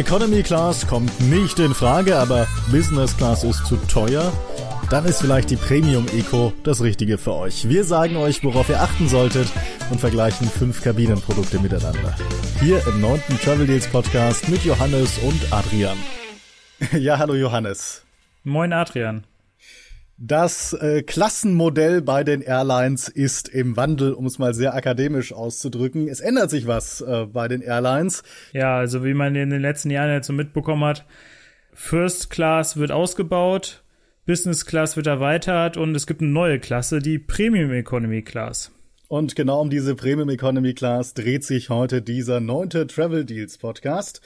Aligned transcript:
Economy 0.00 0.42
Class 0.42 0.86
kommt 0.86 1.20
nicht 1.20 1.58
in 1.58 1.74
Frage, 1.74 2.16
aber 2.16 2.48
Business 2.72 3.14
Class 3.18 3.44
ist 3.44 3.66
zu 3.66 3.76
teuer. 3.86 4.32
Dann 4.88 5.04
ist 5.04 5.20
vielleicht 5.20 5.50
die 5.50 5.56
Premium 5.56 6.06
Eco 6.16 6.54
das 6.64 6.80
Richtige 6.80 7.18
für 7.18 7.34
euch. 7.34 7.68
Wir 7.68 7.84
sagen 7.84 8.16
euch, 8.16 8.42
worauf 8.42 8.70
ihr 8.70 8.80
achten 8.80 9.08
solltet 9.08 9.48
und 9.90 10.00
vergleichen 10.00 10.48
fünf 10.48 10.82
Kabinenprodukte 10.82 11.58
miteinander. 11.60 12.16
Hier 12.60 12.82
im 12.86 13.02
neunten 13.02 13.38
Travel 13.40 13.66
Deals 13.66 13.88
Podcast 13.88 14.48
mit 14.48 14.64
Johannes 14.64 15.18
und 15.18 15.52
Adrian. 15.52 15.98
Ja, 16.98 17.18
hallo 17.18 17.34
Johannes. 17.34 18.02
Moin 18.42 18.72
Adrian. 18.72 19.24
Das 20.22 20.74
äh, 20.74 21.02
Klassenmodell 21.02 22.02
bei 22.02 22.24
den 22.24 22.42
Airlines 22.42 23.08
ist 23.08 23.48
im 23.48 23.78
Wandel, 23.78 24.12
um 24.12 24.26
es 24.26 24.38
mal 24.38 24.52
sehr 24.52 24.74
akademisch 24.74 25.32
auszudrücken. 25.32 26.08
Es 26.08 26.20
ändert 26.20 26.50
sich 26.50 26.66
was 26.66 27.00
äh, 27.00 27.24
bei 27.24 27.48
den 27.48 27.62
Airlines. 27.62 28.22
Ja, 28.52 28.76
also 28.76 29.02
wie 29.02 29.14
man 29.14 29.34
in 29.34 29.48
den 29.48 29.62
letzten 29.62 29.88
Jahren 29.88 30.12
jetzt 30.12 30.26
so 30.26 30.34
mitbekommen 30.34 30.84
hat, 30.84 31.06
First 31.72 32.28
Class 32.28 32.76
wird 32.76 32.92
ausgebaut, 32.92 33.82
Business 34.26 34.66
Class 34.66 34.94
wird 34.94 35.06
erweitert 35.06 35.78
und 35.78 35.94
es 35.94 36.06
gibt 36.06 36.20
eine 36.20 36.30
neue 36.30 36.58
Klasse, 36.58 36.98
die 36.98 37.18
Premium 37.18 37.72
Economy 37.72 38.20
Class. 38.20 38.72
Und 39.10 39.34
genau 39.34 39.60
um 39.60 39.70
diese 39.70 39.96
Premium 39.96 40.28
Economy 40.28 40.72
Class 40.72 41.14
dreht 41.14 41.42
sich 41.42 41.68
heute 41.68 42.00
dieser 42.00 42.38
neunte 42.38 42.86
Travel 42.86 43.24
Deals 43.24 43.58
Podcast. 43.58 44.20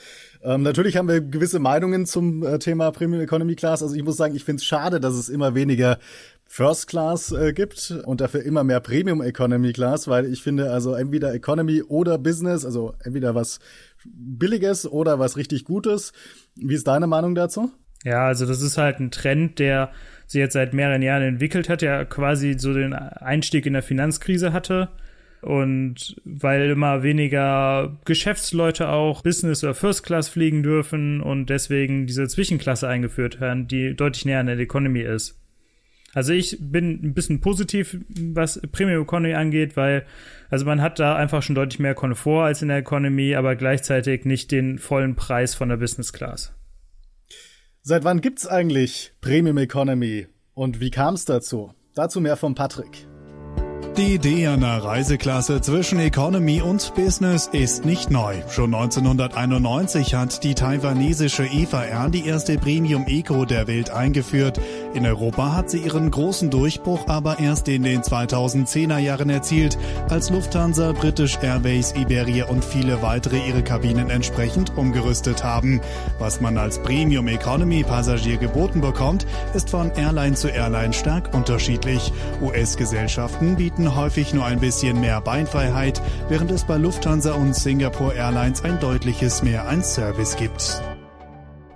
Ähm, 0.45 0.61
natürlich 0.61 0.95
haben 0.95 1.07
wir 1.07 1.21
gewisse 1.21 1.57
Meinungen 1.57 2.05
zum 2.05 2.43
äh, 2.43 2.59
Thema 2.59 2.91
Premium 2.91 3.21
Economy 3.21 3.55
Class. 3.55 3.81
Also 3.81 3.95
ich 3.95 4.03
muss 4.03 4.15
sagen, 4.15 4.35
ich 4.35 4.43
finde 4.43 4.61
es 4.61 4.65
schade, 4.65 4.99
dass 4.99 5.15
es 5.15 5.27
immer 5.27 5.55
weniger 5.55 5.97
First 6.45 6.87
Class 6.87 7.31
äh, 7.31 7.51
gibt 7.51 7.91
und 8.05 8.21
dafür 8.21 8.43
immer 8.43 8.63
mehr 8.63 8.79
Premium 8.79 9.23
Economy 9.23 9.73
Class, 9.73 10.07
weil 10.07 10.25
ich 10.25 10.43
finde 10.43 10.69
also 10.69 10.93
entweder 10.93 11.33
Economy 11.33 11.81
oder 11.81 12.19
Business, 12.19 12.63
also 12.63 12.93
entweder 13.03 13.33
was 13.33 13.59
Billiges 14.05 14.85
oder 14.85 15.17
was 15.17 15.35
richtig 15.35 15.65
Gutes. 15.65 16.13
Wie 16.55 16.75
ist 16.75 16.87
deine 16.87 17.07
Meinung 17.07 17.33
dazu? 17.33 17.71
Ja, 18.03 18.27
also 18.27 18.45
das 18.45 18.61
ist 18.61 18.77
halt 18.77 18.99
ein 18.99 19.09
Trend, 19.09 19.57
der 19.57 19.91
sich 20.27 20.39
jetzt 20.39 20.53
seit 20.53 20.75
mehreren 20.75 21.01
Jahren 21.01 21.23
entwickelt 21.23 21.69
hat, 21.69 21.81
der 21.81 22.05
quasi 22.05 22.55
so 22.59 22.71
den 22.71 22.93
Einstieg 22.93 23.65
in 23.65 23.73
der 23.73 23.81
Finanzkrise 23.81 24.53
hatte. 24.53 24.89
Und 25.45 26.15
weil 26.25 26.71
immer 26.71 27.03
weniger 27.03 27.99
Geschäftsleute 28.03 28.89
auch 28.89 29.21
Business 29.21 29.63
oder 29.63 29.75
First 29.75 30.03
Class 30.03 30.27
fliegen 30.27 30.63
dürfen 30.63 31.21
und 31.21 31.51
deswegen 31.51 32.07
diese 32.07 32.27
Zwischenklasse 32.27 32.87
eingeführt 32.87 33.39
werden, 33.39 33.67
die 33.67 33.95
deutlich 33.95 34.25
näher 34.25 34.39
an 34.39 34.47
der 34.47 34.57
Economy 34.57 35.01
ist. 35.01 35.39
Also 36.15 36.33
ich 36.33 36.57
bin 36.59 36.99
ein 37.03 37.13
bisschen 37.13 37.41
positiv, 37.41 37.95
was 38.07 38.59
Premium 38.71 39.03
Economy 39.03 39.35
angeht, 39.35 39.77
weil 39.77 40.07
also 40.49 40.65
man 40.65 40.81
hat 40.81 40.97
da 40.97 41.15
einfach 41.15 41.43
schon 41.43 41.53
deutlich 41.53 41.77
mehr 41.77 41.93
Komfort 41.93 42.45
als 42.45 42.63
in 42.63 42.69
der 42.69 42.77
Economy, 42.77 43.35
aber 43.35 43.55
gleichzeitig 43.55 44.25
nicht 44.25 44.49
den 44.49 44.79
vollen 44.79 45.15
Preis 45.15 45.53
von 45.53 45.69
der 45.69 45.77
Business 45.77 46.11
Class. 46.11 46.55
Seit 47.83 48.03
wann 48.03 48.21
gibt's 48.21 48.47
eigentlich 48.47 49.11
Premium 49.21 49.59
Economy 49.59 50.25
und 50.55 50.79
wie 50.79 50.89
kam 50.89 51.13
es 51.13 51.25
dazu? 51.25 51.71
Dazu 51.93 52.19
mehr 52.19 52.35
von 52.35 52.55
Patrick. 52.55 53.05
Die 53.97 54.15
Idee 54.15 54.47
einer 54.47 54.83
Reiseklasse 54.83 55.61
zwischen 55.61 55.99
Economy 55.99 56.61
und 56.61 56.93
Business 56.95 57.47
ist 57.53 57.85
nicht 57.85 58.11
neu. 58.11 58.35
Schon 58.49 58.75
1991 58.75 60.15
hat 60.15 60.43
die 60.43 60.53
taiwanesische 60.53 61.45
Eva 61.45 61.85
Air 61.85 62.09
die 62.09 62.27
erste 62.27 62.57
Premium 62.57 63.05
Eco 63.07 63.45
der 63.45 63.67
Welt 63.67 63.91
eingeführt. 63.91 64.59
In 64.95 65.05
Europa 65.05 65.53
hat 65.53 65.69
sie 65.69 65.79
ihren 65.79 66.09
großen 66.09 66.49
Durchbruch 66.49 67.09
aber 67.09 67.39
erst 67.39 67.67
in 67.67 67.83
den 67.83 68.01
2010er 68.01 68.97
Jahren 68.97 69.29
erzielt, 69.29 69.77
als 70.09 70.29
Lufthansa, 70.29 70.93
British 70.93 71.37
Airways, 71.41 71.93
Iberia 71.97 72.45
und 72.45 72.63
viele 72.63 73.01
weitere 73.01 73.45
ihre 73.45 73.61
Kabinen 73.61 74.09
entsprechend 74.09 74.77
umgerüstet 74.77 75.43
haben. 75.43 75.81
Was 76.17 76.39
man 76.39 76.57
als 76.57 76.81
Premium 76.81 77.27
Economy 77.27 77.83
Passagier 77.83 78.37
geboten 78.37 78.79
bekommt, 78.79 79.27
ist 79.53 79.69
von 79.69 79.91
Airline 79.97 80.35
zu 80.35 80.47
Airline 80.47 80.93
stark 80.93 81.33
unterschiedlich. 81.33 82.13
US-Gesellschaften 82.41 83.57
bieten 83.57 83.97
häufig 83.97 84.33
nur 84.33 84.45
ein 84.45 84.61
bisschen 84.61 85.01
mehr 85.01 85.19
Beinfreiheit, 85.19 86.01
während 86.29 86.51
es 86.51 86.63
bei 86.63 86.77
Lufthansa 86.77 87.33
und 87.33 87.53
Singapore 87.53 88.15
Airlines 88.15 88.63
ein 88.63 88.79
deutliches 88.79 89.43
Mehr 89.43 89.67
an 89.67 89.83
Service 89.83 90.37
gibt. 90.37 90.81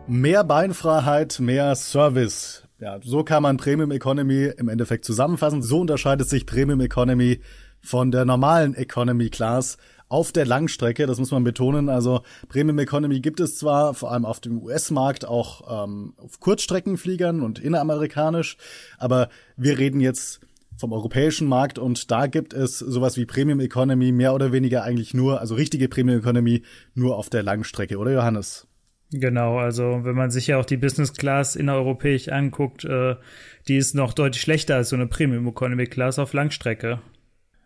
Mehr 0.08 0.46
Beinfreiheit, 0.46 1.42
mehr 1.42 1.76
Service. 1.76 2.69
Ja, 2.80 2.98
so 3.04 3.26
kann 3.26 3.44
man 3.44 3.58
Premium 3.58 3.92
Economy 3.92 4.52
im 4.58 4.70
Endeffekt 4.70 5.04
zusammenfassen. 5.04 5.62
So 5.62 5.82
unterscheidet 5.82 6.30
sich 6.30 6.46
Premium 6.46 6.80
Economy 6.80 7.42
von 7.82 8.10
der 8.12 8.24
normalen 8.24 8.74
Economy 8.74 9.30
Class 9.30 9.78
auf 10.08 10.32
der 10.32 10.46
Langstrecke, 10.46 11.06
das 11.06 11.20
muss 11.20 11.32
man 11.32 11.44
betonen. 11.44 11.90
Also 11.90 12.22
Premium 12.48 12.80
Economy 12.80 13.20
gibt 13.20 13.42
es 13.42 13.58
zwar 13.58 13.94
vor 13.94 14.12
allem 14.12 14.26
auf 14.26 14.40
dem 14.40 14.62
US-Markt 14.62 15.26
auch 15.26 15.86
ähm, 15.86 16.14
auf 16.18 16.40
Kurzstreckenfliegern 16.40 17.42
und 17.42 17.60
inneramerikanisch, 17.60 18.58
aber 18.98 19.30
wir 19.58 19.78
reden 19.78 20.00
jetzt 20.00 20.40
vom 20.78 20.94
europäischen 20.94 21.48
Markt 21.48 21.78
und 21.78 22.10
da 22.10 22.28
gibt 22.28 22.54
es 22.54 22.80
sowas 22.80 23.18
wie 23.18 23.26
Premium 23.26 23.60
Economy 23.60 24.14
mehr 24.14 24.34
oder 24.34 24.54
weniger 24.54 24.84
eigentlich 24.84 25.14
nur, 25.14 25.42
also 25.42 25.54
richtige 25.54 25.90
Premium 25.90 26.20
Economy 26.20 26.64
nur 26.96 27.18
auf 27.18 27.30
der 27.30 27.44
Langstrecke, 27.44 27.98
oder 27.98 28.14
Johannes? 28.14 28.69
Genau, 29.12 29.58
also 29.58 30.02
wenn 30.04 30.16
man 30.16 30.30
sich 30.30 30.48
ja 30.48 30.60
auch 30.60 30.66
die 30.66 30.78
Business 30.78 31.14
Class 31.14 31.56
innereuropäisch 31.56 32.30
anguckt, 32.30 32.86
äh, 32.86 33.16
die 33.68 33.78
ist 33.78 33.96
noch 33.96 34.14
deutlich 34.14 34.42
schlechter 34.42 34.76
als 34.76 34.90
so 34.90 34.96
eine 34.96 35.08
Premium 35.08 35.48
Economy 35.48 35.88
Class 35.88 36.20
auf 36.20 36.34
Langstrecke. 36.34 37.02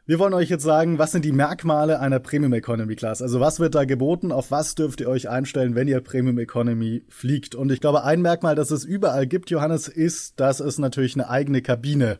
Wir 0.05 0.19
wollen 0.19 0.33
euch 0.33 0.49
jetzt 0.49 0.63
sagen, 0.63 0.99
was 0.99 1.13
sind 1.13 1.23
die 1.23 1.31
Merkmale 1.31 1.99
einer 1.99 2.19
Premium 2.19 2.53
Economy 2.53 2.95
Class? 2.95 3.21
Also 3.21 3.39
was 3.39 3.59
wird 3.59 3.75
da 3.75 3.85
geboten? 3.85 4.31
Auf 4.33 4.51
was 4.51 4.75
dürft 4.75 4.99
ihr 4.99 5.07
euch 5.07 5.29
einstellen, 5.29 5.75
wenn 5.75 5.87
ihr 5.87 6.01
Premium 6.01 6.37
Economy 6.39 7.03
fliegt? 7.07 7.55
Und 7.55 7.71
ich 7.71 7.79
glaube, 7.79 8.03
ein 8.03 8.21
Merkmal, 8.21 8.55
das 8.55 8.71
es 8.71 8.83
überall 8.83 9.27
gibt, 9.27 9.49
Johannes, 9.49 9.87
ist, 9.87 10.41
dass 10.41 10.59
es 10.59 10.77
natürlich 10.77 11.15
eine 11.15 11.29
eigene 11.29 11.61
Kabine 11.61 12.19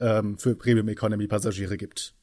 ähm, 0.00 0.38
für 0.38 0.54
Premium 0.54 0.88
Economy 0.88 1.26
Passagiere 1.26 1.76
gibt. 1.76 2.14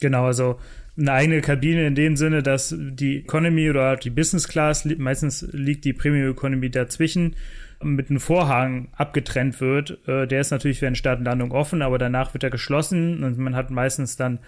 Genau, 0.00 0.26
also 0.26 0.58
eine 0.96 1.12
eigene 1.12 1.40
Kabine 1.40 1.86
in 1.86 1.94
dem 1.94 2.16
Sinne, 2.16 2.42
dass 2.42 2.74
die 2.78 3.20
Economy 3.20 3.70
oder 3.70 3.96
die 3.96 4.10
Business 4.10 4.46
Class, 4.46 4.84
meistens 4.84 5.46
liegt 5.52 5.84
die 5.84 5.94
Premium 5.94 6.30
Economy 6.30 6.70
dazwischen, 6.70 7.34
mit 7.82 8.10
einem 8.10 8.20
Vorhang 8.20 8.88
abgetrennt 8.92 9.60
wird. 9.60 9.98
Äh, 10.06 10.26
der 10.26 10.40
ist 10.40 10.50
natürlich 10.50 10.80
während 10.82 10.98
Start 10.98 11.18
und 11.18 11.24
Landung 11.24 11.52
offen, 11.52 11.82
aber 11.82 11.98
danach 11.98 12.34
wird 12.34 12.44
er 12.44 12.50
geschlossen 12.50 13.24
und 13.24 13.38
man 13.38 13.56
hat 13.56 13.70
meistens 13.70 14.16
dann 14.16 14.38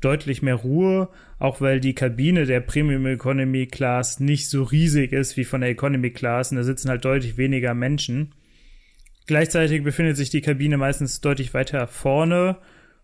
deutlich 0.00 0.42
mehr 0.42 0.56
Ruhe, 0.56 1.08
auch 1.38 1.60
weil 1.60 1.80
die 1.80 1.94
Kabine 1.94 2.44
der 2.44 2.60
Premium 2.60 3.06
Economy 3.06 3.66
Class 3.66 4.20
nicht 4.20 4.48
so 4.48 4.64
riesig 4.64 5.12
ist 5.12 5.36
wie 5.36 5.44
von 5.44 5.60
der 5.60 5.70
Economy 5.70 6.10
Class 6.10 6.50
und 6.50 6.56
da 6.56 6.64
sitzen 6.64 6.90
halt 6.90 7.04
deutlich 7.04 7.36
weniger 7.36 7.72
Menschen. 7.74 8.34
Gleichzeitig 9.26 9.84
befindet 9.84 10.16
sich 10.16 10.30
die 10.30 10.40
Kabine 10.40 10.76
meistens 10.76 11.20
deutlich 11.20 11.54
weiter 11.54 11.86
vorne, 11.86 12.56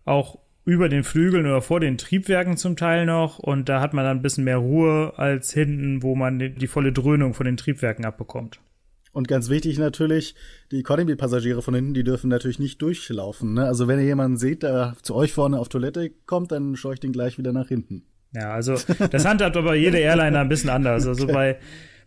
auch 0.03 0.39
über 0.65 0.89
den 0.89 1.03
Flügeln 1.03 1.45
oder 1.45 1.61
vor 1.61 1.79
den 1.79 1.97
Triebwerken 1.97 2.57
zum 2.57 2.75
Teil 2.75 3.05
noch. 3.05 3.39
Und 3.39 3.69
da 3.69 3.81
hat 3.81 3.93
man 3.93 4.05
dann 4.05 4.17
ein 4.17 4.21
bisschen 4.21 4.43
mehr 4.43 4.57
Ruhe 4.57 5.13
als 5.17 5.51
hinten, 5.51 6.03
wo 6.03 6.15
man 6.15 6.39
die, 6.39 6.53
die 6.53 6.67
volle 6.67 6.91
Dröhnung 6.91 7.33
von 7.33 7.45
den 7.45 7.57
Triebwerken 7.57 8.05
abbekommt. 8.05 8.59
Und 9.11 9.27
ganz 9.27 9.49
wichtig 9.49 9.79
natürlich, 9.79 10.35
die 10.71 10.79
Economy-Passagiere 10.79 11.61
von 11.61 11.73
hinten, 11.73 11.93
die 11.93 12.03
dürfen 12.03 12.29
natürlich 12.29 12.59
nicht 12.59 12.81
durchlaufen. 12.81 13.55
Ne? 13.55 13.65
Also 13.65 13.87
wenn 13.87 13.99
ihr 13.99 14.05
jemanden 14.05 14.37
seht, 14.37 14.63
der 14.63 14.95
zu 15.01 15.15
euch 15.15 15.33
vorne 15.33 15.59
auf 15.59 15.69
Toilette 15.69 16.11
kommt, 16.25 16.51
dann 16.51 16.75
scheucht 16.75 17.03
ihn 17.03 17.11
gleich 17.11 17.37
wieder 17.37 17.51
nach 17.51 17.67
hinten. 17.67 18.03
Ja, 18.33 18.53
also 18.53 18.75
das 19.09 19.25
handhabt 19.25 19.57
aber 19.57 19.73
jede 19.73 19.97
Airline 19.97 20.37
ein 20.37 20.49
bisschen 20.49 20.69
anders. 20.69 21.07
Also 21.07 21.23
okay. 21.25 21.33
bei 21.33 21.59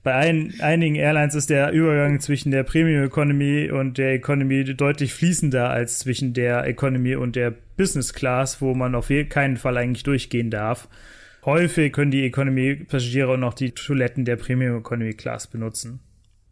bei 0.02 0.14
ein, 0.14 0.54
einigen 0.60 0.96
Airlines 0.96 1.34
ist 1.34 1.50
der 1.50 1.70
Übergang 1.70 2.18
zwischen 2.18 2.50
der 2.50 2.64
Premium 2.64 3.04
Economy 3.04 3.70
und 3.70 3.98
der 3.98 4.14
Economy 4.14 4.64
deutlich 4.74 5.14
fließender 5.14 5.70
als 5.70 6.00
zwischen 6.00 6.34
der 6.34 6.66
Economy 6.66 7.14
und 7.14 7.36
der 7.36 7.54
Business 7.76 8.12
Class, 8.12 8.60
wo 8.60 8.74
man 8.74 8.94
auf 8.96 9.10
keinen 9.28 9.56
Fall 9.56 9.76
eigentlich 9.76 10.02
durchgehen 10.02 10.50
darf. 10.50 10.88
Häufig 11.44 11.92
können 11.92 12.10
die 12.10 12.24
Economy-Passagiere 12.24 13.32
auch 13.32 13.36
noch 13.36 13.54
die 13.54 13.72
Toiletten 13.72 14.24
der 14.24 14.36
Premium 14.36 14.78
Economy 14.78 15.12
Class 15.14 15.46
benutzen. 15.46 16.00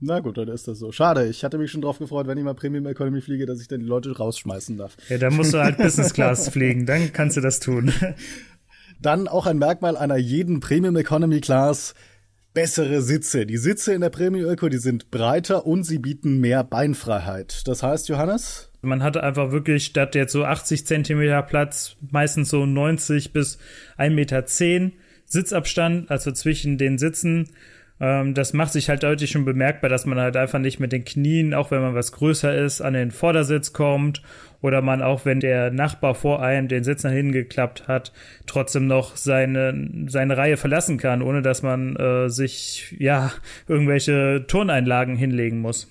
Na 0.01 0.21
gut, 0.21 0.39
dann 0.39 0.49
ist 0.49 0.67
das 0.67 0.79
so. 0.79 0.93
Schade, 0.93 1.27
ich 1.27 1.45
hatte 1.45 1.59
mich 1.59 1.71
schon 1.71 1.83
drauf 1.83 1.99
gefreut, 1.99 2.27
wenn 2.27 2.39
ich 2.39 2.45
mal 2.45 2.55
Premium 2.55 2.87
Economy 2.87 3.21
fliege, 3.21 3.47
dass 3.47 3.61
ich 3.61 3.69
dann 3.69 3.81
die 3.81 3.87
Leute 3.87 4.17
rausschmeißen 4.17 4.79
darf. 4.79 4.97
Ja, 5.09 5.19
dann 5.19 5.35
musst 5.35 5.53
du 5.53 5.59
halt 5.59 5.77
Business 5.79 6.15
Class 6.15 6.49
fliegen, 6.49 6.87
dann 6.87 7.13
kannst 7.13 7.37
du 7.37 7.41
das 7.41 7.61
tun. 7.61 7.93
Dann 9.03 9.29
auch 9.29 9.47
ein 9.47 9.59
Merkmal 9.59 9.97
einer 9.97 10.17
jeden 10.17 10.61
Premium 10.61 10.97
Economy 10.97 11.41
Class 11.41 11.95
bessere 12.55 13.03
Sitze. 13.03 13.47
Die 13.47 13.57
Sitze 13.57 13.95
in 13.95 14.01
der 14.01 14.11
Premium 14.11 14.51
Eco, 14.51 14.69
die 14.69 14.79
sind 14.79 15.11
breiter 15.11 15.67
und 15.67 15.85
sie 15.85 15.99
bieten 15.99 16.41
mehr 16.41 16.65
Beinfreiheit. 16.65 17.67
Das 17.67 17.83
heißt, 17.83 18.09
Johannes? 18.09 18.71
Man 18.83 19.03
hatte 19.03 19.23
einfach 19.23 19.53
wirklich 19.53 19.85
statt 19.85 20.15
jetzt 20.15 20.33
so 20.33 20.45
80 20.45 20.87
Zentimeter 20.87 21.43
Platz, 21.43 21.97
meistens 22.11 22.51
so 22.51 22.65
90 22.65 23.33
bis 23.33 23.59
1,10 23.99 24.11
Meter 24.11 24.45
Sitzabstand, 25.27 26.11
also 26.11 26.33
zwischen 26.33 26.77
den 26.79 26.99
Sitzen. 26.99 27.51
Ähm, 28.01 28.33
das 28.35 28.53
macht 28.55 28.73
sich 28.73 28.89
halt 28.89 29.03
deutlich 29.03 29.31
schon 29.31 29.45
bemerkbar, 29.45 29.91
dass 29.91 30.07
man 30.07 30.19
halt 30.19 30.37
einfach 30.37 30.59
nicht 30.59 30.81
mit 30.81 30.93
den 30.93 31.05
Knien, 31.05 31.53
auch 31.53 31.71
wenn 31.71 31.83
man 31.83 31.95
was 31.95 32.13
größer 32.13 32.57
ist, 32.57 32.81
an 32.81 32.95
den 32.95 33.11
Vordersitz 33.11 33.73
kommt 33.73 34.23
oder 34.63 34.81
man 34.83 35.03
auch, 35.03 35.25
wenn 35.25 35.41
der 35.41 35.71
Nachbar 35.71 36.15
vor 36.15 36.43
einem 36.43 36.69
den 36.69 36.83
Sitz 36.83 37.05
nach 37.05 37.13
hinten 37.13 37.33
geklappt 37.33 37.89
hat, 37.89 38.13
trotzdem 38.47 38.87
noch 38.87 39.17
seine, 39.17 40.07
seine 40.09 40.37
Reihe 40.37 40.57
verlassen 40.57 40.97
kann, 40.97 41.23
ohne 41.23 41.43
dass 41.43 41.63
man 41.63 41.97
äh, 41.97 42.29
sich, 42.29 42.97
ja, 42.99 43.33
irgendwelche 43.69 44.45
Turneinlagen 44.47 45.17
hinlegen 45.17 45.61
muss. 45.61 45.89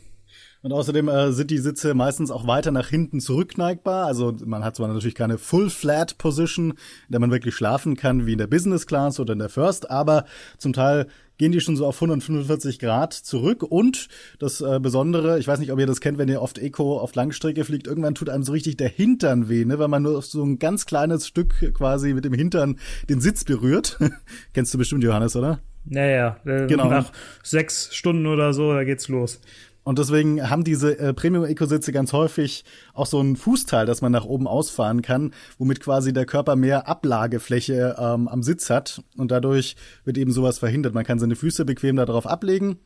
Und 0.62 0.74
außerdem 0.74 1.08
äh, 1.08 1.32
sind 1.32 1.52
die 1.52 1.58
Sitze 1.58 1.94
meistens 1.94 2.32
auch 2.32 2.46
weiter 2.46 2.72
nach 2.72 2.90
hinten 2.90 3.22
zurückneigbar. 3.22 4.06
Also 4.08 4.36
man 4.46 4.64
hat 4.64 4.76
zwar 4.76 4.90
natürlich 4.90 5.16
keine 5.16 5.38
Full 5.38 5.70
Flat 5.70 6.18
Position, 6.18 6.72
in 6.72 7.12
der 7.12 7.22
man 7.22 7.32
wirklich 7.32 7.56
schlafen 7.56 7.96
kann, 7.96 8.26
wie 8.26 8.34
in 8.34 8.40
der 8.40 8.48
Business 8.48 8.86
Class 8.86 9.22
oder 9.22 9.34
in 9.34 9.40
der 9.40 9.48
First, 9.48 9.90
aber 9.90 10.26
zum 10.58 10.74
Teil 10.74 11.08
gehen 11.40 11.52
die 11.52 11.62
schon 11.62 11.76
so 11.76 11.88
auf 11.88 11.96
145 11.96 12.78
Grad 12.78 13.14
zurück. 13.14 13.64
Und 13.64 14.10
das 14.38 14.62
äh, 14.62 14.80
Besondere, 14.80 15.40
ich 15.40 15.48
weiß 15.48 15.60
nicht, 15.60 15.72
ob 15.72 15.80
ihr 15.80 15.88
das 15.88 16.02
kennt, 16.02 16.20
wenn 16.20 16.30
ihr 16.30 16.44
oft 16.44 16.60
Eco 16.60 17.00
auf 17.00 17.16
Langstrecke 17.16 17.66
fliegt, 17.66 17.88
irgendwann 17.88 18.14
tut 18.14 18.30
einem 18.30 18.44
so 18.44 18.52
richtig 18.52 18.78
der 18.78 18.90
Hintern 18.90 19.50
weh, 19.50 19.66
ne? 19.66 19.80
weil 19.80 19.88
man 19.88 20.04
nur 20.04 20.22
so 20.22 20.44
ein 20.44 20.60
ganz 20.60 20.86
kleines 20.86 21.26
Stück 21.26 21.74
quasi 21.74 22.14
mit 22.14 22.26
dem 22.26 22.34
Hintern 22.34 22.78
den 23.10 23.22
Sitz 23.22 23.46
berührt. 23.46 23.98
Kennst 24.54 24.74
du 24.74 24.78
bestimmt, 24.78 25.04
Johannes, 25.04 25.36
oder? 25.36 25.62
Naja, 25.86 26.38
äh, 26.46 26.68
genau. 26.68 26.90
nach 26.90 27.12
sechs 27.42 27.96
Stunden 27.96 28.28
oder 28.28 28.54
so, 28.54 28.74
da 28.74 28.84
geht's 28.84 29.08
los. 29.08 29.40
Und 29.84 29.98
deswegen 29.98 30.50
haben 30.50 30.64
diese 30.64 31.00
äh, 31.00 31.14
Premium-Eco-Sitze 31.14 31.92
ganz 31.92 32.14
häufig 32.14 32.64
auch 32.94 33.06
so 33.06 33.20
ein 33.22 33.36
Fußteil, 33.36 33.86
das 33.86 34.02
man 34.02 34.12
nach 34.12 34.26
oben 34.26 34.48
ausfahren 34.48 35.02
kann, 35.02 35.34
womit 35.58 35.80
quasi 35.80 36.14
der 36.14 36.26
Körper 36.26 36.56
mehr 36.56 36.88
Ablagefläche 36.88 37.96
ähm, 37.98 38.28
am 38.28 38.44
Sitz 38.44 38.70
hat. 38.70 39.02
Und 39.18 39.32
dadurch 39.32 39.76
wird 40.04 40.18
eben 40.18 40.32
sowas 40.32 40.60
verhindert. 40.60 40.94
Man 40.94 41.06
kann 41.06 41.20
seine 41.20 41.36
Füße 41.36 41.66
bequem 41.66 41.96
darauf 41.96 42.28
ablegen. 42.28 42.78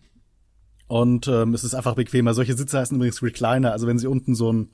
Und 0.88 1.28
ähm, 1.28 1.54
es 1.54 1.64
ist 1.64 1.74
einfach 1.74 1.96
bequemer. 1.96 2.34
Solche 2.34 2.56
Sitze 2.56 2.78
heißen 2.78 2.96
übrigens 2.96 3.24
Recliner. 3.24 3.72
Also 3.72 3.88
wenn 3.88 4.00
sie 4.00 4.08
unten 4.08 4.36
so 4.36 4.54
ein, 4.54 4.70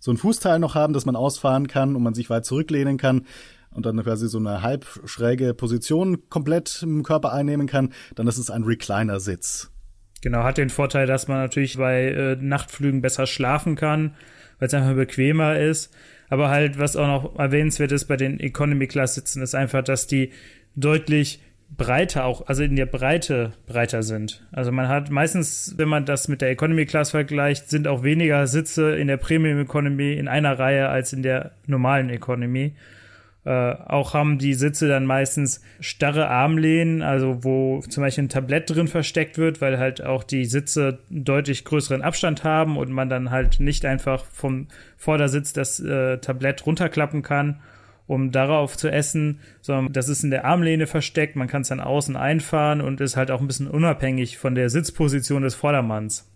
so 0.00 0.10
ein 0.10 0.16
Fußteil 0.16 0.58
noch 0.58 0.74
haben, 0.74 0.92
das 0.92 1.06
man 1.06 1.16
ausfahren 1.16 1.68
kann 1.68 1.94
und 1.94 2.02
man 2.02 2.14
sich 2.14 2.28
weit 2.30 2.44
zurücklehnen 2.44 2.98
kann, 2.98 3.26
und 3.72 3.86
dann 3.86 4.02
quasi 4.02 4.28
so 4.28 4.38
eine 4.38 4.62
halb 4.62 4.84
schräge 5.04 5.54
Position 5.54 6.28
komplett 6.28 6.82
im 6.82 7.02
Körper 7.04 7.32
einnehmen 7.32 7.66
kann, 7.68 7.92
dann 8.14 8.26
ist 8.26 8.38
es 8.38 8.50
ein 8.50 8.64
Recliner-Sitz. 8.64 9.70
Genau, 10.20 10.42
hat 10.42 10.58
den 10.58 10.70
Vorteil, 10.70 11.06
dass 11.06 11.28
man 11.28 11.38
natürlich 11.38 11.78
bei 11.78 12.08
äh, 12.08 12.36
Nachtflügen 12.36 13.00
besser 13.00 13.26
schlafen 13.26 13.74
kann, 13.74 14.14
weil 14.58 14.68
es 14.68 14.74
einfach 14.74 14.94
bequemer 14.94 15.58
ist. 15.58 15.94
Aber 16.28 16.48
halt, 16.48 16.78
was 16.78 16.96
auch 16.96 17.06
noch 17.06 17.38
erwähnenswert 17.38 17.92
ist 17.92 18.04
bei 18.04 18.16
den 18.16 18.38
Economy-Class-Sitzen, 18.38 19.42
ist 19.42 19.54
einfach, 19.54 19.82
dass 19.82 20.06
die 20.06 20.30
deutlich 20.76 21.40
breiter 21.76 22.24
auch, 22.24 22.46
also 22.46 22.62
in 22.62 22.76
der 22.76 22.86
Breite 22.86 23.52
breiter 23.66 24.02
sind. 24.02 24.44
Also 24.52 24.72
man 24.72 24.88
hat 24.88 25.10
meistens, 25.10 25.74
wenn 25.76 25.88
man 25.88 26.04
das 26.04 26.28
mit 26.28 26.40
der 26.40 26.50
Economy 26.50 26.86
Class 26.86 27.10
vergleicht, 27.10 27.70
sind 27.70 27.88
auch 27.88 28.02
weniger 28.02 28.46
Sitze 28.46 28.96
in 28.96 29.08
der 29.08 29.16
Premium 29.16 29.60
Economy 29.60 30.14
in 30.14 30.28
einer 30.28 30.58
Reihe 30.58 30.88
als 30.88 31.12
in 31.12 31.22
der 31.22 31.52
normalen 31.66 32.10
Economy. 32.10 32.74
Äh, 33.44 33.50
auch 33.50 34.12
haben 34.12 34.38
die 34.38 34.52
Sitze 34.52 34.86
dann 34.86 35.06
meistens 35.06 35.62
starre 35.80 36.28
Armlehnen, 36.28 37.00
also 37.00 37.42
wo 37.42 37.80
zum 37.88 38.02
Beispiel 38.02 38.24
ein 38.24 38.28
Tablett 38.28 38.68
drin 38.68 38.86
versteckt 38.86 39.38
wird, 39.38 39.62
weil 39.62 39.78
halt 39.78 40.04
auch 40.04 40.24
die 40.24 40.44
Sitze 40.44 40.98
deutlich 41.08 41.64
größeren 41.64 42.02
Abstand 42.02 42.44
haben 42.44 42.76
und 42.76 42.90
man 42.90 43.08
dann 43.08 43.30
halt 43.30 43.58
nicht 43.58 43.86
einfach 43.86 44.26
vom 44.26 44.68
Vordersitz 44.98 45.54
das 45.54 45.80
äh, 45.80 46.18
Tablett 46.18 46.66
runterklappen 46.66 47.22
kann, 47.22 47.60
um 48.06 48.30
darauf 48.30 48.76
zu 48.76 48.88
essen, 48.90 49.40
sondern 49.62 49.92
das 49.94 50.10
ist 50.10 50.22
in 50.22 50.30
der 50.30 50.44
Armlehne 50.44 50.86
versteckt, 50.86 51.34
man 51.34 51.48
kann 51.48 51.62
es 51.62 51.68
dann 51.68 51.80
außen 51.80 52.16
einfahren 52.16 52.82
und 52.82 53.00
ist 53.00 53.16
halt 53.16 53.30
auch 53.30 53.40
ein 53.40 53.46
bisschen 53.46 53.68
unabhängig 53.68 54.36
von 54.36 54.54
der 54.54 54.68
Sitzposition 54.68 55.42
des 55.42 55.54
Vordermanns. 55.54 56.30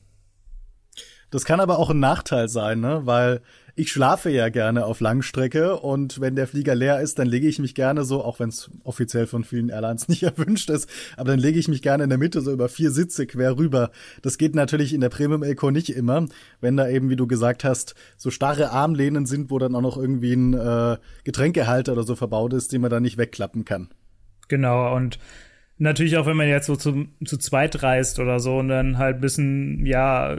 Das 1.31 1.45
kann 1.45 1.61
aber 1.61 1.81
auch 1.81 1.91
ein 1.91 1.99
Nachteil 1.99 2.49
sein, 2.49 2.81
ne? 2.81 3.03
weil 3.05 3.43
ich 3.77 3.91
schlafe 3.91 4.31
ja 4.31 4.49
gerne 4.51 4.87
auf 4.87 5.01
Langstrecke 5.01 5.77
und 5.77 6.21
wenn 6.21 6.37
der 6.37 6.47
Flieger 6.47 6.75
leer 6.75 7.01
ist, 7.01 7.19
dann 7.19 7.27
lege 7.27 7.49
ich 7.49 7.59
mich 7.59 7.75
gerne 7.75 8.05
so, 8.05 8.23
auch 8.23 8.39
wenn 8.39 8.49
es 8.49 8.71
offiziell 8.85 9.27
von 9.27 9.43
vielen 9.43 9.69
Airlines 9.69 10.09
nicht 10.09 10.23
erwünscht 10.23 10.71
ist, 10.71 10.89
aber 11.17 11.31
dann 11.31 11.41
lege 11.41 11.59
ich 11.59 11.69
mich 11.69 11.83
gerne 11.83 12.05
in 12.05 12.11
der 12.11 12.19
Mitte 12.19 12.41
so 12.41 12.53
über 12.53 12.69
vier 12.69 12.91
Sitze 12.91 13.27
quer 13.27 13.57
rüber. 13.57 13.91
Das 14.23 14.39
geht 14.39 14.55
natürlich 14.55 14.95
in 14.95 15.01
der 15.01 15.09
Premium 15.09 15.43
Eco 15.43 15.71
nicht 15.71 15.91
immer, 15.91 16.27
wenn 16.61 16.77
da 16.77 16.89
eben, 16.89 17.11
wie 17.11 17.17
du 17.17 17.27
gesagt 17.27 17.65
hast, 17.65 17.95
so 18.17 18.31
starre 18.31 18.71
Armlehnen 18.71 19.27
sind, 19.27 19.51
wo 19.51 19.59
dann 19.59 19.75
auch 19.75 19.81
noch 19.81 19.97
irgendwie 19.97 20.35
ein 20.35 20.55
äh, 20.55 20.97
Getränkehalter 21.25 21.93
oder 21.93 22.05
so 22.05 22.15
verbaut 22.15 22.53
ist, 22.53 22.73
den 22.73 22.81
man 22.81 22.91
da 22.91 23.01
nicht 23.01 23.19
wegklappen 23.19 23.65
kann. 23.65 23.89
Genau, 24.49 24.95
und 24.95 25.19
Natürlich 25.77 26.17
auch, 26.17 26.27
wenn 26.27 26.37
man 26.37 26.49
jetzt 26.49 26.67
so 26.67 26.77
zu, 26.77 27.07
zu 27.25 27.37
zweit 27.37 27.83
reist 27.83 28.21
oder 28.21 28.39
so 28.39 28.59
und 28.59 28.69
dann 28.69 28.97
halt 28.97 29.17
ein 29.17 29.21
bisschen, 29.21 29.85
ja, 29.85 30.37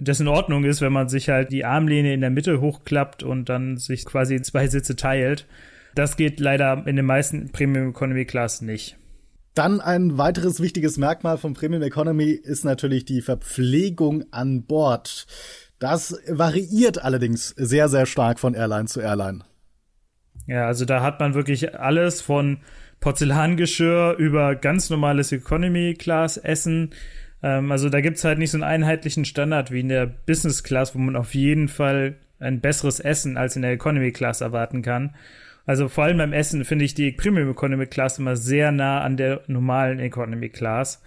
das 0.00 0.20
in 0.20 0.28
Ordnung 0.28 0.64
ist, 0.64 0.80
wenn 0.80 0.92
man 0.92 1.08
sich 1.08 1.28
halt 1.28 1.52
die 1.52 1.66
Armlehne 1.66 2.14
in 2.14 2.22
der 2.22 2.30
Mitte 2.30 2.60
hochklappt 2.60 3.22
und 3.22 3.50
dann 3.50 3.76
sich 3.76 4.06
quasi 4.06 4.40
zwei 4.40 4.68
Sitze 4.68 4.96
teilt. 4.96 5.46
Das 5.94 6.16
geht 6.16 6.40
leider 6.40 6.86
in 6.86 6.96
den 6.96 7.04
meisten 7.04 7.50
Premium 7.52 7.90
Economy 7.90 8.24
Class 8.24 8.62
nicht. 8.62 8.96
Dann 9.54 9.80
ein 9.80 10.16
weiteres 10.16 10.60
wichtiges 10.60 10.96
Merkmal 10.96 11.36
von 11.36 11.54
Premium 11.54 11.82
Economy 11.82 12.30
ist 12.30 12.64
natürlich 12.64 13.04
die 13.04 13.20
Verpflegung 13.20 14.24
an 14.30 14.62
Bord. 14.62 15.26
Das 15.78 16.18
variiert 16.28 17.02
allerdings 17.02 17.48
sehr, 17.50 17.88
sehr 17.88 18.06
stark 18.06 18.38
von 18.38 18.54
Airline 18.54 18.86
zu 18.86 19.00
Airline. 19.00 19.44
Ja, 20.46 20.66
also 20.66 20.84
da 20.84 21.02
hat 21.02 21.20
man 21.20 21.34
wirklich 21.34 21.78
alles 21.78 22.20
von 22.20 22.58
Porzellangeschirr 23.00 24.16
über 24.18 24.54
ganz 24.54 24.90
normales 24.90 25.32
Economy-Class-Essen. 25.32 26.90
Ähm, 27.42 27.72
also 27.72 27.88
da 27.88 28.00
gibt's 28.00 28.24
halt 28.24 28.38
nicht 28.38 28.50
so 28.50 28.58
einen 28.58 28.64
einheitlichen 28.64 29.24
Standard 29.24 29.70
wie 29.70 29.80
in 29.80 29.88
der 29.88 30.06
Business 30.06 30.62
Class, 30.62 30.94
wo 30.94 30.98
man 30.98 31.16
auf 31.16 31.34
jeden 31.34 31.68
Fall 31.68 32.16
ein 32.38 32.60
besseres 32.60 33.00
Essen 33.00 33.36
als 33.36 33.56
in 33.56 33.62
der 33.62 33.72
Economy 33.72 34.12
Class 34.12 34.40
erwarten 34.40 34.82
kann. 34.82 35.14
Also 35.66 35.88
vor 35.88 36.04
allem 36.04 36.18
beim 36.18 36.32
Essen 36.32 36.64
finde 36.64 36.84
ich 36.84 36.94
die 36.94 37.12
Premium 37.12 37.50
Economy 37.50 37.86
Class 37.86 38.18
immer 38.18 38.36
sehr 38.36 38.72
nah 38.72 39.00
an 39.02 39.16
der 39.16 39.42
normalen 39.46 39.98
Economy 39.98 40.48
Class. 40.48 41.02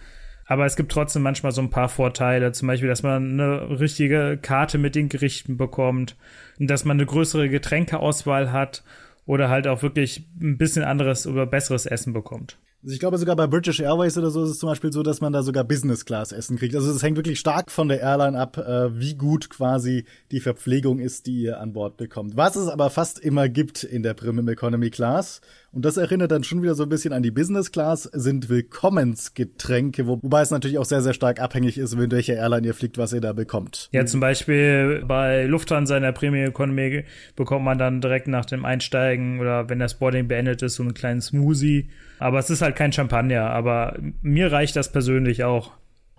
Aber 0.46 0.66
es 0.66 0.76
gibt 0.76 0.92
trotzdem 0.92 1.22
manchmal 1.22 1.52
so 1.52 1.62
ein 1.62 1.70
paar 1.70 1.90
Vorteile, 1.90 2.52
zum 2.52 2.68
Beispiel, 2.68 2.90
dass 2.90 3.04
man 3.04 3.40
eine 3.40 3.80
richtige 3.80 4.38
Karte 4.42 4.78
mit 4.78 4.96
den 4.96 5.10
Gerichten 5.10 5.58
bekommt, 5.58 6.16
dass 6.60 6.86
man 6.86 6.98
eine 6.98 7.06
größere 7.06 7.50
Getränkeauswahl 7.50 8.52
hat 8.52 8.84
oder 9.26 9.50
halt 9.50 9.68
auch 9.68 9.82
wirklich 9.82 10.28
ein 10.42 10.58
bisschen 10.58 10.84
anderes 10.84 11.28
oder 11.28 11.46
besseres 11.46 11.86
Essen 11.86 12.14
bekommt. 12.14 12.58
Also 12.84 12.96
ich 12.96 13.00
glaube 13.00 13.18
sogar 13.18 13.38
bei 13.38 13.48
British 13.48 13.80
Airways 13.80 14.18
oder 14.18 14.30
so 14.30 14.44
ist 14.44 14.50
es 14.50 14.60
zum 14.60 14.68
Beispiel 14.68 14.92
so, 14.92 15.04
dass 15.04 15.22
man 15.22 15.32
da 15.32 15.42
sogar 15.42 15.64
Business 15.64 16.04
Class 16.04 16.34
Essen 16.34 16.58
kriegt. 16.58 16.76
Also 16.76 16.92
es 16.92 17.02
hängt 17.02 17.16
wirklich 17.16 17.40
stark 17.40 17.72
von 17.72 17.88
der 17.88 18.02
Airline 18.02 18.38
ab, 18.38 18.58
äh, 18.58 19.00
wie 19.00 19.16
gut 19.16 19.50
quasi 19.50 20.04
die 20.32 20.42
Verpflegung 20.42 21.00
ist, 21.00 21.26
die 21.26 21.44
ihr 21.44 21.62
an 21.62 21.72
Bord 21.72 21.96
bekommt. 21.96 22.36
Was 22.36 22.58
es 22.58 22.68
aber 22.68 22.90
fast 22.90 23.20
immer 23.20 23.48
gibt 23.48 23.86
in 23.86 24.04
der 24.04 24.14
Premium 24.14 24.50
Economy 24.50 24.90
Class, 24.90 25.40
und 25.74 25.84
das 25.84 25.98
erinnert 25.98 26.32
dann 26.32 26.44
schon 26.44 26.62
wieder 26.62 26.76
so 26.76 26.84
ein 26.84 26.90
bisschen 26.90 27.14
an 27.14 27.24
die 27.24 27.32
Business 27.32 27.72
Class, 27.72 28.04
sind 28.04 28.48
Willkommensgetränke, 28.48 30.06
wo, 30.06 30.20
wobei 30.22 30.42
es 30.42 30.52
natürlich 30.52 30.78
auch 30.78 30.86
sehr, 30.86 31.02
sehr 31.02 31.14
stark 31.14 31.42
abhängig 31.42 31.80
ist, 31.80 31.96
mit 31.96 32.12
welcher 32.12 32.36
Airline 32.36 32.68
ihr 32.68 32.76
fliegt, 32.76 33.00
was 33.00 33.12
ihr 33.12 33.22
da 33.22 33.34
bekommt. 33.34 33.90
Ja, 33.92 34.06
zum 34.06 34.20
Beispiel 34.20 35.04
bei 35.08 35.46
Lufthansa 35.46 35.98
in 35.98 36.04
der 36.04 36.12
Premium 36.12 36.50
Economy 36.50 37.06
bekommt 37.36 37.66
man 37.66 37.80
dann 37.80 38.02
direkt 38.02 38.28
nach 38.28 38.46
dem 38.46 38.66
Einsteigen 38.66 39.40
oder 39.40 39.68
wenn 39.68 39.80
das 39.80 39.96
Boarding 39.96 40.28
beendet 40.28 40.62
ist, 40.62 40.76
so 40.76 40.84
einen 40.84 40.94
kleinen 40.94 41.22
Smoothie. 41.22 41.90
Aber 42.20 42.38
es 42.38 42.52
ist 42.52 42.62
halt 42.62 42.76
kein 42.76 42.94
Champagner, 42.94 43.50
aber 43.50 43.98
mir 44.22 44.52
reicht 44.52 44.76
das 44.76 44.92
persönlich 44.92 45.44
auch. 45.44 45.72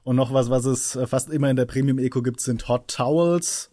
Und 0.03 0.17
noch 0.17 0.35
was, 0.35 0.51
was 0.51 0.65
es 0.65 0.99
fast 1.07 1.31
immer 1.31 1.49
in 1.49 1.57
der 1.57 1.65
Premium 1.65 1.99
Eco 1.99 2.23
gibt, 2.23 2.41
sind 2.41 2.69
Hot 2.69 2.89
Towels. 2.89 3.71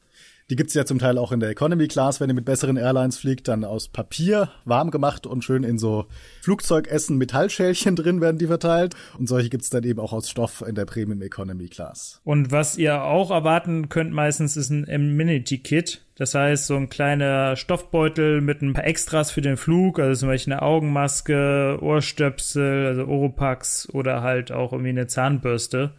Die 0.51 0.57
gibt's 0.57 0.73
ja 0.73 0.83
zum 0.83 0.99
Teil 0.99 1.17
auch 1.17 1.31
in 1.31 1.39
der 1.39 1.49
Economy 1.49 1.87
Class, 1.87 2.19
wenn 2.19 2.29
ihr 2.29 2.33
mit 2.33 2.43
besseren 2.43 2.75
Airlines 2.75 3.17
fliegt, 3.17 3.47
dann 3.47 3.63
aus 3.63 3.87
Papier, 3.87 4.49
warm 4.65 4.91
gemacht 4.91 5.25
und 5.25 5.45
schön 5.45 5.63
in 5.63 5.77
so 5.77 6.07
Flugzeugessen 6.41 7.17
Metallschälchen 7.17 7.95
drin 7.95 8.19
werden 8.19 8.37
die 8.37 8.47
verteilt. 8.47 8.93
Und 9.17 9.27
solche 9.29 9.47
gibt's 9.47 9.69
dann 9.69 9.85
eben 9.85 10.01
auch 10.01 10.11
aus 10.11 10.29
Stoff 10.29 10.61
in 10.67 10.75
der 10.75 10.83
Premium 10.83 11.21
Economy 11.21 11.69
Class. 11.69 12.19
Und 12.25 12.51
was 12.51 12.77
ihr 12.77 13.01
auch 13.01 13.31
erwarten 13.31 13.87
könnt 13.87 14.11
meistens 14.11 14.57
ist 14.57 14.71
ein 14.71 14.85
Amenity-Kit. 14.89 16.01
Das 16.15 16.35
heißt, 16.35 16.67
so 16.67 16.75
ein 16.75 16.89
kleiner 16.89 17.55
Stoffbeutel 17.55 18.41
mit 18.41 18.61
ein 18.61 18.73
paar 18.73 18.83
Extras 18.83 19.31
für 19.31 19.39
den 19.39 19.55
Flug, 19.55 19.99
also 19.99 20.19
zum 20.19 20.27
Beispiel 20.27 20.51
eine 20.51 20.63
Augenmaske, 20.63 21.77
Ohrstöpsel, 21.81 22.87
also 22.87 23.05
Oropax 23.05 23.87
oder 23.93 24.21
halt 24.21 24.51
auch 24.51 24.73
irgendwie 24.73 24.89
eine 24.89 25.07
Zahnbürste 25.07 25.93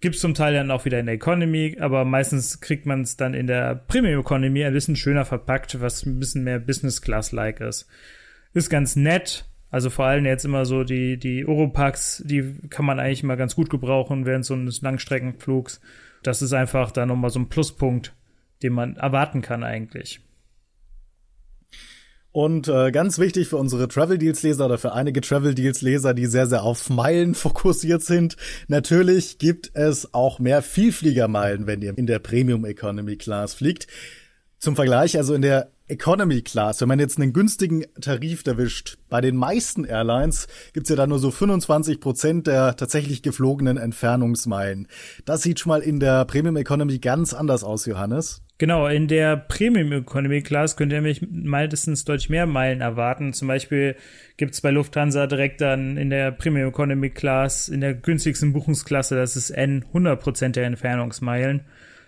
Gibt's 0.00 0.20
zum 0.20 0.34
Teil 0.34 0.54
dann 0.54 0.70
auch 0.70 0.84
wieder 0.84 1.00
in 1.00 1.06
der 1.06 1.16
Economy, 1.16 1.76
aber 1.80 2.04
meistens 2.04 2.60
kriegt 2.60 2.86
man 2.86 3.00
es 3.00 3.16
dann 3.16 3.34
in 3.34 3.48
der 3.48 3.74
Premium 3.74 4.20
Economy 4.20 4.64
ein 4.64 4.72
bisschen 4.72 4.94
schöner 4.94 5.24
verpackt, 5.24 5.80
was 5.80 6.06
ein 6.06 6.20
bisschen 6.20 6.44
mehr 6.44 6.60
Business 6.60 7.02
Class-like 7.02 7.60
ist. 7.60 7.88
Ist 8.54 8.70
ganz 8.70 8.94
nett. 8.94 9.46
Also 9.70 9.90
vor 9.90 10.06
allem 10.06 10.24
jetzt 10.24 10.44
immer 10.44 10.64
so 10.64 10.84
die, 10.84 11.18
die 11.18 11.44
Oropax, 11.46 12.22
die 12.24 12.54
kann 12.70 12.86
man 12.86 13.00
eigentlich 13.00 13.22
immer 13.22 13.36
ganz 13.36 13.54
gut 13.54 13.70
gebrauchen 13.70 14.24
während 14.24 14.44
so 14.44 14.54
eines 14.54 14.80
Langstreckenflugs. 14.82 15.80
Das 16.22 16.42
ist 16.42 16.52
einfach 16.52 16.92
da 16.92 17.04
nochmal 17.04 17.30
so 17.30 17.40
ein 17.40 17.48
Pluspunkt, 17.48 18.14
den 18.62 18.72
man 18.72 18.96
erwarten 18.96 19.42
kann 19.42 19.64
eigentlich. 19.64 20.20
Und 22.30 22.68
äh, 22.68 22.92
ganz 22.92 23.18
wichtig 23.18 23.48
für 23.48 23.56
unsere 23.56 23.88
Travel 23.88 24.18
Deals 24.18 24.42
Leser 24.42 24.66
oder 24.66 24.78
für 24.78 24.92
einige 24.92 25.20
Travel 25.20 25.54
Deals 25.54 25.80
Leser, 25.80 26.12
die 26.12 26.26
sehr, 26.26 26.46
sehr 26.46 26.62
auf 26.62 26.90
Meilen 26.90 27.34
fokussiert 27.34 28.02
sind. 28.02 28.36
Natürlich 28.68 29.38
gibt 29.38 29.70
es 29.74 30.12
auch 30.12 30.38
mehr 30.38 30.62
Vielfliegermeilen, 30.62 31.66
wenn 31.66 31.80
ihr 31.80 31.96
in 31.96 32.06
der 32.06 32.18
Premium 32.18 32.64
Economy 32.64 33.16
Class 33.16 33.54
fliegt. 33.54 33.86
Zum 34.58 34.76
Vergleich, 34.76 35.16
also 35.16 35.34
in 35.34 35.42
der 35.42 35.70
Economy 35.88 36.42
Class, 36.42 36.80
wenn 36.80 36.88
man 36.88 36.98
jetzt 36.98 37.18
einen 37.18 37.32
günstigen 37.32 37.84
Tarif 38.00 38.46
erwischt, 38.46 38.98
bei 39.08 39.20
den 39.20 39.36
meisten 39.36 39.84
Airlines 39.84 40.46
gibt's 40.72 40.90
ja 40.90 40.96
da 40.96 41.06
nur 41.06 41.18
so 41.18 41.30
25 41.30 42.00
Prozent 42.00 42.46
der 42.46 42.76
tatsächlich 42.76 43.22
geflogenen 43.22 43.78
Entfernungsmeilen. 43.78 44.86
Das 45.24 45.42
sieht 45.42 45.60
schon 45.60 45.70
mal 45.70 45.80
in 45.80 45.98
der 45.98 46.24
Premium 46.26 46.56
Economy 46.56 46.98
ganz 46.98 47.32
anders 47.32 47.64
aus, 47.64 47.86
Johannes. 47.86 48.42
Genau, 48.58 48.86
in 48.86 49.08
der 49.08 49.36
Premium 49.36 49.92
Economy 49.92 50.42
Class 50.42 50.76
könnt 50.76 50.92
ihr 50.92 51.00
nämlich 51.00 51.26
meistens 51.30 52.04
deutlich 52.04 52.28
mehr 52.28 52.46
Meilen 52.46 52.80
erwarten. 52.80 53.32
Zum 53.32 53.48
Beispiel 53.48 53.96
gibt's 54.36 54.60
bei 54.60 54.70
Lufthansa 54.70 55.26
direkt 55.26 55.60
dann 55.60 55.96
in 55.96 56.10
der 56.10 56.32
Premium 56.32 56.68
Economy 56.68 57.10
Class 57.10 57.68
in 57.68 57.80
der 57.80 57.94
günstigsten 57.94 58.52
Buchungsklasse, 58.52 59.16
das 59.16 59.36
ist 59.36 59.50
N, 59.50 59.84
100 59.88 60.20
Prozent 60.20 60.56
der 60.56 60.66
Entfernungsmeilen 60.66 61.62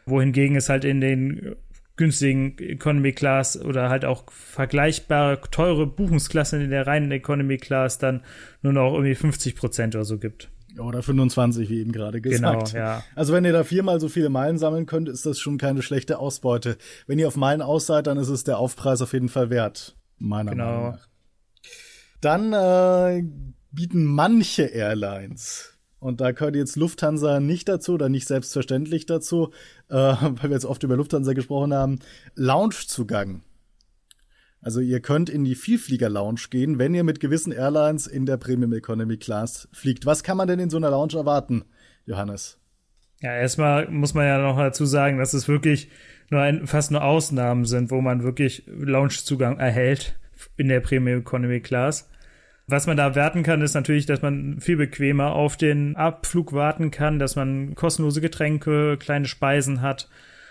wohingegen 0.06 0.56
es 0.56 0.68
halt 0.68 0.84
in 0.84 1.00
den 1.00 1.56
günstigen 2.00 2.56
Economy 2.58 3.12
Class 3.12 3.60
oder 3.60 3.90
halt 3.90 4.06
auch 4.06 4.24
vergleichbare 4.30 5.38
teure 5.50 5.86
Buchungsklassen 5.86 6.62
in 6.62 6.70
der 6.70 6.86
reinen 6.86 7.12
Economy 7.12 7.58
Class 7.58 7.98
dann 7.98 8.22
nur 8.62 8.72
noch 8.72 8.94
irgendwie 8.94 9.14
50 9.14 9.54
Prozent 9.54 9.94
oder 9.94 10.06
so 10.06 10.16
gibt. 10.16 10.48
Oder 10.78 11.02
25, 11.02 11.68
wie 11.68 11.80
eben 11.80 11.92
gerade 11.92 12.22
gesagt. 12.22 12.72
Genau, 12.72 12.82
ja. 12.82 13.04
Also 13.14 13.34
wenn 13.34 13.44
ihr 13.44 13.52
da 13.52 13.64
viermal 13.64 14.00
so 14.00 14.08
viele 14.08 14.30
Meilen 14.30 14.56
sammeln 14.56 14.86
könnt, 14.86 15.10
ist 15.10 15.26
das 15.26 15.38
schon 15.38 15.58
keine 15.58 15.82
schlechte 15.82 16.18
Ausbeute. 16.18 16.78
Wenn 17.06 17.18
ihr 17.18 17.28
auf 17.28 17.36
Meilen 17.36 17.60
aus 17.60 17.84
seid, 17.86 18.06
dann 18.06 18.16
ist 18.16 18.30
es 18.30 18.44
der 18.44 18.56
Aufpreis 18.56 19.02
auf 19.02 19.12
jeden 19.12 19.28
Fall 19.28 19.50
wert. 19.50 19.94
Meiner 20.18 20.52
genau. 20.52 20.64
Meinung 20.64 20.90
nach. 20.92 21.08
Dann 22.22 22.52
äh, 22.54 23.24
bieten 23.72 24.04
manche 24.04 24.62
Airlines 24.62 25.69
und 26.00 26.20
da 26.20 26.32
gehört 26.32 26.56
jetzt 26.56 26.76
Lufthansa 26.76 27.38
nicht 27.38 27.68
dazu 27.68 27.94
oder 27.94 28.08
nicht 28.08 28.26
selbstverständlich 28.26 29.06
dazu, 29.06 29.50
äh, 29.88 29.94
weil 29.94 30.42
wir 30.42 30.50
jetzt 30.50 30.64
oft 30.64 30.82
über 30.82 30.96
Lufthansa 30.96 31.34
gesprochen 31.34 31.72
haben, 31.72 32.00
Loungezugang. 32.34 33.42
Also 34.62 34.80
ihr 34.80 35.00
könnt 35.00 35.30
in 35.30 35.44
die 35.44 35.54
Vielflieger-Lounge 35.54 36.42
gehen, 36.50 36.78
wenn 36.78 36.94
ihr 36.94 37.04
mit 37.04 37.20
gewissen 37.20 37.52
Airlines 37.52 38.06
in 38.06 38.26
der 38.26 38.36
Premium 38.36 38.72
Economy 38.72 39.16
Class 39.16 39.68
fliegt. 39.72 40.04
Was 40.04 40.22
kann 40.22 40.36
man 40.36 40.48
denn 40.48 40.58
in 40.58 40.68
so 40.68 40.76
einer 40.76 40.90
Lounge 40.90 41.14
erwarten, 41.14 41.64
Johannes? 42.04 42.58
Ja, 43.22 43.34
erstmal 43.36 43.88
muss 43.90 44.14
man 44.14 44.26
ja 44.26 44.38
noch 44.38 44.58
dazu 44.58 44.84
sagen, 44.84 45.18
dass 45.18 45.32
es 45.32 45.48
wirklich 45.48 45.90
nur 46.30 46.40
ein, 46.40 46.66
fast 46.66 46.90
nur 46.90 47.02
Ausnahmen 47.02 47.64
sind, 47.64 47.90
wo 47.90 48.00
man 48.00 48.22
wirklich 48.22 48.64
Loungezugang 48.66 49.58
erhält 49.58 50.18
in 50.56 50.68
der 50.68 50.80
Premium 50.80 51.20
Economy 51.20 51.60
Class. 51.60 52.09
Was 52.70 52.86
man 52.86 52.96
da 52.96 53.16
werten 53.16 53.42
kann, 53.42 53.62
ist 53.62 53.74
natürlich, 53.74 54.06
dass 54.06 54.22
man 54.22 54.60
viel 54.60 54.76
bequemer 54.76 55.32
auf 55.32 55.56
den 55.56 55.96
Abflug 55.96 56.52
warten 56.52 56.92
kann, 56.92 57.18
dass 57.18 57.34
man 57.34 57.74
kostenlose 57.74 58.20
Getränke, 58.20 58.96
kleine 58.96 59.26
Speisen 59.26 59.80
hat. 59.80 60.08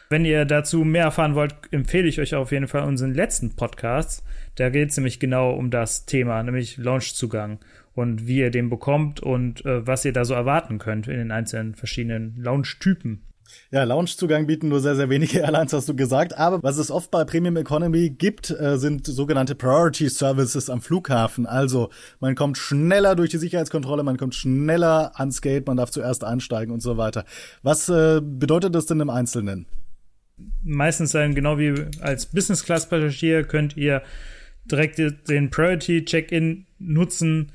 Wenn 0.09 0.25
ihr 0.25 0.43
dazu 0.43 0.83
mehr 0.83 1.05
erfahren 1.05 1.35
wollt, 1.35 1.55
empfehle 1.71 2.09
ich 2.09 2.19
euch 2.19 2.35
auf 2.35 2.51
jeden 2.51 2.67
Fall 2.67 2.83
unseren 2.83 3.13
letzten 3.13 3.55
Podcast. 3.55 4.25
Da 4.55 4.69
geht 4.69 4.89
es 4.89 4.97
nämlich 4.97 5.21
genau 5.21 5.51
um 5.51 5.71
das 5.71 6.05
Thema, 6.07 6.43
nämlich 6.43 6.75
Launchzugang 6.75 7.59
und 7.95 8.27
wie 8.27 8.39
ihr 8.39 8.51
den 8.51 8.69
bekommt 8.69 9.21
und 9.21 9.65
äh, 9.65 9.87
was 9.87 10.03
ihr 10.03 10.11
da 10.11 10.25
so 10.25 10.33
erwarten 10.33 10.77
könnt 10.77 11.07
in 11.07 11.15
den 11.15 11.31
einzelnen 11.31 11.73
verschiedenen 11.73 12.35
Launch-Typen. 12.37 13.28
Ja, 13.71 13.83
Loungezugang 13.83 14.47
bieten 14.47 14.69
nur 14.69 14.79
sehr, 14.79 14.95
sehr 14.95 15.09
wenige 15.09 15.39
Airlines, 15.43 15.73
hast 15.73 15.89
du 15.89 15.95
gesagt. 15.95 16.37
Aber 16.37 16.61
was 16.63 16.77
es 16.77 16.91
oft 16.91 17.11
bei 17.11 17.23
Premium 17.23 17.57
Economy 17.57 18.09
gibt, 18.09 18.49
äh, 18.51 18.77
sind 18.77 19.05
sogenannte 19.05 19.55
Priority 19.55 20.09
Services 20.09 20.69
am 20.69 20.81
Flughafen. 20.81 21.45
Also 21.45 21.89
man 22.19 22.35
kommt 22.35 22.57
schneller 22.57 23.15
durch 23.15 23.29
die 23.29 23.37
Sicherheitskontrolle, 23.37 24.03
man 24.03 24.17
kommt 24.17 24.35
schneller 24.35 25.11
ans 25.19 25.41
Gate, 25.41 25.67
man 25.67 25.77
darf 25.77 25.91
zuerst 25.91 26.23
einsteigen 26.23 26.73
und 26.73 26.81
so 26.81 26.97
weiter. 26.97 27.25
Was 27.63 27.89
äh, 27.89 28.21
bedeutet 28.21 28.75
das 28.75 28.85
denn 28.85 28.99
im 28.99 29.09
Einzelnen? 29.09 29.65
Meistens 30.63 31.11
dann 31.11 31.35
genau 31.35 31.57
wie 31.57 31.73
als 32.01 32.25
Business 32.25 32.63
Class 32.63 32.87
Passagier 32.87 33.43
könnt 33.43 33.75
ihr 33.75 34.01
direkt 34.65 34.99
den 35.27 35.49
Priority 35.49 36.05
Check-in 36.05 36.65
nutzen 36.77 37.51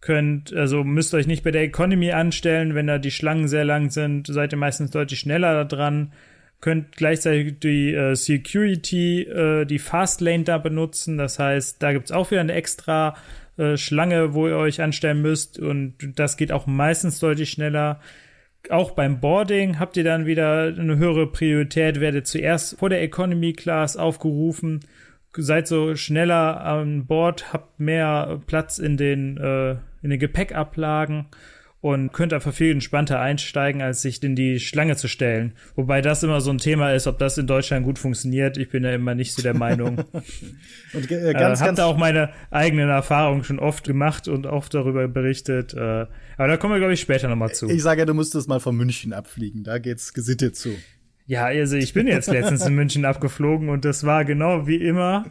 könnt, 0.00 0.52
also 0.52 0.84
müsst 0.84 1.14
euch 1.14 1.26
nicht 1.26 1.44
bei 1.44 1.50
der 1.50 1.62
Economy 1.62 2.12
anstellen, 2.12 2.74
wenn 2.74 2.86
da 2.86 2.98
die 2.98 3.10
Schlangen 3.10 3.48
sehr 3.48 3.64
lang 3.64 3.90
sind, 3.90 4.26
seid 4.26 4.52
ihr 4.52 4.58
meistens 4.58 4.90
deutlich 4.90 5.20
schneller 5.20 5.64
dran, 5.64 6.12
könnt 6.60 6.96
gleichzeitig 6.96 7.58
die 7.60 7.94
äh, 7.94 8.14
Security, 8.14 9.22
äh, 9.22 9.64
die 9.64 9.78
Fastlane 9.78 10.44
da 10.44 10.58
benutzen, 10.58 11.18
das 11.18 11.38
heißt, 11.38 11.82
da 11.82 11.92
gibt's 11.92 12.12
auch 12.12 12.30
wieder 12.30 12.40
eine 12.40 12.52
extra 12.52 13.16
äh, 13.56 13.76
Schlange, 13.76 14.34
wo 14.34 14.48
ihr 14.48 14.56
euch 14.56 14.80
anstellen 14.80 15.22
müsst 15.22 15.58
und 15.58 15.94
das 16.16 16.36
geht 16.36 16.52
auch 16.52 16.66
meistens 16.66 17.18
deutlich 17.18 17.50
schneller. 17.50 18.00
Auch 18.70 18.90
beim 18.92 19.20
Boarding 19.20 19.78
habt 19.78 19.96
ihr 19.96 20.04
dann 20.04 20.26
wieder 20.26 20.74
eine 20.78 20.96
höhere 20.96 21.26
Priorität, 21.30 22.00
werdet 22.00 22.26
zuerst 22.26 22.78
vor 22.78 22.88
der 22.88 23.02
Economy 23.02 23.52
Class 23.52 23.96
aufgerufen 23.96 24.80
seid 25.36 25.68
so 25.68 25.94
schneller 25.96 26.60
an 26.60 27.06
Bord, 27.06 27.52
habt 27.52 27.78
mehr 27.80 28.40
Platz 28.46 28.78
in 28.78 28.96
den, 28.96 29.36
äh, 29.36 29.76
in 30.02 30.10
den 30.10 30.18
Gepäckablagen 30.18 31.26
und 31.80 32.12
könnt 32.12 32.32
einfach 32.32 32.52
viel 32.52 32.72
entspannter 32.72 33.20
einsteigen, 33.20 33.82
als 33.82 34.02
sich 34.02 34.22
in 34.22 34.34
die 34.34 34.58
Schlange 34.58 34.96
zu 34.96 35.06
stellen. 35.06 35.52
Wobei 35.76 36.02
das 36.02 36.24
immer 36.24 36.40
so 36.40 36.50
ein 36.50 36.58
Thema 36.58 36.92
ist, 36.92 37.06
ob 37.06 37.18
das 37.18 37.38
in 37.38 37.46
Deutschland 37.46 37.84
gut 37.84 38.00
funktioniert. 38.00 38.56
Ich 38.56 38.70
bin 38.70 38.82
ja 38.82 38.92
immer 38.92 39.14
nicht 39.14 39.32
so 39.32 39.42
der 39.42 39.54
Meinung. 39.54 39.98
und 40.92 41.10
äh, 41.10 41.32
ganz, 41.34 41.60
äh, 41.60 41.64
hab 41.64 41.76
da 41.76 41.84
auch 41.84 41.96
meine 41.96 42.30
eigenen 42.50 42.88
Erfahrungen 42.88 43.44
schon 43.44 43.60
oft 43.60 43.84
gemacht 43.84 44.26
und 44.26 44.46
oft 44.46 44.74
darüber 44.74 45.06
berichtet. 45.06 45.72
Äh, 45.74 46.06
aber 46.36 46.48
da 46.48 46.56
kommen 46.56 46.74
wir, 46.74 46.78
glaube 46.78 46.94
ich, 46.94 47.00
später 47.00 47.28
nochmal 47.28 47.54
zu. 47.54 47.68
Ich 47.68 47.82
sage 47.82 48.00
ja, 48.00 48.06
du 48.06 48.14
musstest 48.14 48.48
mal 48.48 48.60
von 48.60 48.76
München 48.76 49.12
abfliegen. 49.12 49.62
Da 49.62 49.78
geht's 49.78 50.12
gesittet 50.12 50.56
zu. 50.56 50.70
Ja, 51.26 51.44
also 51.44 51.76
ich 51.76 51.92
bin 51.92 52.06
jetzt 52.06 52.28
letztens 52.28 52.66
in 52.66 52.74
München 52.74 53.04
abgeflogen 53.04 53.68
und 53.68 53.84
das 53.84 54.04
war 54.04 54.24
genau 54.24 54.66
wie 54.66 54.76
immer. 54.76 55.26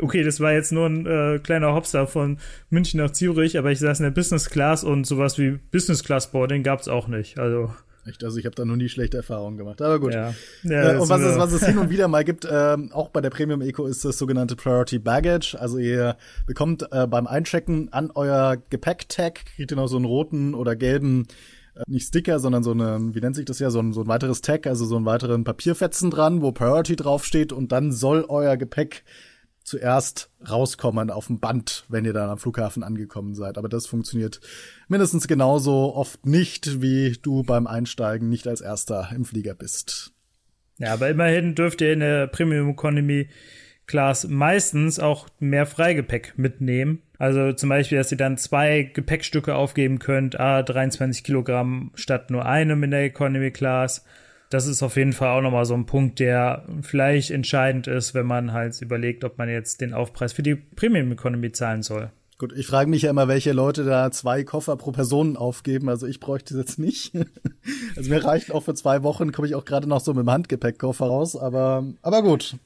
Okay, 0.00 0.22
das 0.22 0.40
war 0.40 0.52
jetzt 0.52 0.72
nur 0.72 0.86
ein 0.86 1.06
äh, 1.06 1.38
kleiner 1.38 1.74
Hopster 1.74 2.06
von 2.06 2.38
München 2.70 3.00
nach 3.00 3.10
Zürich, 3.10 3.58
aber 3.58 3.70
ich 3.70 3.78
saß 3.78 4.00
in 4.00 4.04
der 4.04 4.10
Business 4.10 4.50
Class 4.50 4.84
und 4.84 5.06
sowas 5.06 5.38
wie 5.38 5.58
Business 5.70 6.04
Class 6.04 6.30
Boarding 6.30 6.62
gab's 6.62 6.88
auch 6.88 7.08
nicht. 7.08 7.38
Also 7.38 7.70
Echt, 8.06 8.22
also 8.22 8.38
ich 8.38 8.46
habe 8.46 8.54
da 8.54 8.64
noch 8.64 8.76
nie 8.76 8.88
schlechte 8.88 9.16
Erfahrungen 9.16 9.58
gemacht. 9.58 9.82
Aber 9.82 9.98
gut. 9.98 10.14
Ja. 10.14 10.32
ja 10.62 10.92
äh, 10.92 10.96
und 10.96 11.08
was 11.08 11.20
es, 11.20 11.38
was 11.38 11.52
es 11.52 11.66
hin 11.66 11.76
und 11.78 11.90
wieder 11.90 12.06
mal 12.06 12.24
gibt, 12.24 12.44
äh, 12.44 12.76
auch 12.92 13.08
bei 13.08 13.20
der 13.20 13.30
Premium 13.30 13.60
Eco, 13.62 13.86
ist 13.86 14.04
das 14.04 14.16
sogenannte 14.16 14.54
Priority 14.54 15.00
Baggage. 15.00 15.56
Also 15.58 15.78
ihr 15.78 16.16
bekommt 16.46 16.86
äh, 16.92 17.06
beim 17.06 17.26
Einchecken 17.26 17.92
an 17.92 18.12
euer 18.14 18.58
Gepäcktag, 18.70 19.46
kriegt 19.56 19.72
ihr 19.72 19.76
noch 19.76 19.88
so 19.88 19.96
einen 19.96 20.04
roten 20.04 20.54
oder 20.54 20.76
gelben 20.76 21.26
äh, 21.74 21.82
nicht 21.88 22.06
Sticker, 22.06 22.38
sondern 22.38 22.62
so 22.62 22.70
eine, 22.70 23.14
wie 23.14 23.20
nennt 23.20 23.34
sich 23.34 23.44
das 23.44 23.58
ja, 23.58 23.70
so 23.70 23.80
ein, 23.80 23.92
so 23.92 24.02
ein 24.02 24.06
weiteres 24.06 24.40
Tag, 24.40 24.68
also 24.68 24.84
so 24.84 24.96
einen 24.96 25.06
weiteren 25.06 25.42
Papierfetzen 25.42 26.10
dran, 26.10 26.42
wo 26.42 26.52
Priority 26.52 26.94
draufsteht 26.94 27.52
und 27.52 27.72
dann 27.72 27.90
soll 27.90 28.24
euer 28.28 28.56
Gepäck 28.56 29.02
zuerst 29.66 30.30
rauskommen 30.48 31.10
auf 31.10 31.26
dem 31.26 31.40
Band, 31.40 31.84
wenn 31.88 32.04
ihr 32.04 32.12
dann 32.12 32.30
am 32.30 32.38
Flughafen 32.38 32.84
angekommen 32.84 33.34
seid. 33.34 33.58
Aber 33.58 33.68
das 33.68 33.86
funktioniert 33.86 34.40
mindestens 34.88 35.26
genauso 35.26 35.94
oft 35.94 36.24
nicht, 36.24 36.80
wie 36.80 37.18
du 37.20 37.42
beim 37.42 37.66
Einsteigen 37.66 38.28
nicht 38.28 38.46
als 38.46 38.60
erster 38.60 39.10
im 39.14 39.24
Flieger 39.24 39.54
bist. 39.54 40.12
Ja, 40.78 40.92
aber 40.92 41.08
immerhin 41.08 41.54
dürft 41.54 41.80
ihr 41.80 41.92
in 41.92 42.00
der 42.00 42.28
Premium 42.28 42.70
Economy 42.70 43.28
Class 43.86 44.28
meistens 44.28 44.98
auch 44.98 45.28
mehr 45.40 45.66
Freigepäck 45.66 46.34
mitnehmen. 46.36 47.02
Also 47.18 47.52
zum 47.52 47.68
Beispiel, 47.68 47.98
dass 47.98 48.12
ihr 48.12 48.18
dann 48.18 48.38
zwei 48.38 48.82
Gepäckstücke 48.82 49.54
aufgeben 49.54 49.98
könnt, 49.98 50.38
ah, 50.38 50.62
23 50.62 51.24
Kilogramm 51.24 51.90
statt 51.94 52.30
nur 52.30 52.46
einem 52.46 52.82
in 52.84 52.90
der 52.92 53.04
Economy 53.04 53.50
Class. 53.50 54.04
Das 54.50 54.66
ist 54.66 54.82
auf 54.82 54.96
jeden 54.96 55.12
Fall 55.12 55.36
auch 55.36 55.42
nochmal 55.42 55.64
so 55.64 55.74
ein 55.74 55.86
Punkt, 55.86 56.20
der 56.20 56.66
vielleicht 56.82 57.30
entscheidend 57.30 57.88
ist, 57.88 58.14
wenn 58.14 58.26
man 58.26 58.52
halt 58.52 58.80
überlegt, 58.80 59.24
ob 59.24 59.38
man 59.38 59.48
jetzt 59.48 59.80
den 59.80 59.92
Aufpreis 59.92 60.32
für 60.32 60.42
die 60.42 60.54
Premium 60.54 61.10
Economy 61.12 61.50
zahlen 61.52 61.82
soll. 61.82 62.10
Gut, 62.38 62.52
ich 62.54 62.66
frage 62.66 62.90
mich 62.90 63.02
ja 63.02 63.10
immer, 63.10 63.28
welche 63.28 63.52
Leute 63.52 63.84
da 63.84 64.10
zwei 64.10 64.44
Koffer 64.44 64.76
pro 64.76 64.92
Person 64.92 65.38
aufgeben. 65.38 65.88
Also 65.88 66.06
ich 66.06 66.20
bräuchte 66.20 66.54
es 66.54 66.60
jetzt 66.60 66.78
nicht. 66.78 67.12
Also 67.96 68.10
mir 68.10 68.22
reicht 68.22 68.52
auch 68.52 68.62
für 68.62 68.74
zwei 68.74 69.02
Wochen, 69.02 69.32
komme 69.32 69.48
ich 69.48 69.56
auch 69.56 69.64
gerade 69.64 69.88
noch 69.88 70.00
so 70.00 70.12
mit 70.12 70.24
dem 70.24 70.30
Handgepäckkoffer 70.30 71.06
raus. 71.06 71.34
Aber, 71.34 71.84
aber 72.02 72.22
gut, 72.22 72.56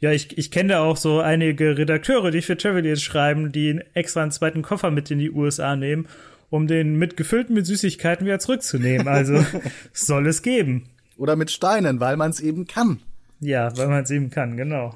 ja, 0.00 0.12
ich, 0.12 0.36
ich 0.38 0.50
kenne 0.50 0.70
da 0.70 0.80
auch 0.80 0.96
so 0.96 1.20
einige 1.20 1.76
Redakteure, 1.76 2.30
die 2.30 2.42
für 2.42 2.56
Travel 2.56 2.96
schreiben, 2.96 3.52
die 3.52 3.80
extra 3.94 4.22
einen 4.22 4.30
zweiten 4.30 4.62
Koffer 4.62 4.90
mit 4.90 5.10
in 5.10 5.18
die 5.18 5.30
USA 5.30 5.76
nehmen, 5.76 6.08
um 6.50 6.66
den 6.66 6.96
mit 6.96 7.16
gefüllten 7.16 7.54
mit 7.54 7.66
Süßigkeiten 7.66 8.26
wieder 8.26 8.38
zurückzunehmen. 8.38 9.06
Also 9.08 9.44
soll 9.92 10.26
es 10.26 10.42
geben. 10.42 10.88
Oder 11.18 11.36
mit 11.36 11.50
Steinen, 11.50 12.00
weil 12.00 12.16
man 12.16 12.30
es 12.30 12.40
eben 12.40 12.66
kann. 12.66 13.00
Ja, 13.40 13.76
weil 13.76 13.86
man 13.86 14.02
es 14.02 14.10
eben 14.10 14.30
kann, 14.30 14.56
genau. 14.56 14.94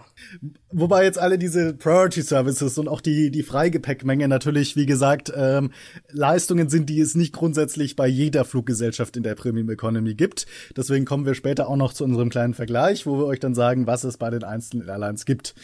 Wobei 0.73 1.05
jetzt 1.05 1.19
alle 1.19 1.39
diese 1.39 1.75
Priority 1.75 2.23
Services 2.23 2.77
und 2.77 2.89
auch 2.89 3.01
die, 3.01 3.31
die 3.31 3.45
Freigepäckmenge 3.45 4.27
natürlich, 4.27 4.75
wie 4.75 4.87
gesagt, 4.87 5.33
ähm, 5.37 5.71
Leistungen 6.11 6.69
sind, 6.69 6.89
die 6.91 7.01
es 7.01 7.15
nicht 7.15 7.33
grundsätzlich 7.33 7.95
bei 7.95 8.09
jeder 8.09 8.45
Fluggesellschaft 8.45 9.17
in 9.17 9.23
der 9.23 9.37
Premium 9.37 9.71
Economy 9.71 10.15
gibt. 10.15 10.47
Deswegen 10.77 11.05
kommen 11.05 11.25
wir 11.25 11.35
später 11.35 11.69
auch 11.69 11.77
noch 11.77 11.93
zu 11.93 12.03
unserem 12.03 12.31
kleinen 12.31 12.55
Vergleich, 12.55 13.07
wo 13.07 13.17
wir 13.17 13.27
euch 13.27 13.39
dann 13.39 13.55
sagen, 13.55 13.87
was 13.87 14.03
es 14.03 14.17
bei 14.17 14.31
den 14.31 14.43
einzelnen 14.43 14.89
Airlines 14.89 15.25
gibt. 15.25 15.55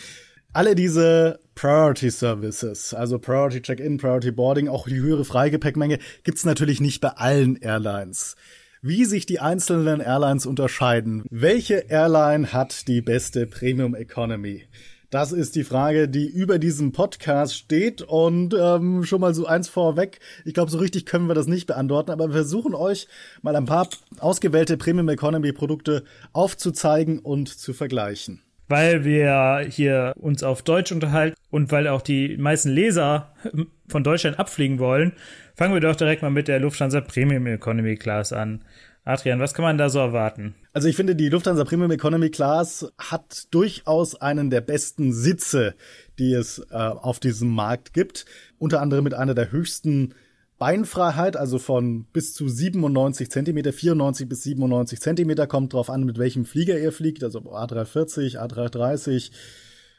Alle 0.52 0.76
diese 0.76 1.40
Priority 1.56 2.10
Services, 2.10 2.94
also 2.94 3.18
Priority 3.18 3.60
Check-in, 3.60 3.98
Priority 3.98 4.30
Boarding, 4.30 4.68
auch 4.68 4.86
die 4.86 5.00
höhere 5.00 5.24
Freigepäckmenge, 5.24 5.98
gibt's 6.22 6.44
natürlich 6.44 6.80
nicht 6.80 7.00
bei 7.00 7.10
allen 7.10 7.56
Airlines. 7.56 8.36
Wie 8.80 9.04
sich 9.04 9.26
die 9.26 9.40
einzelnen 9.40 10.00
Airlines 10.00 10.46
unterscheiden. 10.46 11.24
Welche 11.30 11.86
Airline 11.88 12.52
hat 12.52 12.86
die 12.86 13.00
beste 13.00 13.48
Premium 13.48 13.96
Economy? 13.96 14.68
Das 15.10 15.32
ist 15.32 15.56
die 15.56 15.64
Frage, 15.64 16.08
die 16.08 16.28
über 16.28 16.60
diesem 16.60 16.92
Podcast 16.92 17.56
steht. 17.56 18.02
Und 18.02 18.54
ähm, 18.54 19.02
schon 19.02 19.20
mal 19.20 19.34
so 19.34 19.46
eins 19.46 19.68
vorweg. 19.68 20.20
Ich 20.44 20.54
glaube, 20.54 20.70
so 20.70 20.78
richtig 20.78 21.06
können 21.06 21.26
wir 21.26 21.34
das 21.34 21.48
nicht 21.48 21.66
beantworten, 21.66 22.12
aber 22.12 22.28
wir 22.28 22.34
versuchen 22.34 22.74
euch 22.74 23.08
mal 23.42 23.56
ein 23.56 23.64
paar 23.64 23.88
ausgewählte 24.20 24.76
Premium 24.76 25.08
Economy 25.08 25.52
Produkte 25.52 26.04
aufzuzeigen 26.32 27.18
und 27.18 27.48
zu 27.48 27.72
vergleichen 27.72 28.42
weil 28.68 29.04
wir 29.04 29.66
hier 29.68 30.12
uns 30.16 30.42
auf 30.42 30.62
Deutsch 30.62 30.92
unterhalten 30.92 31.36
und 31.50 31.72
weil 31.72 31.88
auch 31.88 32.02
die 32.02 32.36
meisten 32.36 32.70
Leser 32.70 33.34
von 33.88 34.04
Deutschland 34.04 34.38
abfliegen 34.38 34.78
wollen, 34.78 35.12
fangen 35.54 35.74
wir 35.74 35.80
doch 35.80 35.96
direkt 35.96 36.22
mal 36.22 36.30
mit 36.30 36.48
der 36.48 36.60
Lufthansa 36.60 37.00
Premium 37.00 37.46
Economy 37.46 37.96
Class 37.96 38.32
an. 38.32 38.64
Adrian, 39.04 39.40
was 39.40 39.54
kann 39.54 39.62
man 39.62 39.78
da 39.78 39.88
so 39.88 39.98
erwarten? 40.00 40.54
Also 40.74 40.86
ich 40.86 40.94
finde, 40.94 41.16
die 41.16 41.30
Lufthansa 41.30 41.64
Premium 41.64 41.90
Economy 41.90 42.28
Class 42.28 42.92
hat 42.98 43.46
durchaus 43.50 44.20
einen 44.20 44.50
der 44.50 44.60
besten 44.60 45.14
Sitze, 45.14 45.74
die 46.18 46.34
es 46.34 46.58
äh, 46.70 46.74
auf 46.74 47.18
diesem 47.18 47.48
Markt 47.48 47.94
gibt. 47.94 48.26
Unter 48.58 48.82
anderem 48.82 49.04
mit 49.04 49.14
einer 49.14 49.34
der 49.34 49.50
höchsten 49.50 50.14
Beinfreiheit, 50.58 51.36
also 51.36 51.58
von 51.58 52.04
bis 52.12 52.34
zu 52.34 52.48
97 52.48 53.30
Zentimeter, 53.30 53.72
94 53.72 54.28
bis 54.28 54.42
97 54.42 55.00
Zentimeter, 55.00 55.46
kommt 55.46 55.72
drauf 55.72 55.88
an, 55.88 56.04
mit 56.04 56.18
welchem 56.18 56.44
Flieger 56.44 56.78
ihr 56.78 56.92
fliegt, 56.92 57.22
also 57.22 57.40
A340, 57.40 58.38
A330, 58.38 59.30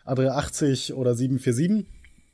A380 0.06 0.94
oder 0.94 1.16
747. 1.16 1.86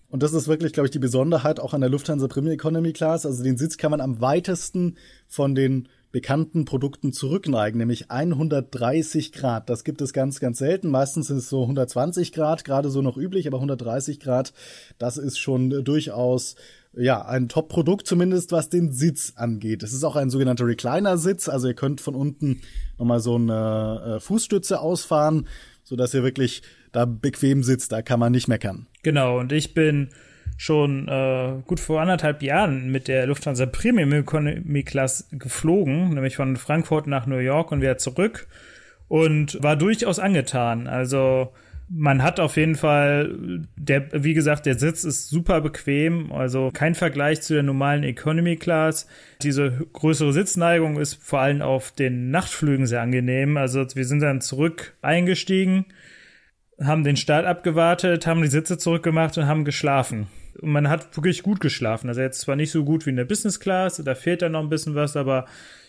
Und 0.09 0.23
das 0.23 0.33
ist 0.33 0.47
wirklich, 0.47 0.73
glaube 0.73 0.87
ich, 0.87 0.91
die 0.91 0.99
Besonderheit 0.99 1.59
auch 1.59 1.73
an 1.73 1.81
der 1.81 1.89
Lufthansa 1.89 2.27
Premier 2.27 2.53
Economy 2.53 2.93
Class. 2.93 3.25
Also 3.25 3.43
den 3.43 3.57
Sitz 3.57 3.77
kann 3.77 3.91
man 3.91 4.01
am 4.01 4.21
weitesten 4.21 4.95
von 5.27 5.55
den 5.55 5.87
bekannten 6.15 6.63
Produkten 6.63 7.11
zurückneigen, 7.11 7.77
nämlich 7.77 8.09
130 8.09 9.33
Grad. 9.33 9.69
Das 9.69 9.83
gibt 9.83 10.01
es 10.01 10.13
ganz, 10.13 10.39
ganz 10.39 10.59
selten. 10.59 10.89
Meistens 10.89 11.27
sind 11.27 11.39
es 11.39 11.49
so 11.49 11.63
120 11.63 12.31
Grad, 12.31 12.63
gerade 12.63 12.89
so 12.89 13.01
noch 13.01 13.17
üblich, 13.17 13.47
aber 13.47 13.57
130 13.57 14.21
Grad, 14.21 14.53
das 14.97 15.17
ist 15.17 15.37
schon 15.37 15.83
durchaus 15.83 16.55
ja, 16.97 17.25
ein 17.25 17.49
Top-Produkt, 17.49 18.07
zumindest 18.07 18.51
was 18.51 18.69
den 18.69 18.91
Sitz 18.91 19.33
angeht. 19.35 19.83
Es 19.83 19.93
ist 19.93 20.03
auch 20.03 20.15
ein 20.15 20.29
sogenannter 20.29 20.65
Recliner-Sitz, 20.65 21.49
also 21.49 21.67
ihr 21.67 21.73
könnt 21.73 22.01
von 22.01 22.15
unten 22.15 22.61
nochmal 22.97 23.19
so 23.19 23.35
eine 23.35 24.15
äh, 24.15 24.19
Fußstütze 24.19 24.79
ausfahren, 24.79 25.47
so 25.83 25.95
dass 25.95 26.13
ihr 26.13 26.23
wirklich 26.23 26.63
da 26.91 27.05
bequem 27.05 27.63
sitzt, 27.63 27.91
da 27.91 28.01
kann 28.01 28.19
man 28.19 28.31
nicht 28.31 28.47
meckern. 28.47 28.87
Genau, 29.03 29.39
und 29.39 29.51
ich 29.51 29.73
bin 29.73 30.09
schon 30.57 31.07
äh, 31.07 31.61
gut 31.65 31.79
vor 31.79 32.01
anderthalb 32.01 32.41
Jahren 32.41 32.89
mit 32.89 33.07
der 33.07 33.27
Lufthansa 33.27 33.65
Premium 33.65 34.13
Economy 34.13 34.83
Class 34.83 35.27
geflogen, 35.31 36.09
nämlich 36.09 36.37
von 36.37 36.55
Frankfurt 36.55 37.07
nach 37.07 37.25
New 37.25 37.37
York 37.37 37.71
und 37.71 37.81
wieder 37.81 37.97
zurück 37.97 38.47
und 39.07 39.61
war 39.61 39.75
durchaus 39.75 40.19
angetan. 40.19 40.87
Also 40.87 41.51
man 41.87 42.23
hat 42.23 42.39
auf 42.39 42.57
jeden 42.57 42.75
Fall, 42.75 43.37
der, 43.75 44.07
wie 44.11 44.33
gesagt, 44.33 44.65
der 44.65 44.77
Sitz 44.77 45.03
ist 45.03 45.29
super 45.29 45.61
bequem, 45.61 46.31
also 46.31 46.71
kein 46.73 46.95
Vergleich 46.95 47.41
zu 47.41 47.53
der 47.53 47.63
normalen 47.63 48.03
Economy 48.03 48.55
Class. 48.55 49.07
Diese 49.41 49.85
größere 49.93 50.33
Sitzneigung 50.33 50.99
ist 50.99 51.15
vor 51.23 51.41
allem 51.41 51.61
auf 51.61 51.91
den 51.91 52.31
Nachtflügen 52.31 52.87
sehr 52.87 53.01
angenehm. 53.01 53.57
Also 53.57 53.85
wir 53.93 54.05
sind 54.05 54.21
dann 54.21 54.41
zurück 54.41 54.95
eingestiegen, 55.01 55.85
haben 56.81 57.03
den 57.03 57.17
Start 57.17 57.45
abgewartet, 57.45 58.25
haben 58.25 58.41
die 58.41 58.47
Sitze 58.47 58.77
zurückgemacht 58.77 59.37
und 59.37 59.45
haben 59.45 59.63
geschlafen. 59.63 60.27
Und 60.59 60.71
man 60.71 60.89
hat 60.89 61.15
wirklich 61.15 61.43
gut 61.43 61.59
geschlafen. 61.59 62.09
Also 62.09 62.21
jetzt 62.21 62.41
zwar 62.41 62.55
nicht 62.55 62.71
so 62.71 62.83
gut 62.83 63.05
wie 63.05 63.11
in 63.11 63.17
der 63.17 63.25
Business 63.25 63.59
Class, 63.59 64.01
da 64.03 64.15
fehlt 64.15 64.41
dann 64.41 64.53
noch 64.53 64.61
ein 64.61 64.69
bisschen 64.69 64.95
was, 64.95 65.15
aber 65.15 65.45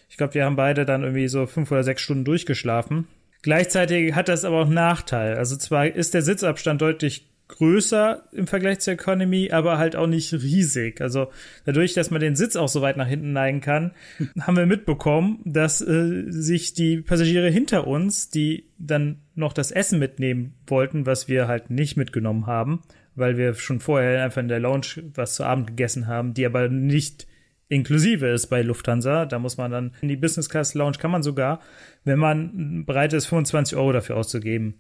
ich 0.09 0.17
glaube, 0.19 0.35
wir 0.35 0.45
haben 0.45 0.57
beide 0.57 0.85
dann 0.85 1.03
irgendwie 1.03 1.29
so 1.29 1.47
fünf 1.47 1.71
oder 1.71 1.85
sechs 1.85 2.03
Stunden 2.03 2.25
durchgeschlafen. 2.25 3.07
Gleichzeitig 3.47 4.13
hat 4.17 4.29
das 4.29 4.45
aber 4.45 4.63
auch 4.63 4.69
Nachteil. 4.69 5.37
Also 5.37 5.55
zwar 5.55 5.87
ist 5.87 6.15
der 6.15 6.23
Sitzabstand 6.23 6.83
deutlich 6.83 7.31
größer 7.47 8.25
im 8.33 8.49
Vergleich 8.49 8.81
zur 8.81 8.95
Economy, 8.95 9.53
aber 9.53 9.79
halt 9.79 9.95
auch 9.95 10.09
nicht 10.09 10.33
riesig. 10.33 11.01
Also 11.01 11.29
dadurch, 11.65 11.95
dass 11.95 12.11
man 12.11 12.21
den 12.21 12.35
Sitz 12.35 12.57
auch 12.57 12.67
so 12.67 12.83
weit 12.83 12.97
nach 12.97 13.07
hinten 13.07 13.33
neigen 13.33 13.61
kann, 13.61 13.93
haben 14.41 14.57
wir 14.57 14.67
mitbekommen, 14.67 15.43
dass 15.45 15.81
äh, 15.81 16.25
sich 16.27 16.75
die 16.75 17.03
Passagiere 17.03 17.49
hinter 17.49 17.87
uns, 17.87 18.31
die 18.31 18.65
dann 18.79 19.21
noch 19.37 19.53
das 19.53 19.71
Essen 19.71 20.01
mitnehmen 20.01 20.55
wollten, 20.67 21.07
was 21.07 21.29
wir 21.29 21.47
halt 21.47 21.71
nicht 21.71 21.97
mitgenommen 21.97 22.49
haben, 22.49 22.83
weil 23.15 23.37
wir 23.37 23.55
schon 23.55 23.79
vorher 23.79 24.25
einfach 24.25 24.43
in 24.43 24.49
der 24.49 24.59
Lounge 24.59 25.05
was 25.15 25.37
zu 25.37 25.45
Abend 25.45 25.69
gegessen 25.69 26.09
haben, 26.09 26.35
die 26.35 26.47
aber 26.47 26.69
nicht 26.69 27.29
inklusive 27.69 28.27
ist 28.29 28.47
bei 28.47 28.63
Lufthansa. 28.63 29.27
Da 29.27 29.39
muss 29.39 29.57
man 29.57 29.71
dann 29.71 29.93
in 30.01 30.09
die 30.09 30.17
Business 30.17 30.49
Class 30.49 30.75
Lounge 30.75 30.99
kann 30.99 31.11
man 31.11 31.23
sogar, 31.23 31.61
wenn 32.05 32.19
man 32.19 32.85
bereit 32.85 33.13
ist, 33.13 33.27
25 33.27 33.77
Euro 33.77 33.93
dafür 33.93 34.17
auszugeben. 34.17 34.77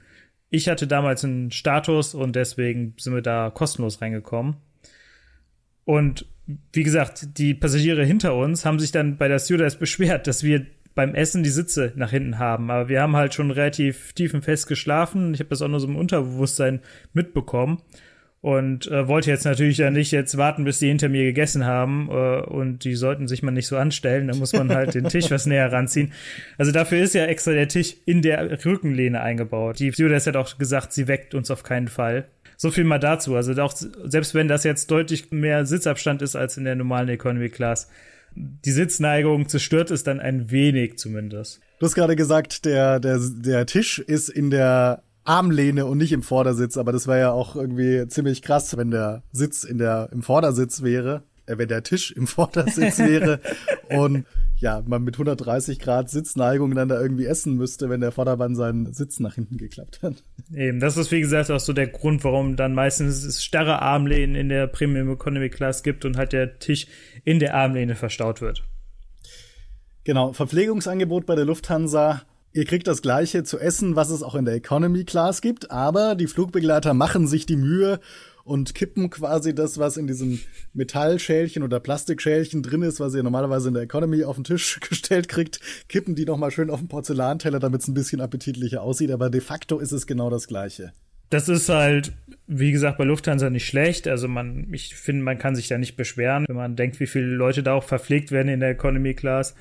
Ich 0.48 0.68
hatte 0.68 0.86
damals 0.86 1.24
einen 1.24 1.50
Status 1.50 2.14
und 2.14 2.36
deswegen 2.36 2.94
sind 2.98 3.14
wir 3.14 3.22
da 3.22 3.50
kostenlos 3.50 4.00
reingekommen. 4.00 4.56
Und 5.84 6.26
wie 6.72 6.84
gesagt, 6.84 7.38
die 7.38 7.54
Passagiere 7.54 8.04
hinter 8.04 8.36
uns 8.36 8.64
haben 8.64 8.78
sich 8.78 8.92
dann 8.92 9.16
bei 9.18 9.28
der 9.28 9.38
Stewardess 9.38 9.76
beschwert, 9.78 10.26
dass 10.26 10.42
wir 10.42 10.66
beim 10.94 11.14
Essen 11.14 11.42
die 11.42 11.50
Sitze 11.50 11.92
nach 11.96 12.10
hinten 12.10 12.38
haben. 12.38 12.70
Aber 12.70 12.88
wir 12.88 13.02
haben 13.02 13.16
halt 13.16 13.34
schon 13.34 13.50
relativ 13.50 14.12
tiefenfest 14.12 14.66
geschlafen. 14.66 15.34
Ich 15.34 15.40
habe 15.40 15.50
das 15.50 15.60
auch 15.60 15.68
nur 15.68 15.80
so 15.80 15.88
im 15.88 15.96
Unterbewusstsein 15.96 16.80
mitbekommen 17.12 17.82
und 18.40 18.86
äh, 18.88 19.08
wollte 19.08 19.30
jetzt 19.30 19.44
natürlich 19.44 19.78
ja 19.78 19.90
nicht 19.90 20.12
jetzt 20.12 20.36
warten, 20.36 20.64
bis 20.64 20.78
die 20.78 20.88
hinter 20.88 21.08
mir 21.08 21.24
gegessen 21.24 21.64
haben 21.64 22.08
äh, 22.10 22.40
und 22.42 22.84
die 22.84 22.94
sollten 22.94 23.28
sich 23.28 23.42
mal 23.42 23.50
nicht 23.50 23.66
so 23.66 23.76
anstellen, 23.76 24.28
da 24.28 24.36
muss 24.36 24.52
man 24.52 24.72
halt 24.72 24.94
den 24.94 25.08
Tisch 25.08 25.30
was 25.30 25.46
näher 25.46 25.72
ranziehen. 25.72 26.12
Also 26.58 26.70
dafür 26.70 27.02
ist 27.02 27.14
ja 27.14 27.24
extra 27.24 27.52
der 27.52 27.68
Tisch 27.68 27.96
in 28.04 28.22
der 28.22 28.64
Rückenlehne 28.64 29.20
eingebaut. 29.20 29.78
Die 29.78 29.92
Stewardess 29.92 30.26
hat 30.26 30.36
auch 30.36 30.58
gesagt, 30.58 30.92
sie 30.92 31.08
weckt 31.08 31.34
uns 31.34 31.50
auf 31.50 31.62
keinen 31.62 31.88
Fall. 31.88 32.28
So 32.56 32.70
viel 32.70 32.84
mal 32.84 32.98
dazu. 32.98 33.34
Also 33.34 33.60
auch, 33.60 33.74
selbst 33.74 34.34
wenn 34.34 34.48
das 34.48 34.64
jetzt 34.64 34.90
deutlich 34.90 35.30
mehr 35.30 35.66
Sitzabstand 35.66 36.22
ist 36.22 36.36
als 36.36 36.56
in 36.56 36.64
der 36.64 36.74
normalen 36.74 37.08
Economy 37.08 37.48
Class, 37.48 37.90
die 38.34 38.70
Sitzneigung 38.70 39.48
zerstört 39.48 39.90
es 39.90 40.04
dann 40.04 40.20
ein 40.20 40.50
wenig 40.50 40.98
zumindest. 40.98 41.60
Du 41.78 41.86
hast 41.86 41.94
gerade 41.94 42.16
gesagt, 42.16 42.64
der, 42.64 43.00
der, 43.00 43.18
der 43.20 43.66
Tisch 43.66 43.98
ist 43.98 44.28
in 44.28 44.50
der 44.50 45.02
Armlehne 45.26 45.86
und 45.86 45.98
nicht 45.98 46.12
im 46.12 46.22
Vordersitz, 46.22 46.76
aber 46.76 46.92
das 46.92 47.06
wäre 47.06 47.20
ja 47.20 47.30
auch 47.32 47.56
irgendwie 47.56 48.06
ziemlich 48.08 48.42
krass, 48.42 48.76
wenn 48.76 48.90
der 48.90 49.22
Sitz 49.32 49.64
in 49.64 49.78
der, 49.78 50.08
im 50.12 50.22
Vordersitz 50.22 50.82
wäre, 50.82 51.22
äh, 51.46 51.58
wenn 51.58 51.68
der 51.68 51.82
Tisch 51.82 52.12
im 52.12 52.26
Vordersitz 52.26 52.98
wäre 52.98 53.40
und 53.90 54.24
ja, 54.58 54.82
man 54.86 55.02
mit 55.02 55.16
130 55.16 55.78
Grad 55.78 56.08
Sitzneigung 56.08 56.74
dann 56.74 56.88
da 56.88 57.00
irgendwie 57.00 57.26
essen 57.26 57.56
müsste, 57.56 57.90
wenn 57.90 58.00
der 58.00 58.12
Vordermann 58.12 58.54
seinen 58.54 58.92
Sitz 58.94 59.20
nach 59.20 59.34
hinten 59.34 59.58
geklappt 59.58 60.00
hat. 60.02 60.22
Eben, 60.54 60.80
das 60.80 60.96
ist 60.96 61.12
wie 61.12 61.20
gesagt 61.20 61.50
auch 61.50 61.60
so 61.60 61.72
der 61.72 61.88
Grund, 61.88 62.24
warum 62.24 62.56
dann 62.56 62.72
meistens 62.72 63.22
es 63.24 63.44
starre 63.44 63.82
Armlehnen 63.82 64.34
in 64.34 64.48
der 64.48 64.66
Premium 64.66 65.10
Economy 65.10 65.50
Class 65.50 65.82
gibt 65.82 66.04
und 66.04 66.16
halt 66.16 66.32
der 66.32 66.58
Tisch 66.58 66.86
in 67.24 67.38
der 67.38 67.54
Armlehne 67.54 67.96
verstaut 67.96 68.40
wird. 68.40 68.64
Genau, 70.04 70.32
Verpflegungsangebot 70.32 71.26
bei 71.26 71.34
der 71.34 71.44
Lufthansa 71.44 72.22
Ihr 72.56 72.64
kriegt 72.64 72.86
das 72.86 73.02
gleiche 73.02 73.44
zu 73.44 73.58
essen, 73.58 73.96
was 73.96 74.08
es 74.08 74.22
auch 74.22 74.34
in 74.34 74.46
der 74.46 74.54
Economy 74.54 75.04
Class 75.04 75.42
gibt, 75.42 75.70
aber 75.70 76.14
die 76.14 76.26
Flugbegleiter 76.26 76.94
machen 76.94 77.26
sich 77.26 77.44
die 77.44 77.58
Mühe 77.58 78.00
und 78.44 78.74
kippen 78.74 79.10
quasi 79.10 79.54
das, 79.54 79.76
was 79.76 79.98
in 79.98 80.06
diesem 80.06 80.40
Metallschälchen 80.72 81.62
oder 81.62 81.80
Plastikschälchen 81.80 82.62
drin 82.62 82.80
ist, 82.80 82.98
was 82.98 83.14
ihr 83.14 83.22
normalerweise 83.22 83.68
in 83.68 83.74
der 83.74 83.82
Economy 83.82 84.24
auf 84.24 84.36
den 84.36 84.44
Tisch 84.44 84.80
gestellt 84.88 85.28
kriegt, 85.28 85.60
kippen 85.90 86.14
die 86.14 86.24
nochmal 86.24 86.50
schön 86.50 86.70
auf 86.70 86.78
den 86.78 86.88
Porzellanteller, 86.88 87.58
damit 87.58 87.82
es 87.82 87.88
ein 87.88 87.94
bisschen 87.94 88.22
appetitlicher 88.22 88.80
aussieht, 88.80 89.10
aber 89.10 89.28
de 89.28 89.42
facto 89.42 89.78
ist 89.78 89.92
es 89.92 90.06
genau 90.06 90.30
das 90.30 90.48
gleiche. 90.48 90.94
Das 91.28 91.50
ist 91.50 91.68
halt, 91.68 92.14
wie 92.46 92.72
gesagt, 92.72 92.96
bei 92.96 93.04
Lufthansa 93.04 93.50
nicht 93.50 93.66
schlecht. 93.66 94.08
Also 94.08 94.28
man, 94.28 94.72
ich 94.72 94.94
finde, 94.94 95.24
man 95.24 95.36
kann 95.36 95.56
sich 95.56 95.68
da 95.68 95.76
nicht 95.76 95.96
beschweren, 95.96 96.46
wenn 96.48 96.56
man 96.56 96.74
denkt, 96.74 97.00
wie 97.00 97.06
viele 97.06 97.26
Leute 97.26 97.62
da 97.62 97.74
auch 97.74 97.84
verpflegt 97.84 98.32
werden 98.32 98.48
in 98.48 98.60
der 98.60 98.70
Economy 98.70 99.12
Class 99.12 99.54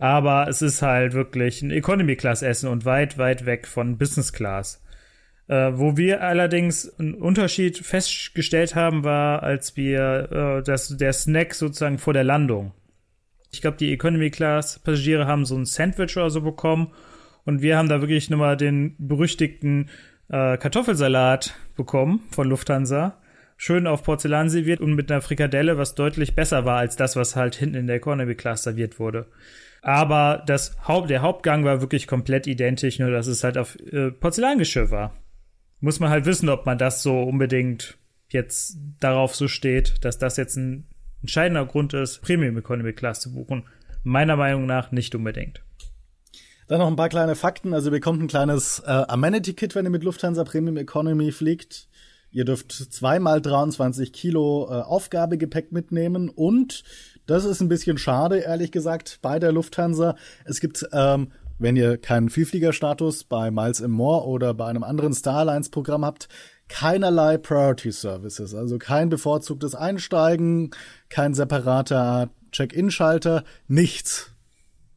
aber 0.00 0.48
es 0.48 0.62
ist 0.62 0.82
halt 0.82 1.12
wirklich 1.12 1.62
ein 1.62 1.70
Economy-Class-Essen 1.70 2.68
und 2.68 2.84
weit, 2.84 3.18
weit 3.18 3.46
weg 3.46 3.68
von 3.68 3.98
Business-Class. 3.98 4.82
Äh, 5.46 5.72
wo 5.74 5.96
wir 5.96 6.22
allerdings 6.22 6.98
einen 6.98 7.14
Unterschied 7.14 7.78
festgestellt 7.78 8.74
haben, 8.74 9.04
war, 9.04 9.42
als 9.42 9.76
wir 9.76 10.32
äh, 10.32 10.62
das, 10.62 10.96
der 10.96 11.12
Snack 11.12 11.54
sozusagen 11.54 11.98
vor 11.98 12.14
der 12.14 12.24
Landung. 12.24 12.72
Ich 13.52 13.60
glaube, 13.60 13.76
die 13.76 13.92
Economy-Class-Passagiere 13.92 15.26
haben 15.26 15.44
so 15.44 15.56
ein 15.56 15.66
Sandwich 15.66 16.16
oder 16.16 16.30
so 16.30 16.40
bekommen 16.40 16.92
und 17.44 17.62
wir 17.62 17.76
haben 17.76 17.88
da 17.88 18.00
wirklich 18.00 18.30
nochmal 18.30 18.56
den 18.56 18.96
berüchtigten 18.98 19.90
äh, 20.28 20.56
Kartoffelsalat 20.56 21.54
bekommen 21.76 22.22
von 22.30 22.48
Lufthansa 22.48 23.20
schön 23.60 23.86
auf 23.86 24.02
Porzellan 24.04 24.48
serviert 24.48 24.80
und 24.80 24.94
mit 24.94 25.12
einer 25.12 25.20
Frikadelle, 25.20 25.76
was 25.76 25.94
deutlich 25.94 26.34
besser 26.34 26.64
war 26.64 26.78
als 26.78 26.96
das, 26.96 27.14
was 27.14 27.36
halt 27.36 27.54
hinten 27.54 27.74
in 27.74 27.86
der 27.88 27.96
Economy 27.96 28.34
Class 28.34 28.62
serviert 28.62 28.98
wurde. 28.98 29.26
Aber 29.82 30.42
das 30.46 30.76
Haupt, 30.86 31.10
der 31.10 31.22
Hauptgang 31.22 31.64
war 31.64 31.80
wirklich 31.80 32.06
komplett 32.06 32.46
identisch, 32.46 32.98
nur 32.98 33.10
dass 33.10 33.26
es 33.26 33.44
halt 33.44 33.56
auf 33.56 33.78
äh, 33.80 34.10
Porzellangeschirr 34.10 34.90
war. 34.90 35.14
muss 35.80 36.00
man 36.00 36.10
halt 36.10 36.26
wissen, 36.26 36.48
ob 36.48 36.66
man 36.66 36.78
das 36.78 37.02
so 37.02 37.22
unbedingt 37.22 37.96
jetzt 38.28 38.76
darauf 39.00 39.34
so 39.34 39.48
steht, 39.48 40.04
dass 40.04 40.18
das 40.18 40.36
jetzt 40.36 40.56
ein 40.56 40.86
entscheidender 41.22 41.66
Grund 41.66 41.94
ist, 41.94 42.20
Premium 42.22 42.56
Economy 42.56 42.92
Class 42.92 43.20
zu 43.20 43.32
buchen. 43.32 43.64
Meiner 44.02 44.36
Meinung 44.36 44.66
nach 44.66 44.92
nicht 44.92 45.14
unbedingt. 45.14 45.62
Dann 46.68 46.78
noch 46.78 46.86
ein 46.86 46.96
paar 46.96 47.08
kleine 47.08 47.34
Fakten. 47.34 47.74
Also 47.74 47.88
ihr 47.88 47.92
bekommt 47.92 48.22
ein 48.22 48.28
kleines 48.28 48.80
äh, 48.80 48.90
Amenity-Kit, 48.90 49.74
wenn 49.74 49.86
ihr 49.86 49.90
mit 49.90 50.04
Lufthansa 50.04 50.44
Premium 50.44 50.76
Economy 50.76 51.32
fliegt. 51.32 51.88
Ihr 52.30 52.44
dürft 52.44 52.70
zweimal 52.70 53.42
23 53.42 54.12
Kilo 54.12 54.68
äh, 54.70 54.74
Aufgabegepäck 54.82 55.72
mitnehmen 55.72 56.28
und 56.28 56.84
das 57.30 57.44
ist 57.44 57.60
ein 57.60 57.68
bisschen 57.68 57.96
schade, 57.96 58.38
ehrlich 58.38 58.72
gesagt, 58.72 59.20
bei 59.22 59.38
der 59.38 59.52
Lufthansa. 59.52 60.16
Es 60.44 60.60
gibt, 60.60 60.84
ähm, 60.92 61.30
wenn 61.60 61.76
ihr 61.76 61.96
keinen 61.96 62.28
Vielfliegerstatus 62.28 63.22
bei 63.24 63.52
Miles 63.52 63.80
More 63.86 64.26
oder 64.26 64.52
bei 64.52 64.66
einem 64.66 64.82
anderen 64.82 65.12
Starlines-Programm 65.12 66.04
habt, 66.04 66.28
keinerlei 66.68 67.38
Priority 67.38 67.92
Services, 67.92 68.54
also 68.54 68.78
kein 68.78 69.10
bevorzugtes 69.10 69.76
Einsteigen, 69.76 70.72
kein 71.08 71.34
separater 71.34 72.30
Check-in-Schalter, 72.50 73.44
nichts. 73.68 74.32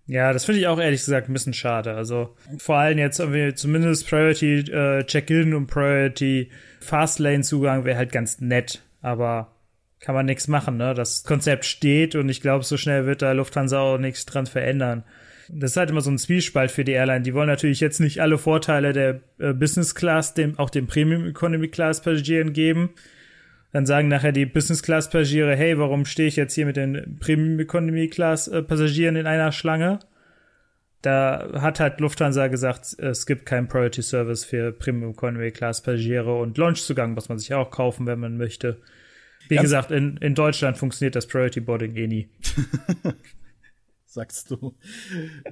Ja, 0.08 0.34
das 0.34 0.46
finde 0.46 0.60
ich 0.60 0.67
auch 0.67 0.80
ehrlich 0.80 1.02
gesagt 1.02 1.30
ein 1.30 1.34
bisschen 1.34 1.54
schade. 1.54 1.93
Also 1.93 2.36
vor 2.58 2.78
allem 2.78 2.98
jetzt 2.98 3.22
zumindest 3.56 4.10
Priority 4.10 4.60
äh, 4.72 5.04
Check-in 5.06 5.54
und 5.54 5.67
Priority 5.67 6.50
Fastlane-Zugang 6.82 7.86
wäre 7.86 7.98
halt 7.98 8.12
ganz 8.12 8.41
nett, 8.41 8.82
aber 9.02 9.54
kann 10.03 10.15
man 10.15 10.25
nichts 10.25 10.49
machen, 10.49 10.75
ne? 10.75 10.93
Das 10.93 11.23
Konzept 11.23 11.63
steht 11.63 12.15
und 12.15 12.27
ich 12.27 12.41
glaube, 12.41 12.65
so 12.65 12.75
schnell 12.75 13.05
wird 13.05 13.21
da 13.21 13.31
Lufthansa 13.31 13.79
auch 13.79 13.97
nichts 13.97 14.25
dran 14.25 14.45
verändern. 14.45 15.03
Das 15.47 15.71
ist 15.71 15.77
halt 15.77 15.91
immer 15.91 16.01
so 16.01 16.11
ein 16.11 16.17
Zwiespalt 16.17 16.71
für 16.71 16.83
die 16.83 16.91
Airline. 16.91 17.21
Die 17.21 17.33
wollen 17.33 17.47
natürlich 17.47 17.79
jetzt 17.79 18.01
nicht 18.01 18.21
alle 18.21 18.37
Vorteile 18.37 18.91
der 18.91 19.21
äh, 19.39 19.53
Business 19.53 19.95
Class, 19.95 20.33
dem, 20.33 20.59
auch 20.59 20.69
dem 20.69 20.87
Premium 20.87 21.25
Economy 21.25 21.69
Class 21.69 22.01
Passagieren 22.01 22.51
geben. 22.51 22.89
Dann 23.71 23.85
sagen 23.85 24.09
nachher 24.09 24.33
die 24.33 24.45
Business 24.45 24.83
Class 24.83 25.09
Passagiere, 25.09 25.55
hey, 25.55 25.77
warum 25.79 26.05
stehe 26.05 26.27
ich 26.27 26.35
jetzt 26.35 26.53
hier 26.53 26.65
mit 26.65 26.75
den 26.75 27.17
Premium 27.21 27.57
Economy 27.61 28.09
Class 28.09 28.49
äh, 28.49 28.61
Passagieren 28.61 29.15
in 29.15 29.25
einer 29.25 29.53
Schlange? 29.53 29.99
Da 31.01 31.61
hat 31.61 31.79
halt 31.79 32.01
Lufthansa 32.01 32.47
gesagt, 32.47 32.99
es 32.99 33.25
gibt 33.25 33.45
keinen 33.45 33.69
Priority 33.69 34.01
Service 34.01 34.43
für 34.43 34.73
Premium 34.73 35.11
Economy 35.11 35.51
Class 35.51 35.81
Passagiere 35.81 36.37
und 36.37 36.57
Launchzugang 36.57 37.13
muss 37.13 37.29
man 37.29 37.39
sich 37.39 37.53
auch 37.53 37.71
kaufen, 37.71 38.05
wenn 38.05 38.19
man 38.19 38.35
möchte. 38.35 38.79
Wie 39.49 39.56
Ganz 39.56 39.65
gesagt, 39.65 39.91
in, 39.91 40.17
in 40.17 40.36
Deutschland 40.36 40.77
funktioniert 40.77 41.15
das 41.15 41.27
Priority 41.27 41.62
Boarding 41.62 41.95
eh 41.95 42.08
nie. 42.08 42.29
Sagst 44.06 44.51
du. 44.51 44.75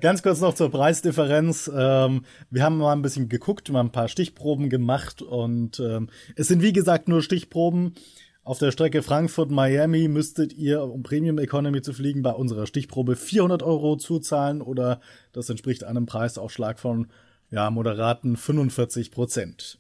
Ganz 0.02 0.22
kurz 0.22 0.40
noch 0.40 0.54
zur 0.54 0.70
Preisdifferenz. 0.70 1.70
Ähm, 1.76 2.26
wir 2.52 2.64
haben 2.64 2.78
mal 2.78 2.94
ein 2.94 3.02
bisschen 3.02 3.28
geguckt, 3.28 3.70
mal 3.72 3.80
ein 3.80 3.92
paar 3.92 4.08
Stichproben 4.08 4.70
gemacht 4.70 5.24
und 5.24 5.80
ähm, 5.80 6.10
es 6.36 6.48
sind 6.48 6.62
wie 6.62 6.74
gesagt 6.74 7.08
nur 7.08 7.24
Stichproben. 7.24 7.96
Auf 8.44 8.60
der 8.60 8.72
Strecke 8.72 9.04
Frankfurt-Miami 9.04 10.08
müsstet 10.08 10.54
ihr, 10.54 10.84
um 10.84 11.04
Premium 11.04 11.38
Economy 11.38 11.82
zu 11.82 11.94
fliegen, 11.94 12.24
bei 12.24 12.32
unserer 12.32 12.66
Stichprobe 12.66 13.16
400 13.16 13.62
Euro 13.62 13.98
zuzahlen 13.98 14.62
oder 14.62 15.00
das 15.32 15.50
entspricht 15.50 15.84
einem 15.84 16.08
Preisaufschlag 16.08 16.80
von 16.80 17.08
ja, 17.52 17.70
moderaten 17.70 18.38
45 18.38 19.12
Prozent. 19.12 19.80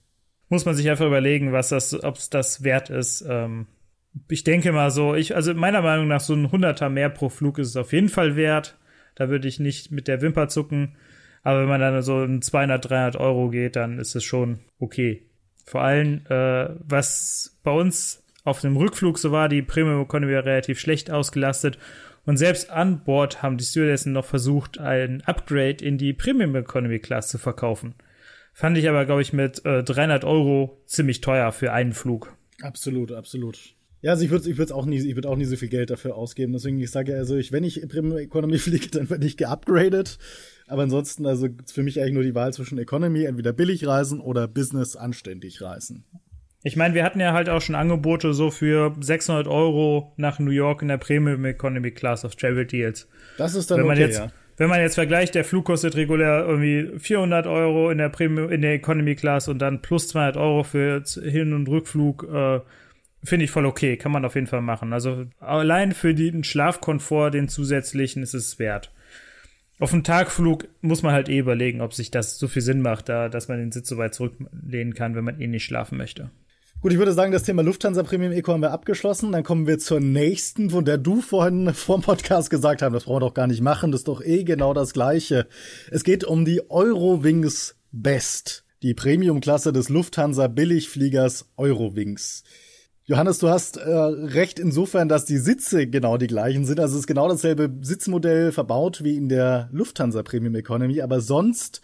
Muss 0.49 0.65
man 0.65 0.75
sich 0.75 0.89
einfach 0.89 1.07
überlegen, 1.07 1.53
was 1.53 1.69
das, 1.69 2.03
ob 2.03 2.17
es 2.17 2.29
das 2.29 2.63
wert 2.63 2.89
ist, 2.89 3.23
ähm, 3.27 3.67
ich 4.29 4.43
denke 4.43 4.71
mal 4.71 4.91
so, 4.91 5.15
ich, 5.15 5.35
also 5.35 5.53
meiner 5.53 5.81
Meinung 5.81 6.07
nach 6.07 6.19
so 6.19 6.33
ein 6.33 6.51
Hunderter 6.51 6.89
mehr 6.89 7.09
pro 7.09 7.29
Flug 7.29 7.59
ist 7.59 7.69
es 7.69 7.77
auf 7.77 7.93
jeden 7.93 8.09
Fall 8.09 8.35
wert. 8.35 8.77
Da 9.15 9.29
würde 9.29 9.47
ich 9.47 9.59
nicht 9.59 9.91
mit 9.91 10.07
der 10.07 10.21
Wimper 10.21 10.47
zucken. 10.47 10.95
Aber 11.43 11.61
wenn 11.61 11.69
man 11.69 11.81
dann 11.81 12.01
so 12.01 12.23
in 12.23 12.41
200, 12.41 12.89
300 12.89 13.15
Euro 13.17 13.49
geht, 13.49 13.75
dann 13.75 13.99
ist 13.99 14.15
es 14.15 14.23
schon 14.23 14.59
okay. 14.79 15.25
Vor 15.65 15.81
allem, 15.81 16.25
äh, 16.29 16.69
was 16.79 17.59
bei 17.63 17.71
uns 17.71 18.23
auf 18.43 18.61
dem 18.61 18.77
Rückflug 18.77 19.17
so 19.17 19.31
war, 19.31 19.49
die 19.49 19.61
Premium 19.61 20.01
Economy 20.01 20.33
war 20.33 20.45
relativ 20.45 20.79
schlecht 20.79 21.11
ausgelastet. 21.11 21.77
Und 22.25 22.37
selbst 22.37 22.69
an 22.69 23.03
Bord 23.03 23.41
haben 23.41 23.57
die 23.57 23.63
Stewardessen 23.63 24.13
noch 24.13 24.25
versucht, 24.25 24.79
ein 24.79 25.21
Upgrade 25.21 25.83
in 25.83 25.97
die 25.97 26.13
Premium 26.13 26.55
Economy 26.55 26.99
Class 26.99 27.29
zu 27.29 27.37
verkaufen. 27.37 27.95
Fand 28.53 28.77
ich 28.77 28.87
aber, 28.87 29.05
glaube 29.05 29.21
ich, 29.21 29.33
mit 29.33 29.65
äh, 29.65 29.83
300 29.83 30.25
Euro 30.25 30.81
ziemlich 30.85 31.21
teuer 31.21 31.51
für 31.51 31.73
einen 31.73 31.93
Flug. 31.93 32.35
Absolut, 32.61 33.11
absolut. 33.11 33.75
Ja, 34.01 34.11
also 34.11 34.23
ich 34.23 34.31
würde 34.31 34.49
ich 34.49 34.57
würde 34.57 34.73
auch 34.73 34.85
nie 34.85 34.97
ich 34.97 35.15
würde 35.15 35.29
auch 35.29 35.35
nie 35.35 35.45
so 35.45 35.55
viel 35.55 35.69
Geld 35.69 35.91
dafür 35.91 36.15
ausgeben, 36.15 36.53
deswegen 36.53 36.79
ich 36.79 36.89
sage 36.89 37.15
also, 37.15 37.35
ich 37.35 37.51
wenn 37.51 37.63
ich 37.63 37.87
Premium 37.87 38.17
Economy 38.17 38.57
fliege, 38.59 38.87
dann 38.87 39.09
werde 39.09 39.25
ich 39.25 39.37
geupgradet, 39.37 40.17
aber 40.67 40.83
ansonsten 40.83 41.25
also 41.25 41.47
gibt's 41.47 41.71
für 41.71 41.83
mich 41.83 41.99
eigentlich 41.99 42.13
nur 42.13 42.23
die 42.23 42.35
Wahl 42.35 42.53
zwischen 42.53 42.77
Economy, 42.79 43.25
entweder 43.25 43.53
billig 43.53 43.85
reisen 43.85 44.19
oder 44.19 44.47
Business 44.47 44.95
anständig 44.95 45.61
reisen. 45.61 46.05
Ich 46.63 46.75
meine, 46.75 46.93
wir 46.93 47.03
hatten 47.03 47.19
ja 47.19 47.33
halt 47.33 47.49
auch 47.49 47.61
schon 47.61 47.73
Angebote 47.73 48.33
so 48.33 48.51
für 48.51 48.95
600 48.99 49.47
Euro 49.47 50.13
nach 50.17 50.37
New 50.37 50.51
York 50.51 50.83
in 50.83 50.89
der 50.89 50.97
Premium 50.97 51.43
Economy 51.45 51.89
Class 51.89 52.23
of 52.23 52.35
Travel 52.35 52.65
Deals. 52.65 53.07
Das 53.37 53.55
ist 53.55 53.71
dann 53.71 53.79
wenn 53.79 53.87
man 53.87 53.97
okay, 53.97 54.05
jetzt, 54.05 54.19
ja. 54.19 54.31
Wenn 54.57 54.69
man 54.69 54.79
jetzt 54.79 54.93
vergleicht, 54.93 55.33
der 55.33 55.43
Flug 55.43 55.65
kostet 55.65 55.95
regulär 55.95 56.45
irgendwie 56.47 56.99
400 56.99 57.47
Euro 57.47 57.89
in 57.89 57.97
der 57.97 58.09
Premium, 58.09 58.51
in 58.51 58.61
der 58.61 58.73
Economy 58.73 59.15
Class 59.15 59.47
und 59.47 59.57
dann 59.57 59.81
plus 59.81 60.09
200 60.09 60.37
Euro 60.37 60.63
für 60.63 61.01
Hin- 61.23 61.53
und 61.53 61.67
Rückflug, 61.67 62.27
äh, 62.31 62.59
Finde 63.23 63.45
ich 63.45 63.51
voll 63.51 63.65
okay, 63.65 63.97
kann 63.97 64.11
man 64.11 64.25
auf 64.25 64.35
jeden 64.35 64.47
Fall 64.47 64.61
machen. 64.61 64.93
Also 64.93 65.25
allein 65.39 65.91
für 65.93 66.15
den 66.15 66.43
Schlafkomfort, 66.43 67.31
den 67.31 67.49
zusätzlichen, 67.49 68.23
ist 68.23 68.33
es 68.33 68.57
wert. 68.57 68.91
Auf 69.79 69.91
dem 69.91 70.03
Tagflug 70.03 70.67
muss 70.81 71.01
man 71.01 71.13
halt 71.13 71.29
eh 71.29 71.39
überlegen, 71.39 71.81
ob 71.81 71.93
sich 71.93 72.11
das 72.11 72.37
so 72.37 72.47
viel 72.47 72.61
Sinn 72.61 72.81
macht, 72.81 73.09
da, 73.09 73.29
dass 73.29 73.47
man 73.47 73.57
den 73.57 73.71
Sitz 73.71 73.89
so 73.89 73.97
weit 73.97 74.13
zurücklehnen 74.13 74.93
kann, 74.93 75.15
wenn 75.15 75.23
man 75.23 75.39
eh 75.39 75.47
nicht 75.47 75.63
schlafen 75.63 75.97
möchte. 75.97 76.29
Gut, 76.81 76.91
ich 76.91 76.97
würde 76.97 77.13
sagen, 77.13 77.31
das 77.31 77.43
Thema 77.43 77.61
Lufthansa 77.61 78.01
Premium 78.01 78.31
Eco 78.31 78.53
haben 78.53 78.61
wir 78.61 78.71
abgeschlossen. 78.71 79.31
Dann 79.31 79.43
kommen 79.43 79.67
wir 79.67 79.77
zur 79.77 79.99
nächsten, 79.99 80.71
von 80.71 80.83
der 80.83 80.97
du 80.97 81.21
vorhin 81.21 81.73
vor 81.75 81.99
dem 81.99 82.03
Podcast 82.03 82.49
gesagt 82.49 82.81
hast, 82.81 82.91
das 82.91 83.03
brauchen 83.03 83.17
wir 83.17 83.27
doch 83.27 83.35
gar 83.35 83.45
nicht 83.45 83.61
machen, 83.61 83.91
das 83.91 84.01
ist 84.01 84.07
doch 84.07 84.23
eh 84.23 84.43
genau 84.43 84.73
das 84.73 84.93
Gleiche. 84.93 85.47
Es 85.91 86.03
geht 86.03 86.23
um 86.23 86.43
die 86.43 86.71
Eurowings 86.71 87.75
Best, 87.91 88.65
die 88.81 88.93
Premium-Klasse 88.95 89.73
des 89.73 89.89
Lufthansa 89.89 90.47
Billigfliegers 90.47 91.51
Eurowings. 91.57 92.43
Johannes, 93.11 93.39
du 93.39 93.49
hast 93.49 93.75
äh, 93.75 93.89
recht 93.89 94.57
insofern, 94.57 95.09
dass 95.09 95.25
die 95.25 95.37
Sitze 95.37 95.85
genau 95.85 96.15
die 96.15 96.27
gleichen 96.27 96.63
sind. 96.63 96.79
Also 96.79 96.93
es 96.93 97.01
ist 97.01 97.07
genau 97.07 97.27
dasselbe 97.27 97.69
Sitzmodell 97.81 98.53
verbaut 98.53 99.03
wie 99.03 99.17
in 99.17 99.27
der 99.27 99.67
Lufthansa 99.73 100.23
Premium 100.23 100.55
Economy, 100.55 101.01
aber 101.01 101.19
sonst 101.19 101.81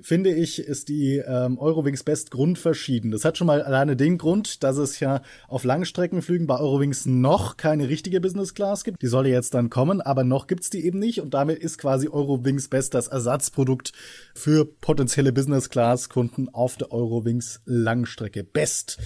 finde 0.00 0.32
ich, 0.32 0.58
ist 0.58 0.88
die 0.88 1.18
ähm, 1.18 1.58
Eurowings 1.58 2.02
Best 2.02 2.30
grundverschieden. 2.30 3.10
Das 3.10 3.26
hat 3.26 3.36
schon 3.36 3.46
mal 3.46 3.60
alleine 3.60 3.94
den 3.94 4.16
Grund, 4.16 4.62
dass 4.62 4.78
es 4.78 5.00
ja 5.00 5.20
auf 5.48 5.64
Langstreckenflügen 5.64 6.46
bei 6.46 6.58
Eurowings 6.58 7.04
noch 7.04 7.58
keine 7.58 7.90
richtige 7.90 8.18
Business 8.22 8.54
Class 8.54 8.82
gibt. 8.82 9.02
Die 9.02 9.06
soll 9.06 9.26
jetzt 9.26 9.52
dann 9.52 9.68
kommen, 9.68 10.00
aber 10.00 10.24
noch 10.24 10.46
gibt's 10.46 10.70
die 10.70 10.86
eben 10.86 10.98
nicht 10.98 11.20
und 11.20 11.34
damit 11.34 11.58
ist 11.58 11.76
quasi 11.76 12.08
Eurowings 12.08 12.68
Best 12.68 12.94
das 12.94 13.08
Ersatzprodukt 13.08 13.92
für 14.34 14.64
potenzielle 14.64 15.34
Business 15.34 15.68
Class 15.68 16.08
Kunden 16.08 16.48
auf 16.48 16.78
der 16.78 16.90
Eurowings 16.90 17.60
Langstrecke. 17.66 18.44
Best 18.44 18.96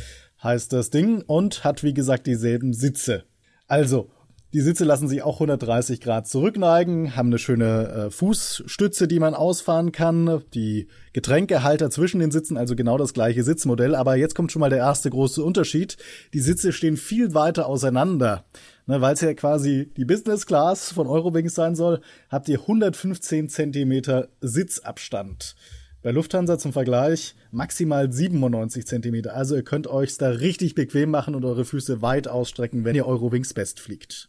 heißt 0.44 0.72
das 0.72 0.90
Ding 0.90 1.22
und 1.22 1.64
hat 1.64 1.82
wie 1.82 1.94
gesagt 1.94 2.26
dieselben 2.26 2.74
Sitze. 2.74 3.24
Also, 3.66 4.10
die 4.54 4.60
Sitze 4.60 4.84
lassen 4.84 5.08
sich 5.08 5.22
auch 5.22 5.40
130 5.40 6.00
Grad 6.00 6.28
zurückneigen, 6.28 7.16
haben 7.16 7.26
eine 7.26 7.40
schöne 7.40 7.88
äh, 7.88 8.10
Fußstütze, 8.12 9.08
die 9.08 9.18
man 9.18 9.34
ausfahren 9.34 9.90
kann, 9.90 10.44
die 10.54 10.86
Getränkehalter 11.12 11.90
zwischen 11.90 12.20
den 12.20 12.30
Sitzen, 12.30 12.56
also 12.56 12.76
genau 12.76 12.96
das 12.96 13.14
gleiche 13.14 13.42
Sitzmodell. 13.42 13.96
Aber 13.96 14.14
jetzt 14.14 14.36
kommt 14.36 14.52
schon 14.52 14.60
mal 14.60 14.70
der 14.70 14.78
erste 14.78 15.10
große 15.10 15.42
Unterschied. 15.42 15.96
Die 16.34 16.40
Sitze 16.40 16.72
stehen 16.72 16.96
viel 16.96 17.34
weiter 17.34 17.66
auseinander. 17.66 18.44
Ne, 18.86 19.00
Weil 19.00 19.14
es 19.14 19.22
ja 19.22 19.34
quasi 19.34 19.90
die 19.96 20.04
Business 20.04 20.46
Class 20.46 20.92
von 20.92 21.08
Eurowings 21.08 21.56
sein 21.56 21.74
soll, 21.74 22.00
habt 22.28 22.48
ihr 22.48 22.60
115 22.60 23.48
Zentimeter 23.48 24.28
Sitzabstand. 24.40 25.56
Bei 26.04 26.10
Lufthansa 26.10 26.58
zum 26.58 26.74
Vergleich 26.74 27.34
maximal 27.50 28.12
97 28.12 28.86
Zentimeter. 28.86 29.34
Also 29.34 29.56
ihr 29.56 29.62
könnt 29.62 29.86
euch 29.86 30.18
da 30.18 30.28
richtig 30.28 30.74
bequem 30.74 31.10
machen 31.10 31.34
und 31.34 31.46
eure 31.46 31.64
Füße 31.64 32.02
weit 32.02 32.28
ausstrecken, 32.28 32.84
wenn 32.84 32.94
ihr 32.94 33.06
Eurowings 33.06 33.54
Best 33.54 33.80
fliegt. 33.80 34.28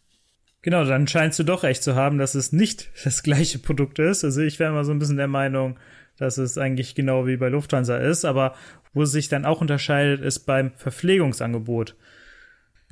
Genau, 0.61 0.85
dann 0.85 1.05
scheinst 1.05 1.37
du 1.37 1.43
doch 1.43 1.63
recht 1.63 1.83
zu 1.83 1.93
haben, 1.95 2.17
dass 2.17 2.33
es 2.33 2.53
nicht 2.53 2.91
das 3.03 3.23
gleiche 3.23 3.59
Produkt 3.59 3.99
ist. 3.99 4.23
Also 4.23 4.39
ich 4.39 4.57
wäre 4.57 4.71
immer 4.71 4.85
so 4.85 4.93
ein 4.93 4.99
bisschen 4.99 5.17
der 5.17 5.27
Meinung, 5.27 5.77
dass 6.17 6.37
es 6.37 6.57
eigentlich 6.57 6.95
genau 6.95 7.27
wie 7.27 7.35
bei 7.35 7.49
Lufthansa 7.49 7.97
ist, 7.97 8.23
aber 8.23 8.55
wo 8.93 9.01
es 9.01 9.11
sich 9.11 9.27
dann 9.27 9.43
auch 9.43 9.59
unterscheidet, 9.59 10.21
ist 10.21 10.45
beim 10.45 10.71
Verpflegungsangebot. 10.77 11.97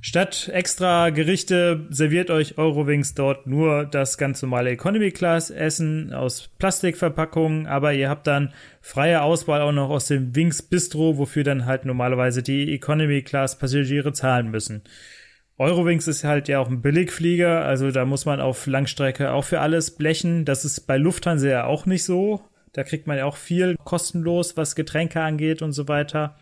Statt 0.06 0.50
extra 0.52 1.12
Gerichte 1.12 1.88
serviert 1.90 2.30
euch 2.30 2.58
Eurowings 2.58 3.14
dort 3.14 3.48
nur 3.48 3.86
das 3.86 4.18
ganz 4.18 4.42
normale 4.42 4.72
Economy 4.72 5.12
Class 5.12 5.50
Essen 5.50 6.14
aus 6.14 6.50
Plastikverpackungen, 6.60 7.68
aber 7.68 7.94
ihr 7.94 8.10
habt 8.10 8.28
dann 8.28 8.54
freie 8.82 9.22
Auswahl 9.22 9.62
auch 9.62 9.72
noch 9.72 9.90
aus 9.90 10.08
dem 10.08 10.36
Wings 10.36 10.62
Bistro, 10.62 11.18
wofür 11.18 11.46
dann 11.46 11.66
halt 11.66 11.86
normalerweise 11.86 12.44
die 12.44 12.74
Economy 12.74 13.22
Class 13.22 13.58
Passagiere 13.58 14.12
zahlen 14.12 14.52
müssen. 14.52 14.82
Eurowings 15.58 16.10
ist 16.10 16.26
halt 16.26 16.50
ja 16.50 16.60
auch 16.60 16.68
ein 16.68 16.82
Billigflieger, 16.82 17.64
also 17.64 17.90
da 17.90 18.04
muss 18.04 18.26
man 18.26 18.42
auf 18.42 18.68
Langstrecke 18.68 19.32
auch 19.32 19.46
für 19.46 19.62
alles 19.62 19.92
blechen. 19.96 20.44
Das 20.44 20.66
ist 20.66 20.82
bei 20.82 20.98
Lufthansa 20.98 21.48
ja 21.48 21.64
auch 21.64 21.86
nicht 21.86 22.04
so. 22.04 22.42
Da 22.74 22.84
kriegt 22.84 23.08
man 23.08 23.18
ja 23.18 23.24
auch 23.24 23.38
viel 23.38 23.78
kostenlos, 23.86 24.58
was 24.58 24.76
Getränke 24.76 25.22
angeht 25.22 25.62
und 25.62 25.72
so 25.72 25.88
weiter. 25.88 26.36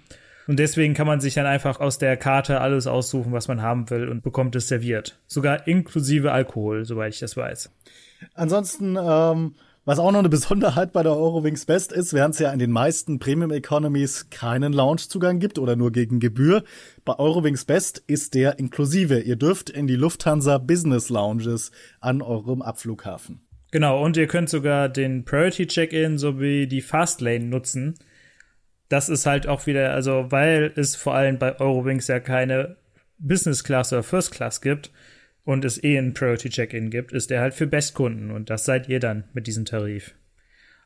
Und 0.52 0.60
deswegen 0.60 0.94
kann 0.94 1.08
man 1.08 1.22
sich 1.22 1.36
dann 1.36 1.46
einfach 1.46 1.80
aus 1.80 1.98
der 1.98 2.18
Karte 2.18 2.60
alles 2.60 2.86
aussuchen, 2.86 3.32
was 3.32 3.48
man 3.48 3.62
haben 3.62 3.90
will 3.90 4.10
und 4.10 4.22
bekommt 4.22 4.54
es 4.58 4.68
serviert. 4.68 5.18
Sogar 5.26 5.66
inklusive 5.66 6.34
Alkohol, 6.34 6.84
soweit 6.84 7.14
ich 7.14 7.22
das 7.22 7.38
weiß. 7.38 7.72
Ansonsten, 8.34 8.98
ähm, 9.02 9.56
was 9.86 9.98
auch 9.98 10.12
noch 10.12 10.20
eine 10.20 10.28
Besonderheit 10.28 10.92
bei 10.92 11.04
der 11.04 11.14
Eurowings 11.14 11.64
Best 11.64 11.94
ist, 11.94 12.14
während 12.14 12.34
es 12.34 12.42
ja 12.42 12.52
in 12.52 12.60
den 12.60 12.70
meisten 12.70 13.18
Premium 13.18 13.52
Economies 13.52 14.30
keinen 14.30 14.74
Loungezugang 14.74 15.40
gibt 15.40 15.58
oder 15.58 15.78
nur 15.78 15.94
gegen 15.94 16.20
Gebühr, 16.20 16.66
bei 17.06 17.18
Eurowings 17.18 17.64
Best 17.64 18.04
ist 18.08 18.34
der 18.34 18.60
inklusive. 18.60 19.22
Ihr 19.22 19.38
dürft 19.38 19.70
in 19.70 19.88
die 19.88 19.96
Lufthansa 19.96 20.58
Business 20.58 21.08
Lounges 21.08 21.72
an 22.02 22.22
eurem 22.22 22.62
Abflughafen. 22.62 23.40
Genau, 23.72 24.04
und 24.04 24.18
ihr 24.18 24.28
könnt 24.28 24.50
sogar 24.50 24.90
den 24.90 25.24
Priority 25.24 25.68
Check-in 25.68 26.18
sowie 26.18 26.68
die 26.68 26.82
Fastlane 26.82 27.46
nutzen. 27.46 27.94
Das 28.92 29.08
ist 29.08 29.26
halt 29.26 29.48
auch 29.48 29.68
wieder, 29.68 29.94
also 29.94 30.32
weil 30.32 30.74
es 30.76 30.98
vor 30.98 31.16
allem 31.16 31.38
bei 31.40 31.58
Eurowings 31.62 32.08
ja 32.08 32.20
keine 32.20 32.76
Business 33.20 33.64
Class 33.64 33.94
oder 33.94 34.04
First 34.04 34.34
Class 34.34 34.60
gibt 34.60 34.92
und 35.46 35.64
es 35.64 35.82
eh 35.82 35.98
einen 35.98 36.14
Priority 36.14 36.50
Check-in 36.50 36.90
gibt, 36.90 37.14
ist 37.14 37.30
der 37.30 37.40
halt 37.40 37.54
für 37.54 37.68
Bestkunden 37.68 38.32
und 38.32 38.50
das 38.50 38.66
seid 38.66 38.90
ihr 38.90 39.00
dann 39.00 39.24
mit 39.32 39.48
diesem 39.48 39.64
Tarif. 39.64 40.14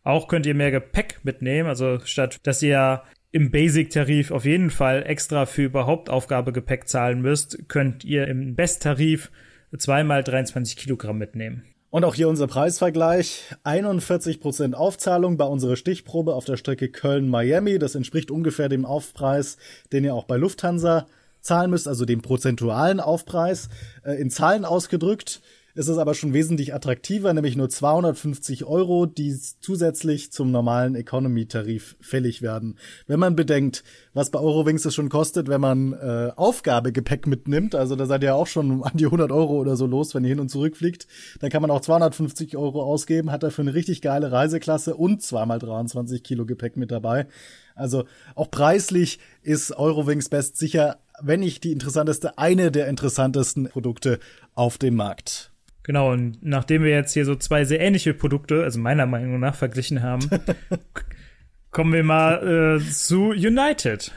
Auch 0.03 0.27
könnt 0.27 0.45
ihr 0.45 0.53
mehr 0.53 0.69
Gepäck 0.69 1.21
mitnehmen, 1.23 1.67
also 1.67 1.99
statt 2.05 2.41
dass 2.43 2.61
ihr 2.61 3.01
im 3.31 3.49
Basic-Tarif 3.49 4.29
auf 4.29 4.45
jeden 4.45 4.69
Fall 4.69 5.01
extra 5.03 5.47
für 5.47 5.63
überhaupt 5.63 6.11
Aufgabegepäck 6.11 6.87
zahlen 6.87 7.23
müsst, 7.23 7.67
könnt 7.69 8.05
ihr 8.05 8.27
im 8.27 8.53
Best-Tarif 8.53 9.31
zweimal 9.75 10.23
23 10.23 10.77
Kilogramm 10.77 11.17
mitnehmen. 11.17 11.63
Und 11.95 12.03
auch 12.03 12.15
hier 12.15 12.27
unser 12.27 12.47
Preisvergleich. 12.47 13.55
41% 13.63 14.73
Aufzahlung 14.73 15.37
bei 15.37 15.45
unserer 15.45 15.77
Stichprobe 15.77 16.35
auf 16.35 16.43
der 16.43 16.57
Strecke 16.57 16.89
Köln-Miami. 16.89 17.79
Das 17.79 17.95
entspricht 17.95 18.31
ungefähr 18.31 18.67
dem 18.67 18.83
Aufpreis, 18.83 19.55
den 19.93 20.03
ihr 20.03 20.13
auch 20.13 20.25
bei 20.25 20.35
Lufthansa 20.35 21.07
zahlen 21.39 21.71
müsst, 21.71 21.87
also 21.87 22.03
dem 22.03 22.21
prozentualen 22.21 22.99
Aufpreis. 22.99 23.69
Äh, 24.03 24.19
in 24.19 24.29
Zahlen 24.29 24.65
ausgedrückt 24.65 25.39
ist 25.75 25.89
es 25.89 25.97
aber 25.97 26.13
schon 26.13 26.33
wesentlich 26.33 26.73
attraktiver, 26.73 27.33
nämlich 27.33 27.57
nur 27.57 27.69
250 27.69 28.63
Euro, 28.63 29.05
die 29.05 29.37
zusätzlich 29.59 30.31
zum 30.31 30.49
normalen 30.49 30.95
Economy-Tarif 30.95 31.97
fällig 31.99 32.41
werden. 32.41 32.77
Wenn 33.07 33.19
man 33.19 33.35
bedenkt, 33.35 33.83
was 34.13 34.29
bei 34.29 34.39
Eurowings 34.39 34.85
es 34.85 34.95
schon 34.95 35.09
kostet, 35.09 35.49
wenn 35.49 35.59
man 35.59 35.91
äh, 35.91 36.31
Aufgabegepäck 36.35 37.27
mitnimmt, 37.27 37.75
also 37.75 37.97
da 37.97 38.05
seid 38.05 38.23
ihr 38.23 38.35
auch 38.35 38.47
schon 38.47 38.83
an 38.83 38.93
die 38.95 39.05
100 39.05 39.31
Euro 39.33 39.59
oder 39.59 39.75
so 39.75 39.85
los, 39.85 40.15
wenn 40.15 40.23
ihr 40.23 40.29
hin 40.29 40.39
und 40.39 40.49
zurück 40.49 40.77
fliegt, 40.77 41.07
dann 41.41 41.49
kann 41.49 41.61
man 41.61 41.71
auch 41.71 41.81
250 41.81 42.55
Euro 42.55 42.81
ausgeben, 42.81 43.31
hat 43.31 43.43
dafür 43.43 43.63
eine 43.63 43.73
richtig 43.73 44.01
geile 44.01 44.31
Reiseklasse 44.31 44.95
und 44.95 45.21
zweimal 45.21 45.59
23 45.59 46.23
Kilo 46.23 46.45
Gepäck 46.45 46.77
mit 46.77 46.89
dabei. 46.89 47.27
Also 47.75 48.05
auch 48.35 48.49
preislich 48.49 49.19
ist 49.43 49.77
Eurowings 49.77 50.29
Best 50.29 50.55
sicher, 50.55 50.99
wenn 51.21 51.41
nicht 51.41 51.65
die 51.65 51.73
interessanteste, 51.73 52.37
eine 52.37 52.71
der 52.71 52.87
interessantesten 52.87 53.67
Produkte 53.67 54.19
auf 54.53 54.77
dem 54.77 54.95
Markt. 54.95 55.51
Genau, 55.85 56.11
und 56.11 56.39
nachdem 56.41 56.81
wir 56.83 56.89
jetzt 56.89 57.13
hier 57.13 57.25
so 57.25 57.35
zwei 57.35 57.63
sehr 57.63 57.79
ähnliche 57.79 58.15
Produkte, 58.15 58.63
also 58.63 58.79
meiner 58.79 59.05
Meinung 59.05 59.39
nach, 59.39 59.53
verglichen 59.53 60.01
haben, 60.01 60.27
kommen 61.71 61.93
wir 61.93 62.03
mal 62.03 62.79
äh, 62.81 62.91
zu 62.91 63.25
United. 63.29 64.11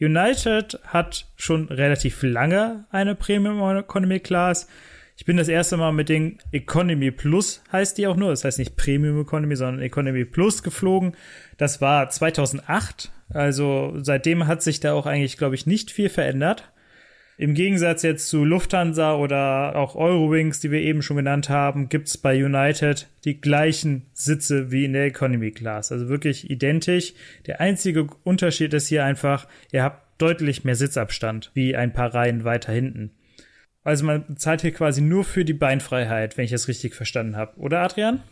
United 0.00 0.78
hat 0.84 1.26
schon 1.34 1.66
relativ 1.66 2.22
lange 2.22 2.86
eine 2.90 3.16
Premium 3.16 3.60
Economy 3.76 4.20
Class. 4.20 4.68
Ich 5.16 5.24
bin 5.24 5.36
das 5.36 5.48
erste 5.48 5.76
Mal 5.76 5.90
mit 5.90 6.08
den 6.08 6.38
Economy 6.52 7.10
Plus, 7.10 7.60
heißt 7.72 7.98
die 7.98 8.06
auch 8.06 8.14
nur, 8.14 8.30
das 8.30 8.44
heißt 8.44 8.60
nicht 8.60 8.76
Premium 8.76 9.20
Economy, 9.20 9.56
sondern 9.56 9.82
Economy 9.82 10.24
Plus 10.24 10.62
geflogen. 10.62 11.16
Das 11.58 11.80
war 11.80 12.08
2008, 12.08 13.10
also 13.30 13.94
seitdem 13.96 14.46
hat 14.46 14.62
sich 14.62 14.78
da 14.78 14.92
auch 14.92 15.06
eigentlich, 15.06 15.36
glaube 15.36 15.56
ich, 15.56 15.66
nicht 15.66 15.90
viel 15.90 16.08
verändert. 16.08 16.70
Im 17.40 17.54
Gegensatz 17.54 18.02
jetzt 18.02 18.28
zu 18.28 18.44
Lufthansa 18.44 19.14
oder 19.14 19.74
auch 19.74 19.96
Eurowings, 19.96 20.60
die 20.60 20.70
wir 20.70 20.82
eben 20.82 21.00
schon 21.00 21.16
genannt 21.16 21.48
haben, 21.48 21.88
gibt's 21.88 22.18
bei 22.18 22.44
United 22.44 23.08
die 23.24 23.40
gleichen 23.40 24.02
Sitze 24.12 24.70
wie 24.70 24.84
in 24.84 24.92
der 24.92 25.06
Economy 25.06 25.50
Class. 25.50 25.90
Also 25.90 26.10
wirklich 26.10 26.50
identisch. 26.50 27.14
Der 27.46 27.62
einzige 27.62 28.08
Unterschied 28.24 28.74
ist 28.74 28.88
hier 28.88 29.06
einfach, 29.06 29.48
ihr 29.72 29.82
habt 29.82 30.20
deutlich 30.20 30.64
mehr 30.64 30.74
Sitzabstand, 30.74 31.50
wie 31.54 31.74
ein 31.74 31.94
paar 31.94 32.12
Reihen 32.12 32.44
weiter 32.44 32.74
hinten. 32.74 33.12
Also 33.84 34.04
man 34.04 34.36
zahlt 34.36 34.60
hier 34.60 34.72
quasi 34.72 35.00
nur 35.00 35.24
für 35.24 35.46
die 35.46 35.54
Beinfreiheit, 35.54 36.36
wenn 36.36 36.44
ich 36.44 36.50
das 36.50 36.68
richtig 36.68 36.94
verstanden 36.94 37.36
habe. 37.36 37.58
Oder 37.58 37.80
Adrian? 37.80 38.22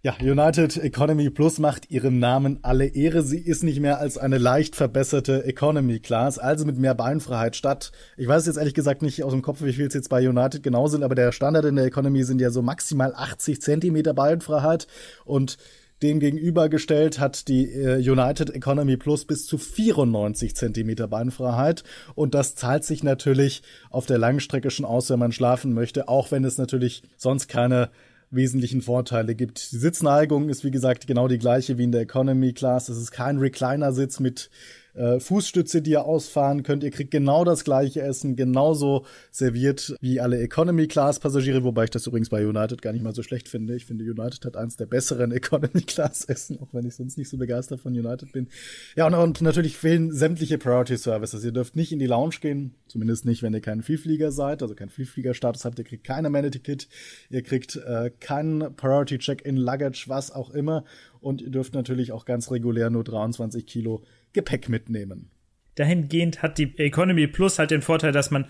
Ja, 0.00 0.14
United 0.20 0.76
Economy 0.76 1.28
Plus 1.28 1.58
macht 1.58 1.90
ihrem 1.90 2.20
Namen 2.20 2.60
alle 2.62 2.86
Ehre. 2.86 3.24
Sie 3.24 3.40
ist 3.40 3.64
nicht 3.64 3.80
mehr 3.80 3.98
als 3.98 4.16
eine 4.16 4.38
leicht 4.38 4.76
verbesserte 4.76 5.44
Economy 5.44 5.98
Class, 5.98 6.38
also 6.38 6.64
mit 6.64 6.78
mehr 6.78 6.94
Beinfreiheit 6.94 7.56
statt. 7.56 7.90
Ich 8.16 8.28
weiß 8.28 8.46
jetzt 8.46 8.58
ehrlich 8.58 8.74
gesagt 8.74 9.02
nicht 9.02 9.24
aus 9.24 9.32
dem 9.32 9.42
Kopf, 9.42 9.60
wie 9.60 9.72
viel 9.72 9.88
es 9.88 9.94
jetzt 9.94 10.08
bei 10.08 10.28
United 10.28 10.62
genau 10.62 10.86
sind, 10.86 11.02
aber 11.02 11.16
der 11.16 11.32
Standard 11.32 11.64
in 11.64 11.74
der 11.74 11.86
Economy 11.86 12.22
sind 12.22 12.40
ja 12.40 12.50
so 12.50 12.62
maximal 12.62 13.12
80 13.12 13.60
Zentimeter 13.60 14.14
Beinfreiheit 14.14 14.86
und 15.24 15.58
dem 16.00 16.20
gegenübergestellt 16.20 17.18
hat 17.18 17.48
die 17.48 17.64
äh, 17.64 17.96
United 17.96 18.50
Economy 18.54 18.96
Plus 18.96 19.24
bis 19.24 19.46
zu 19.46 19.58
94 19.58 20.54
Zentimeter 20.54 21.08
Beinfreiheit. 21.08 21.82
Und 22.14 22.34
das 22.34 22.54
zahlt 22.54 22.84
sich 22.84 23.02
natürlich 23.02 23.62
auf 23.90 24.06
der 24.06 24.18
Langstrecke 24.18 24.70
schon 24.70 24.86
aus, 24.86 25.10
wenn 25.10 25.18
man 25.18 25.32
schlafen 25.32 25.74
möchte, 25.74 26.06
auch 26.06 26.30
wenn 26.30 26.44
es 26.44 26.56
natürlich 26.56 27.02
sonst 27.16 27.48
keine 27.48 27.90
wesentlichen 28.30 28.82
Vorteile 28.82 29.34
gibt. 29.34 29.72
Die 29.72 29.78
Sitzneigung 29.78 30.48
ist 30.48 30.64
wie 30.64 30.70
gesagt 30.70 31.06
genau 31.06 31.28
die 31.28 31.38
gleiche 31.38 31.78
wie 31.78 31.84
in 31.84 31.92
der 31.92 32.02
Economy 32.02 32.52
Class. 32.52 32.88
Es 32.88 32.98
ist 32.98 33.10
kein 33.10 33.38
Recliner-Sitz 33.38 34.20
mit 34.20 34.50
äh, 34.98 35.20
Fußstütze, 35.20 35.80
die 35.80 35.92
ihr 35.92 36.04
ausfahren 36.04 36.62
könnt. 36.62 36.82
Ihr 36.82 36.90
kriegt 36.90 37.10
genau 37.10 37.44
das 37.44 37.64
gleiche 37.64 38.02
Essen, 38.02 38.36
genauso 38.36 39.06
serviert 39.30 39.94
wie 40.00 40.20
alle 40.20 40.40
Economy-Class-Passagiere, 40.40 41.62
wobei 41.64 41.84
ich 41.84 41.90
das 41.90 42.06
übrigens 42.06 42.28
bei 42.28 42.44
United 42.46 42.82
gar 42.82 42.92
nicht 42.92 43.02
mal 43.02 43.14
so 43.14 43.22
schlecht 43.22 43.48
finde. 43.48 43.76
Ich 43.76 43.86
finde, 43.86 44.04
United 44.04 44.44
hat 44.44 44.56
eins 44.56 44.76
der 44.76 44.86
besseren 44.86 45.30
Economy-Class-Essen, 45.38 46.60
auch 46.60 46.68
wenn 46.72 46.86
ich 46.86 46.96
sonst 46.96 47.16
nicht 47.16 47.28
so 47.28 47.38
begeistert 47.38 47.80
von 47.80 47.92
United 47.92 48.32
bin. 48.32 48.48
Ja, 48.96 49.06
und, 49.06 49.14
und 49.14 49.40
natürlich 49.40 49.76
fehlen 49.76 50.12
sämtliche 50.12 50.58
Priority-Services. 50.58 51.44
Ihr 51.44 51.52
dürft 51.52 51.76
nicht 51.76 51.92
in 51.92 51.98
die 51.98 52.06
Lounge 52.06 52.36
gehen, 52.40 52.74
zumindest 52.88 53.24
nicht, 53.24 53.42
wenn 53.42 53.54
ihr 53.54 53.60
kein 53.60 53.82
Vielflieger 53.82 54.32
seid, 54.32 54.62
also 54.62 54.74
kein 54.74 54.90
Vielflieger-Status 54.90 55.64
habt. 55.64 55.78
Ihr 55.78 55.84
kriegt 55.84 56.04
kein 56.04 56.26
Amenity-Kit, 56.26 56.88
ihr 57.30 57.42
kriegt 57.42 57.76
äh, 57.76 58.10
keinen 58.18 58.74
Priority-Check-in, 58.74 59.56
Luggage, 59.56 60.06
was 60.08 60.32
auch 60.32 60.50
immer. 60.50 60.84
Und 61.20 61.42
ihr 61.42 61.50
dürft 61.50 61.74
natürlich 61.74 62.12
auch 62.12 62.24
ganz 62.24 62.50
regulär 62.50 62.90
nur 62.90 63.04
23 63.04 63.66
Kilo 63.66 64.02
Gepäck 64.32 64.68
mitnehmen. 64.68 65.30
Dahingehend 65.74 66.42
hat 66.42 66.58
die 66.58 66.76
Economy 66.78 67.26
Plus 67.26 67.58
halt 67.58 67.70
den 67.70 67.82
Vorteil, 67.82 68.12
dass 68.12 68.30
man 68.30 68.46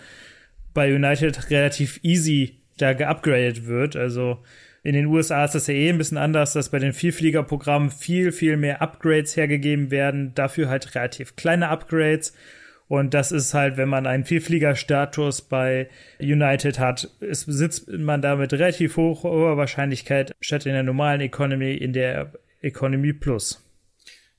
bei 0.75 0.95
United 0.95 1.51
relativ 1.51 2.01
easy 2.03 2.61
da 2.79 2.93
geupgradet 2.93 3.67
wird. 3.67 3.97
Also 3.97 4.43
in 4.83 4.95
den 4.95 5.07
USA 5.07 5.45
ist 5.45 5.55
das 5.55 5.67
ja 5.67 5.75
eh 5.75 5.91
ein 5.91 5.99
bisschen 5.99 6.19
anders, 6.19 6.53
dass 6.53 6.71
bei 6.71 6.79
den 6.79 6.93
Vielfliegerprogrammen 6.93 7.91
viel, 7.91 8.33
viel 8.33 8.57
mehr 8.57 8.81
Upgrades 8.81 9.37
hergegeben 9.37 9.91
werden. 9.91 10.33
Dafür 10.35 10.69
halt 10.69 10.95
relativ 10.95 11.37
kleine 11.37 11.69
Upgrades. 11.69 12.33
Und 12.87 13.13
das 13.13 13.33
ist 13.33 13.53
halt, 13.53 13.77
wenn 13.77 13.91
man 13.91 14.07
einen 14.07 14.25
Vielfliegerstatus 14.25 15.43
bei 15.43 15.89
United 16.21 16.79
hat, 16.79 17.11
ist, 17.21 17.45
sitzt 17.47 17.91
man 17.91 18.23
da 18.23 18.37
mit 18.37 18.53
relativ 18.55 18.97
hoher 18.97 19.59
Wahrscheinlichkeit 19.59 20.35
statt 20.41 20.65
in 20.65 20.73
der 20.73 20.85
normalen 20.85 21.21
Economy 21.21 21.75
in 21.75 21.93
der 21.93 22.33
Economy 22.63 23.13
Plus. 23.13 23.68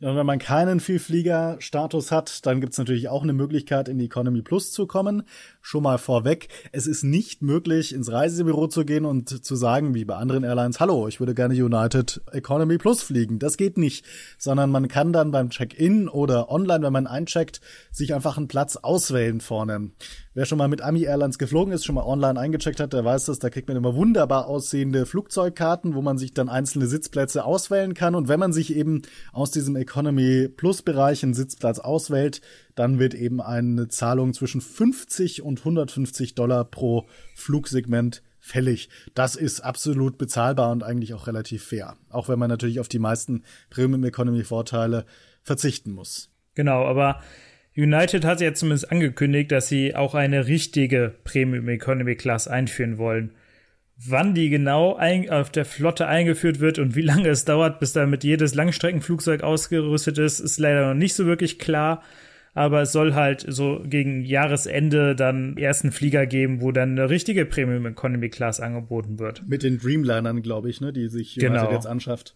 Und 0.01 0.15
wenn 0.15 0.25
man 0.25 0.39
keinen 0.39 0.79
Vielflieger-Status 0.79 2.12
hat, 2.12 2.45
dann 2.45 2.62
gibt's 2.62 2.77
natürlich 2.77 3.09
auch 3.09 3.23
eine 3.23 3.33
Möglichkeit, 3.33 3.89
in 3.89 3.97
die 3.97 4.05
Economy 4.05 4.41
Plus 4.41 4.71
zu 4.71 4.88
kommen. 4.88 5.23
Schon 5.69 5.84
mal 5.84 5.99
vorweg, 5.99 6.47
es 6.71 6.88
ist 6.88 7.03
nicht 7.03 7.43
möglich, 7.43 7.93
ins 7.93 8.12
Reisebüro 8.12 8.65
zu 8.69 8.86
gehen 8.86 9.05
und 9.05 9.45
zu 9.45 9.55
sagen, 9.55 9.93
wie 9.93 10.03
bei 10.03 10.15
anderen 10.15 10.43
Airlines, 10.43 10.79
hallo, 10.79 11.08
ich 11.08 11.19
würde 11.19 11.36
gerne 11.36 11.53
United 11.53 12.23
Economy 12.32 12.79
Plus 12.79 13.03
fliegen. 13.03 13.38
Das 13.38 13.55
geht 13.55 13.77
nicht, 13.77 14.03
sondern 14.39 14.71
man 14.71 14.88
kann 14.88 15.13
dann 15.13 15.29
beim 15.29 15.51
Check-in 15.51 16.10
oder 16.10 16.49
online, 16.49 16.84
wenn 16.84 16.93
man 16.93 17.05
eincheckt, 17.05 17.62
sich 17.91 18.15
einfach 18.15 18.36
einen 18.36 18.47
Platz 18.47 18.77
auswählen 18.77 19.41
vorne. 19.41 19.91
Wer 20.34 20.45
schon 20.45 20.58
mal 20.58 20.69
mit 20.69 20.82
Ami 20.82 21.03
Airlines 21.03 21.38
geflogen 21.38 21.71
ist, 21.71 21.86
schon 21.86 21.95
mal 21.95 22.05
online 22.05 22.39
eingecheckt 22.39 22.79
hat, 22.79 22.93
der 22.93 23.05
weiß 23.05 23.25
das, 23.25 23.38
da 23.38 23.51
kriegt 23.51 23.67
man 23.67 23.77
immer 23.77 23.93
wunderbar 23.93 24.47
aussehende 24.47 25.05
Flugzeugkarten, 25.05 25.93
wo 25.93 26.01
man 26.01 26.17
sich 26.17 26.34
dann 26.34 26.49
einzelne 26.49 26.88
Sitzplätze 26.88 27.43
auswählen 27.43 27.93
kann. 27.93 28.15
Und 28.15 28.27
wenn 28.27 28.39
man 28.39 28.53
sich 28.53 28.75
eben 28.75 29.03
aus 29.34 29.51
diesem 29.51 29.75
Economy 29.75 30.47
Plus 30.47 30.82
Bereich 30.82 31.21
einen 31.21 31.36
Sitzplatz 31.36 31.77
auswählt, 31.77 32.41
dann 32.80 32.98
wird 32.98 33.13
eben 33.13 33.42
eine 33.42 33.89
Zahlung 33.89 34.34
zwischen 34.34 34.62
50 34.62 35.42
und 35.42 35.60
150 35.60 36.34
Dollar 36.34 36.63
pro 36.63 37.10
Flugsegment 37.36 38.24
fällig. 38.39 38.88
Das 39.15 39.36
ist 39.36 39.60
absolut 39.60 40.18
bezahlbar 40.18 40.72
und 40.72 40.82
eigentlich 40.82 41.13
auch 41.13 41.28
relativ 41.28 41.62
fair. 41.62 41.98
Auch 42.10 42.30
wenn 42.30 42.39
man 42.39 42.50
natürlich 42.50 42.80
auf 42.80 42.88
die 42.88 42.98
meisten 42.98 43.44
Premium 43.70 44.06
Economy 44.06 44.46
Vorteile 44.46 45.06
verzichten 45.44 45.92
muss. 45.92 46.32
Genau, 46.56 46.86
aber 46.86 47.22
United 47.76 48.24
hat 48.24 48.39
ja 48.39 48.54
zumindest 48.54 48.89
angekündigt, 48.89 49.52
dass 49.52 49.68
sie 49.68 49.94
auch 49.94 50.15
eine 50.15 50.48
richtige 50.48 51.13
Premium 51.26 51.68
Economy 51.68 52.15
Class 52.15 52.48
einführen 52.48 52.98
wollen. 52.98 53.34
Wann 53.98 54.34
die 54.34 54.50
genau 54.50 54.98
auf 55.30 55.52
der 55.52 55.65
Flotte 55.65 56.08
eingeführt 56.08 56.62
wird 56.62 56.80
und 56.80 56.96
wie 56.96 57.02
lange 57.02 57.28
es 57.28 57.44
dauert, 57.44 57.82
bis 57.82 57.92
damit 57.92 58.24
jedes 58.24 58.56
Langstreckenflugzeug 58.56 59.44
ausgerüstet 59.44 60.18
ist, 60.18 60.39
ist 60.39 60.60
leider 60.60 60.88
noch 60.88 60.98
nicht 60.98 61.13
so 61.13 61.26
wirklich 61.26 61.60
klar. 61.60 62.04
Aber 62.60 62.82
es 62.82 62.91
soll 62.91 63.13
halt 63.13 63.45
so 63.48 63.82
gegen 63.86 64.26
Jahresende 64.26 65.15
dann 65.15 65.56
ersten 65.56 65.93
Flieger 65.93 66.26
geben, 66.26 66.60
wo 66.62 66.74
dann 66.74 66.91
eine 66.91 67.10
richtige 67.10 67.45
Premium 67.45 67.86
Economy 67.86 68.28
Class 68.28 68.60
angeboten 68.60 69.17
wird. 69.17 69.48
Mit 69.48 69.63
den 69.63 69.78
Dreamlinern, 69.78 70.41
glaube 70.41 70.69
ich, 70.69 70.82
ne, 70.82 70.91
die 70.91 71.08
sich 71.08 71.36
genau. 71.36 71.72
jetzt 71.72 71.88
anschafft. 71.88 72.36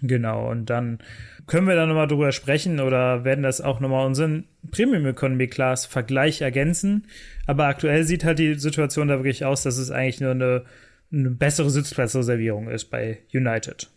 Genau, 0.00 0.48
und 0.48 0.70
dann 0.70 1.00
können 1.48 1.66
wir 1.66 1.74
da 1.74 1.86
nochmal 1.86 2.06
drüber 2.06 2.30
sprechen 2.30 2.78
oder 2.78 3.24
werden 3.24 3.42
das 3.42 3.60
auch 3.60 3.80
nochmal 3.80 4.06
unseren 4.06 4.44
Premium 4.70 5.06
Economy 5.06 5.48
Class 5.48 5.86
Vergleich 5.86 6.40
ergänzen. 6.40 7.08
Aber 7.48 7.66
aktuell 7.66 8.04
sieht 8.04 8.22
halt 8.22 8.38
die 8.38 8.54
Situation 8.54 9.08
da 9.08 9.16
wirklich 9.16 9.44
aus, 9.44 9.64
dass 9.64 9.76
es 9.76 9.90
eigentlich 9.90 10.20
nur 10.20 10.30
eine, 10.30 10.66
eine 11.12 11.30
bessere 11.30 11.70
Sitzplatzreservierung 11.70 12.68
ist 12.68 12.90
bei 12.90 13.18
United. 13.34 13.90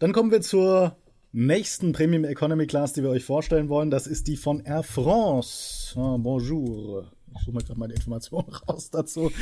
Dann 0.00 0.12
kommen 0.12 0.32
wir 0.32 0.40
zur 0.40 0.96
nächsten 1.34 1.92
Premium 1.92 2.24
Economy 2.24 2.66
Class, 2.66 2.92
die 2.92 3.02
wir 3.02 3.10
euch 3.10 3.24
vorstellen 3.24 3.68
wollen. 3.68 3.90
Das 3.90 4.06
ist 4.06 4.28
die 4.28 4.36
von 4.36 4.60
Air 4.60 4.84
France. 4.84 5.98
Ah, 5.98 6.16
bonjour. 6.16 7.10
Ich 7.34 7.40
suche 7.40 7.52
mal 7.52 7.64
gerade 7.64 7.80
meine 7.80 7.92
Informationen 7.92 8.48
raus 8.68 8.90
dazu, 8.90 9.32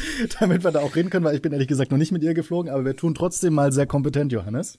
damit 0.41 0.65
wir 0.65 0.71
da 0.71 0.81
auch 0.81 0.97
reden 0.97 1.11
können, 1.11 1.27
weil 1.27 1.37
ich 1.37 1.43
bin 1.43 1.53
ehrlich 1.53 1.69
gesagt 1.69 1.91
noch 1.91 1.99
nicht 1.99 2.11
mit 2.11 2.23
ihr 2.23 2.33
geflogen, 2.33 2.73
aber 2.73 2.87
wir 2.87 2.97
tun 2.97 3.15
trotzdem 3.15 3.53
mal 3.53 3.73
sehr 3.73 3.87
kompetent, 3.87 4.33
Johannes. 4.33 4.79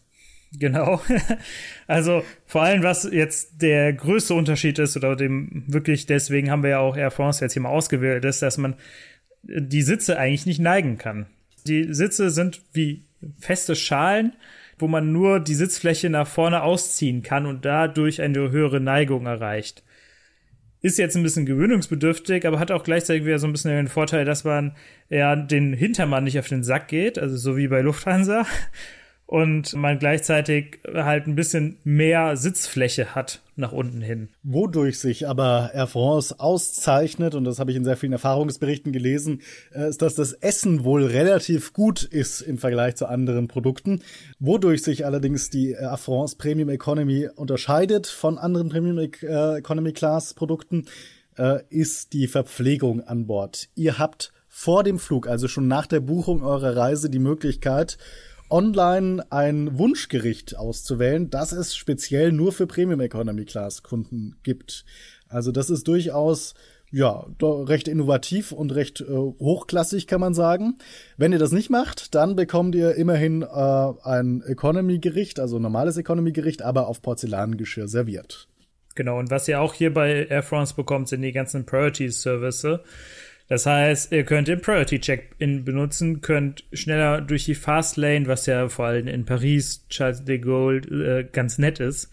Genau. 0.59 1.01
Also 1.87 2.23
vor 2.45 2.63
allem, 2.63 2.81
was 2.81 3.03
jetzt 3.03 3.61
der 3.61 3.93
größte 3.93 4.33
Unterschied 4.33 4.79
ist, 4.79 4.97
oder 4.97 5.15
dem 5.15 5.63
wirklich, 5.67 6.07
deswegen 6.07 6.49
haben 6.49 6.63
wir 6.63 6.71
ja 6.71 6.79
auch 6.79 6.97
Air 6.97 7.11
France 7.11 7.43
jetzt 7.43 7.53
hier 7.53 7.61
mal 7.61 7.69
ausgewählt, 7.69 8.25
ist, 8.25 8.41
dass 8.41 8.57
man 8.57 8.75
die 9.43 9.81
Sitze 9.83 10.17
eigentlich 10.17 10.47
nicht 10.47 10.59
neigen 10.59 10.97
kann. 10.97 11.27
Die 11.67 11.93
Sitze 11.93 12.31
sind 12.31 12.61
wie 12.71 13.03
feste 13.37 13.75
Schalen, 13.75 14.33
wo 14.83 14.87
man 14.89 15.13
nur 15.13 15.39
die 15.39 15.55
Sitzfläche 15.55 16.09
nach 16.09 16.27
vorne 16.27 16.61
ausziehen 16.61 17.23
kann 17.23 17.45
und 17.45 17.63
dadurch 17.63 18.21
eine 18.21 18.51
höhere 18.51 18.81
Neigung 18.81 19.27
erreicht. 19.27 19.81
Ist 20.81 20.99
jetzt 20.99 21.15
ein 21.15 21.23
bisschen 21.23 21.45
gewöhnungsbedürftig, 21.45 22.45
aber 22.45 22.59
hat 22.59 22.69
auch 22.69 22.83
gleichzeitig 22.83 23.23
wieder 23.23 23.39
so 23.39 23.47
ein 23.47 23.53
bisschen 23.53 23.71
den 23.71 23.87
Vorteil, 23.87 24.25
dass 24.25 24.43
man 24.43 24.75
ja 25.07 25.37
den 25.37 25.71
Hintermann 25.71 26.25
nicht 26.25 26.37
auf 26.37 26.49
den 26.49 26.65
Sack 26.65 26.89
geht, 26.89 27.17
also 27.17 27.37
so 27.37 27.55
wie 27.55 27.69
bei 27.69 27.79
Lufthansa 27.79 28.45
und 29.33 29.73
man 29.73 29.97
gleichzeitig 29.97 30.77
halt 30.93 31.25
ein 31.25 31.33
bisschen 31.33 31.79
mehr 31.83 32.37
Sitzfläche 32.37 33.15
hat 33.15 33.41
nach 33.55 33.71
unten 33.71 33.99
hin. 33.99 34.29
Wodurch 34.43 34.99
sich 34.99 35.27
aber 35.27 35.71
Air 35.73 35.87
France 35.87 36.39
auszeichnet, 36.39 37.33
und 37.33 37.43
das 37.43 37.57
habe 37.57 37.71
ich 37.71 37.77
in 37.77 37.83
sehr 37.83 37.97
vielen 37.97 38.11
Erfahrungsberichten 38.11 38.91
gelesen, 38.91 39.41
äh, 39.73 39.89
ist, 39.89 40.03
dass 40.03 40.13
das 40.13 40.33
Essen 40.33 40.83
wohl 40.83 41.03
relativ 41.07 41.73
gut 41.73 42.03
ist 42.03 42.41
im 42.41 42.59
Vergleich 42.59 42.95
zu 42.95 43.07
anderen 43.07 43.47
Produkten. 43.47 44.03
Wodurch 44.37 44.83
sich 44.83 45.03
allerdings 45.03 45.49
die 45.49 45.71
Air 45.71 45.97
France 45.97 46.35
Premium 46.37 46.69
Economy 46.69 47.27
unterscheidet 47.35 48.05
von 48.05 48.37
anderen 48.37 48.69
Premium 48.69 48.99
äh, 48.99 49.57
Economy 49.57 49.93
Class 49.93 50.35
Produkten, 50.35 50.85
äh, 51.39 51.63
ist 51.71 52.13
die 52.13 52.27
Verpflegung 52.27 53.01
an 53.01 53.25
Bord. 53.25 53.69
Ihr 53.73 53.97
habt 53.97 54.31
vor 54.47 54.83
dem 54.83 54.99
Flug, 54.99 55.27
also 55.27 55.47
schon 55.47 55.67
nach 55.67 55.87
der 55.87 56.01
Buchung 56.01 56.43
eurer 56.43 56.77
Reise, 56.77 57.09
die 57.09 57.17
Möglichkeit, 57.17 57.97
online 58.53 59.25
ein 59.31 59.79
Wunschgericht 59.79 60.55
auszuwählen, 60.55 61.31
das 61.31 61.53
es 61.53 61.75
speziell 61.75 62.31
nur 62.31 62.51
für 62.51 62.67
Premium 62.67 63.01
Economy 63.01 63.45
Class 63.45 63.81
Kunden 63.81 64.35
gibt. 64.43 64.85
Also 65.27 65.51
das 65.51 65.71
ist 65.71 65.87
durchaus 65.87 66.53
ja, 66.91 67.25
recht 67.41 67.87
innovativ 67.87 68.51
und 68.51 68.75
recht 68.75 69.01
äh, 69.01 69.05
hochklassig, 69.11 70.05
kann 70.05 70.21
man 70.21 70.35
sagen. 70.35 70.77
Wenn 71.17 71.31
ihr 71.31 71.39
das 71.39 71.51
nicht 71.51 71.71
macht, 71.71 72.13
dann 72.13 72.35
bekommt 72.35 72.75
ihr 72.75 72.93
immerhin 72.93 73.41
äh, 73.41 73.45
ein 74.03 74.43
Economy-Gericht, 74.45 75.39
also 75.39 75.57
normales 75.57 75.97
Economy-Gericht, 75.97 76.61
aber 76.61 76.85
auf 76.87 77.01
Porzellangeschirr 77.01 77.87
serviert. 77.87 78.47
Genau, 78.93 79.17
und 79.17 79.31
was 79.31 79.47
ihr 79.47 79.59
auch 79.59 79.73
hier 79.73 79.91
bei 79.91 80.27
Air 80.27 80.43
France 80.43 80.75
bekommt, 80.75 81.07
sind 81.07 81.23
die 81.23 81.31
ganzen 81.31 81.65
Priority-Service. 81.65 82.67
Das 83.53 83.67
heißt, 83.67 84.11
ihr 84.11 84.23
könnt 84.23 84.47
den 84.47 84.61
Priority 84.61 84.99
Check-in 84.99 85.63
benutzen, 85.63 86.21
könnt 86.21 86.63
schneller 86.73 87.21
durch 87.21 87.45
die 87.45 87.53
Fast 87.53 87.97
Lane, 87.97 88.25
was 88.25 88.47
ja 88.47 88.67
vor 88.67 88.85
allem 88.85 89.07
in 89.07 89.25
Paris, 89.25 89.85
Charles 89.89 90.25
de 90.25 90.39
Gaulle 90.39 90.79
äh, 91.19 91.23
ganz 91.31 91.59
nett 91.59 91.79
ist, 91.79 92.11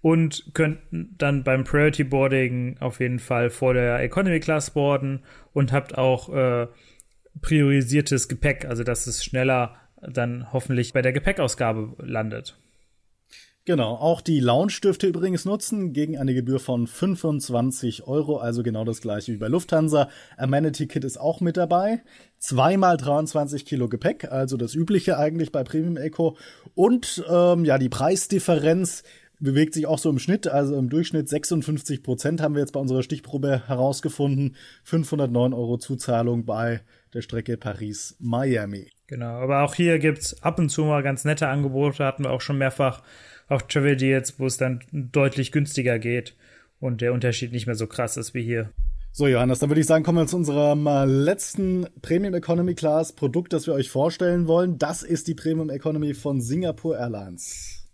und 0.00 0.46
könnt 0.54 0.78
dann 0.90 1.44
beim 1.44 1.64
Priority 1.64 2.04
Boarding 2.04 2.78
auf 2.80 3.00
jeden 3.00 3.18
Fall 3.18 3.50
vor 3.50 3.74
der 3.74 4.00
Economy 4.00 4.40
Class 4.40 4.70
boarden 4.70 5.20
und 5.52 5.72
habt 5.72 5.98
auch 5.98 6.34
äh, 6.34 6.68
priorisiertes 7.42 8.26
Gepäck, 8.26 8.64
also 8.64 8.82
dass 8.82 9.06
es 9.06 9.22
schneller 9.22 9.76
dann 10.00 10.54
hoffentlich 10.54 10.94
bei 10.94 11.02
der 11.02 11.12
Gepäckausgabe 11.12 11.96
landet. 11.98 12.56
Genau, 13.68 13.96
auch 13.96 14.22
die 14.22 14.40
Lounge 14.40 14.72
dürft 14.82 15.02
ihr 15.02 15.10
übrigens 15.10 15.44
nutzen 15.44 15.92
gegen 15.92 16.16
eine 16.16 16.32
Gebühr 16.32 16.58
von 16.58 16.86
25 16.86 18.06
Euro, 18.06 18.38
also 18.38 18.62
genau 18.62 18.82
das 18.86 19.02
gleiche 19.02 19.30
wie 19.30 19.36
bei 19.36 19.48
Lufthansa. 19.48 20.08
Amenity 20.38 20.86
Kit 20.86 21.04
ist 21.04 21.20
auch 21.20 21.42
mit 21.42 21.58
dabei. 21.58 22.00
Zweimal 22.38 22.96
23 22.96 23.66
Kilo 23.66 23.86
Gepäck, 23.86 24.32
also 24.32 24.56
das 24.56 24.74
übliche 24.74 25.18
eigentlich 25.18 25.52
bei 25.52 25.64
Premium 25.64 25.98
Eco. 25.98 26.38
Und 26.74 27.22
ähm, 27.28 27.66
ja, 27.66 27.76
die 27.76 27.90
Preisdifferenz 27.90 29.02
bewegt 29.38 29.74
sich 29.74 29.86
auch 29.86 29.98
so 29.98 30.08
im 30.08 30.18
Schnitt, 30.18 30.48
also 30.48 30.74
im 30.74 30.88
Durchschnitt 30.88 31.28
56 31.28 32.02
Prozent 32.02 32.40
haben 32.40 32.54
wir 32.54 32.62
jetzt 32.62 32.72
bei 32.72 32.80
unserer 32.80 33.02
Stichprobe 33.02 33.68
herausgefunden. 33.68 34.56
509 34.84 35.52
Euro 35.52 35.76
Zuzahlung 35.76 36.46
bei 36.46 36.80
der 37.12 37.20
Strecke 37.20 37.58
Paris-Miami. 37.58 38.92
Genau, 39.08 39.42
aber 39.42 39.62
auch 39.62 39.74
hier 39.74 39.98
gibt's 39.98 40.42
ab 40.42 40.58
und 40.58 40.70
zu 40.70 40.84
mal 40.84 41.02
ganz 41.02 41.26
nette 41.26 41.48
Angebote, 41.48 42.06
hatten 42.06 42.24
wir 42.24 42.30
auch 42.30 42.40
schon 42.40 42.56
mehrfach 42.56 43.02
auch 43.48 43.62
Travel 43.62 43.96
Deals, 43.96 44.38
wo 44.38 44.46
es 44.46 44.56
dann 44.56 44.80
deutlich 44.92 45.52
günstiger 45.52 45.98
geht 45.98 46.36
und 46.80 47.00
der 47.00 47.12
Unterschied 47.12 47.52
nicht 47.52 47.66
mehr 47.66 47.74
so 47.74 47.86
krass 47.86 48.16
ist 48.16 48.34
wie 48.34 48.42
hier. 48.42 48.70
So, 49.10 49.26
Johannes, 49.26 49.58
dann 49.58 49.70
würde 49.70 49.80
ich 49.80 49.86
sagen, 49.86 50.04
kommen 50.04 50.18
wir 50.18 50.26
zu 50.26 50.36
unserem 50.36 50.86
äh, 50.86 51.04
letzten 51.04 51.86
Premium 52.02 52.34
Economy 52.34 52.74
Class 52.74 53.12
Produkt, 53.12 53.52
das 53.52 53.66
wir 53.66 53.74
euch 53.74 53.90
vorstellen 53.90 54.46
wollen. 54.46 54.78
Das 54.78 55.02
ist 55.02 55.26
die 55.26 55.34
Premium 55.34 55.70
Economy 55.70 56.14
von 56.14 56.40
Singapore 56.40 56.98
Airlines. 56.98 57.84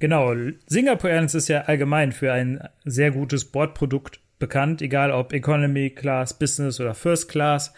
Genau, 0.00 0.34
Singapore 0.66 1.12
Airlines 1.12 1.36
ist 1.36 1.48
ja 1.48 1.60
allgemein 1.62 2.10
für 2.10 2.32
ein 2.32 2.66
sehr 2.84 3.12
gutes 3.12 3.44
Bordprodukt 3.44 4.18
bekannt, 4.40 4.82
egal 4.82 5.12
ob 5.12 5.32
Economy 5.32 5.90
Class, 5.90 6.36
Business 6.36 6.80
oder 6.80 6.94
First 6.94 7.28
Class. 7.28 7.72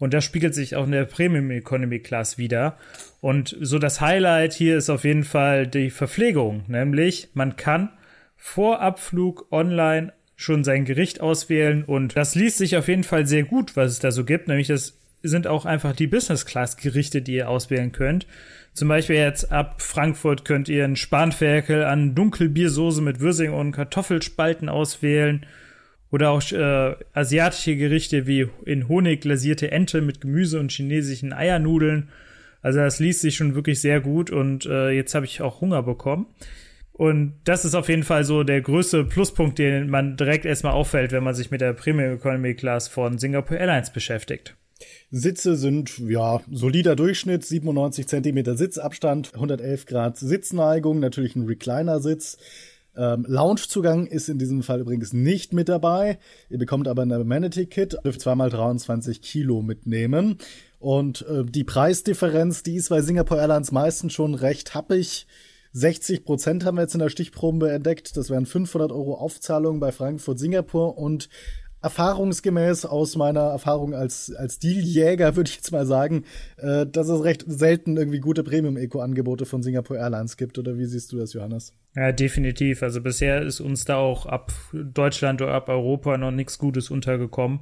Und 0.00 0.14
das 0.14 0.24
spiegelt 0.24 0.54
sich 0.54 0.74
auch 0.74 0.86
in 0.86 0.92
der 0.92 1.04
Premium 1.04 1.50
Economy 1.52 2.00
Class 2.00 2.38
wieder. 2.38 2.76
Und 3.20 3.56
so 3.60 3.78
das 3.78 4.00
Highlight 4.00 4.54
hier 4.54 4.76
ist 4.76 4.90
auf 4.90 5.04
jeden 5.04 5.24
Fall 5.24 5.68
die 5.68 5.90
Verpflegung, 5.90 6.64
nämlich 6.66 7.28
man 7.34 7.54
kann 7.54 7.90
vor 8.36 8.80
Abflug 8.80 9.46
online 9.52 10.12
schon 10.34 10.64
sein 10.64 10.86
Gericht 10.86 11.20
auswählen 11.20 11.84
und 11.84 12.16
das 12.16 12.34
liest 12.34 12.56
sich 12.56 12.78
auf 12.78 12.88
jeden 12.88 13.04
Fall 13.04 13.26
sehr 13.26 13.42
gut, 13.42 13.76
was 13.76 13.92
es 13.92 13.98
da 13.98 14.10
so 14.10 14.24
gibt, 14.24 14.48
nämlich 14.48 14.68
das 14.68 14.96
sind 15.22 15.46
auch 15.46 15.66
einfach 15.66 15.94
die 15.94 16.06
Business 16.06 16.46
Class 16.46 16.78
Gerichte, 16.78 17.20
die 17.20 17.34
ihr 17.34 17.50
auswählen 17.50 17.92
könnt. 17.92 18.26
Zum 18.72 18.88
Beispiel 18.88 19.16
jetzt 19.16 19.52
ab 19.52 19.82
Frankfurt 19.82 20.46
könnt 20.46 20.70
ihr 20.70 20.84
einen 20.84 20.96
Spanferkel 20.96 21.84
an 21.84 22.14
Dunkelbiersoße 22.14 23.02
mit 23.02 23.20
Würsing 23.20 23.52
und 23.52 23.72
Kartoffelspalten 23.72 24.70
auswählen 24.70 25.44
oder 26.10 26.30
auch 26.30 26.42
äh, 26.52 26.96
asiatische 27.12 27.76
Gerichte 27.76 28.26
wie 28.26 28.48
in 28.64 28.88
Honig 28.88 29.20
glasierte 29.22 29.70
Ente 29.70 30.00
mit 30.00 30.20
Gemüse 30.20 30.58
und 30.58 30.72
chinesischen 30.72 31.32
Eiernudeln. 31.32 32.08
Also 32.62 32.80
das 32.80 32.98
liest 32.98 33.20
sich 33.20 33.36
schon 33.36 33.54
wirklich 33.54 33.80
sehr 33.80 34.00
gut 34.00 34.30
und 34.30 34.66
äh, 34.66 34.90
jetzt 34.90 35.14
habe 35.14 35.26
ich 35.26 35.40
auch 35.40 35.60
Hunger 35.60 35.82
bekommen. 35.82 36.26
Und 36.92 37.32
das 37.44 37.64
ist 37.64 37.74
auf 37.74 37.88
jeden 37.88 38.02
Fall 38.02 38.24
so 38.24 38.42
der 38.42 38.60
größte 38.60 39.04
Pluspunkt, 39.04 39.58
den 39.58 39.88
man 39.88 40.18
direkt 40.18 40.44
erstmal 40.44 40.74
auffällt, 40.74 41.12
wenn 41.12 41.24
man 41.24 41.34
sich 41.34 41.50
mit 41.50 41.62
der 41.62 41.72
Premium 41.72 42.16
Economy 42.16 42.54
Class 42.54 42.88
von 42.88 43.16
Singapore 43.16 43.58
Airlines 43.58 43.90
beschäftigt. 43.90 44.54
Sitze 45.10 45.56
sind, 45.56 45.98
ja, 45.98 46.40
solider 46.50 46.96
Durchschnitt, 46.96 47.44
97 47.44 48.06
Zentimeter 48.06 48.56
Sitzabstand, 48.56 49.34
111 49.34 49.86
Grad 49.86 50.18
Sitzneigung, 50.18 51.00
natürlich 51.00 51.36
ein 51.36 51.46
Recliner-Sitz. 51.46 52.38
Ähm, 52.96 53.24
Loungezugang 53.28 54.06
ist 54.06 54.28
in 54.28 54.38
diesem 54.38 54.62
Fall 54.62 54.80
übrigens 54.80 55.12
nicht 55.12 55.52
mit 55.52 55.68
dabei. 55.68 56.18
Ihr 56.48 56.58
bekommt 56.58 56.88
aber 56.88 57.02
ein 57.02 57.12
Amenity-Kit, 57.12 57.98
dürft 58.04 58.20
zweimal 58.20 58.50
23 58.50 59.22
Kilo 59.22 59.62
mitnehmen. 59.62 60.38
Und 60.78 61.26
äh, 61.28 61.44
die 61.44 61.64
Preisdifferenz, 61.64 62.62
die 62.62 62.76
ist 62.76 62.88
bei 62.88 63.02
Singapore 63.02 63.40
Airlines 63.40 63.72
meistens 63.72 64.12
schon 64.12 64.34
recht 64.34 64.74
happig. 64.74 65.26
60 65.72 66.24
Prozent 66.24 66.64
haben 66.64 66.76
wir 66.76 66.82
jetzt 66.82 66.94
in 66.94 67.00
der 67.00 67.10
Stichprobe 67.10 67.70
entdeckt. 67.70 68.16
Das 68.16 68.28
wären 68.28 68.46
500 68.46 68.90
Euro 68.90 69.14
Aufzahlung 69.14 69.78
bei 69.78 69.92
Frankfurt, 69.92 70.38
Singapur 70.38 70.98
und 70.98 71.28
erfahrungsgemäß 71.82 72.84
aus 72.84 73.16
meiner 73.16 73.40
Erfahrung 73.40 73.94
als, 73.94 74.32
als 74.34 74.58
Dealjäger 74.58 75.36
würde 75.36 75.48
ich 75.48 75.56
jetzt 75.56 75.72
mal 75.72 75.86
sagen, 75.86 76.24
äh, 76.58 76.86
dass 76.86 77.08
es 77.08 77.24
recht 77.24 77.44
selten 77.46 77.96
irgendwie 77.96 78.20
gute 78.20 78.42
Premium-Eco-Angebote 78.42 79.46
von 79.46 79.62
Singapore 79.62 79.98
Airlines 79.98 80.36
gibt. 80.36 80.58
Oder 80.58 80.78
wie 80.78 80.86
siehst 80.86 81.12
du 81.12 81.18
das, 81.18 81.32
Johannes? 81.32 81.74
Ja, 81.96 82.12
definitiv. 82.12 82.82
Also 82.82 83.00
bisher 83.00 83.42
ist 83.42 83.60
uns 83.60 83.84
da 83.84 83.96
auch 83.96 84.26
ab 84.26 84.52
Deutschland 84.72 85.42
oder 85.42 85.54
ab 85.54 85.68
Europa 85.68 86.16
noch 86.16 86.30
nichts 86.30 86.58
Gutes 86.58 86.90
untergekommen. 86.90 87.60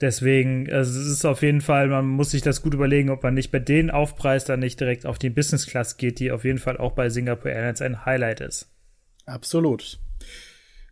Deswegen, 0.00 0.72
also 0.72 0.98
es 0.98 1.06
ist 1.06 1.26
auf 1.26 1.42
jeden 1.42 1.60
Fall, 1.60 1.88
man 1.88 2.06
muss 2.06 2.30
sich 2.30 2.40
das 2.40 2.62
gut 2.62 2.72
überlegen, 2.72 3.10
ob 3.10 3.22
man 3.22 3.34
nicht 3.34 3.50
bei 3.50 3.58
den 3.58 3.90
Aufpreis 3.90 4.46
dann 4.46 4.60
nicht 4.60 4.80
direkt 4.80 5.04
auf 5.04 5.18
die 5.18 5.28
Business 5.28 5.66
Class 5.66 5.98
geht, 5.98 6.20
die 6.20 6.32
auf 6.32 6.44
jeden 6.44 6.58
Fall 6.58 6.78
auch 6.78 6.92
bei 6.92 7.10
Singapore 7.10 7.52
Airlines 7.52 7.82
ein 7.82 8.06
Highlight 8.06 8.40
ist. 8.40 8.70
Absolut. 9.26 10.00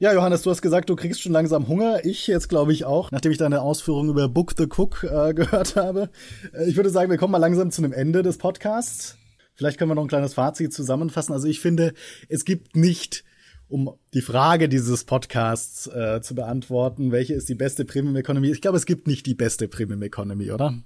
Ja, 0.01 0.15
Johannes, 0.15 0.43
du 0.43 0.51
hast 0.51 0.63
gesagt, 0.63 0.91
du 0.91 0.95
kriegst 0.95 1.21
schon 1.21 1.33
langsam 1.33 1.67
Hunger. 1.67 2.05
Ich 2.05 2.29
jetzt 2.29 2.49
glaube 2.49 2.73
ich 2.73 2.85
auch, 2.85 3.11
nachdem 3.11 3.33
ich 3.33 3.39
deine 3.39 3.63
Ausführungen 3.63 4.11
über 4.11 4.29
Book 4.29 4.55
the 4.57 4.67
Cook 4.67 5.03
äh, 5.03 5.35
gehört 5.35 5.75
habe. 5.75 6.11
Äh, 6.53 6.69
ich 6.69 6.77
würde 6.77 6.91
sagen, 6.91 7.11
wir 7.11 7.19
kommen 7.19 7.33
mal 7.33 7.39
langsam 7.39 7.73
zu 7.73 7.83
einem 7.83 7.93
Ende 7.93 8.23
des 8.23 8.39
Podcasts. 8.39 9.19
Vielleicht 9.57 9.77
können 9.77 9.91
wir 9.91 9.97
noch 9.97 10.05
ein 10.05 10.09
kleines 10.09 10.35
Fazit 10.35 10.73
zusammenfassen. 10.73 11.33
Also 11.33 11.49
ich 11.49 11.59
finde, 11.59 11.95
es 12.29 12.45
gibt 12.45 12.77
nicht, 12.77 13.25
um 13.67 13.91
die 14.15 14.21
Frage 14.21 14.69
dieses 14.69 15.03
Podcasts 15.03 15.89
äh, 15.89 16.21
zu 16.23 16.37
beantworten, 16.37 17.11
welche 17.11 17.35
ist 17.35 17.49
die 17.49 17.57
beste 17.57 17.85
Premium 17.85 18.15
Economy? 18.15 18.53
Ich 18.53 18.61
glaube, 18.61 18.77
es 18.77 18.87
gibt 18.87 19.09
nicht 19.09 19.27
die 19.27 19.35
beste 19.35 19.67
Premium 19.67 20.03
Economy, 20.03 20.53
oder? 20.53 20.81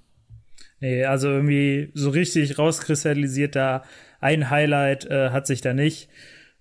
Nee, 0.79 1.05
also 1.05 1.29
irgendwie 1.29 1.91
so 1.93 2.09
richtig 2.09 2.57
rauskristallisiert 2.57 3.55
da 3.55 3.83
ein 4.19 4.49
Highlight 4.49 5.05
äh, 5.05 5.29
hat 5.29 5.45
sich 5.45 5.61
da 5.61 5.75
nicht. 5.75 6.09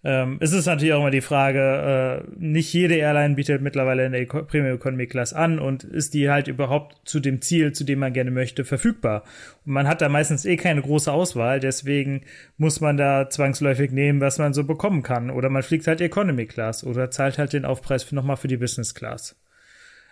Ähm, 0.05 0.39
es 0.41 0.53
ist 0.53 0.67
natürlich 0.67 0.93
auch 0.95 1.01
immer 1.01 1.13
die 1.13 1.21
Frage, 1.21 2.25
äh, 2.27 2.35
nicht 2.37 2.73
jede 2.73 2.97
Airline 2.97 3.37
bietet 3.37 3.63
mittlerweile 3.63 4.05
eine 4.05 4.27
Premium 4.27 4.75
Economy 4.75 5.07
Class 5.07 5.33
an 5.33 5.61
und 5.61 5.85
ist 5.85 6.15
die 6.15 6.29
halt 6.29 6.49
überhaupt 6.49 7.09
zu 7.09 7.21
dem 7.21 7.41
Ziel, 7.41 7.73
zu 7.73 7.85
dem 7.85 8.01
man 8.01 8.13
gerne 8.13 8.33
möchte, 8.33 8.65
verfügbar. 8.65 9.23
Und 9.65 9.75
man 9.75 9.87
hat 9.87 10.01
da 10.01 10.09
meistens 10.09 10.45
eh 10.45 10.57
keine 10.57 10.83
große 10.83 11.13
Auswahl, 11.13 11.61
deswegen 11.61 12.23
muss 12.57 12.81
man 12.81 12.97
da 12.97 13.31
zwangsläufig 13.31 13.93
nehmen, 13.93 14.21
was 14.21 14.39
man 14.39 14.55
so 14.55 14.65
bekommen 14.65 15.05
kann. 15.05 15.31
Oder 15.31 15.51
man 15.51 15.63
fliegt 15.63 15.87
halt 15.87 16.01
Economy 16.01 16.47
Class 16.47 16.83
oder 16.83 17.13
zahlt 17.13 17.39
halt 17.39 17.53
den 17.53 17.65
Aufpreis 17.65 18.11
nochmal 18.11 18.37
für 18.37 18.49
die 18.49 18.57
Business 18.57 18.95
Class. 18.95 19.37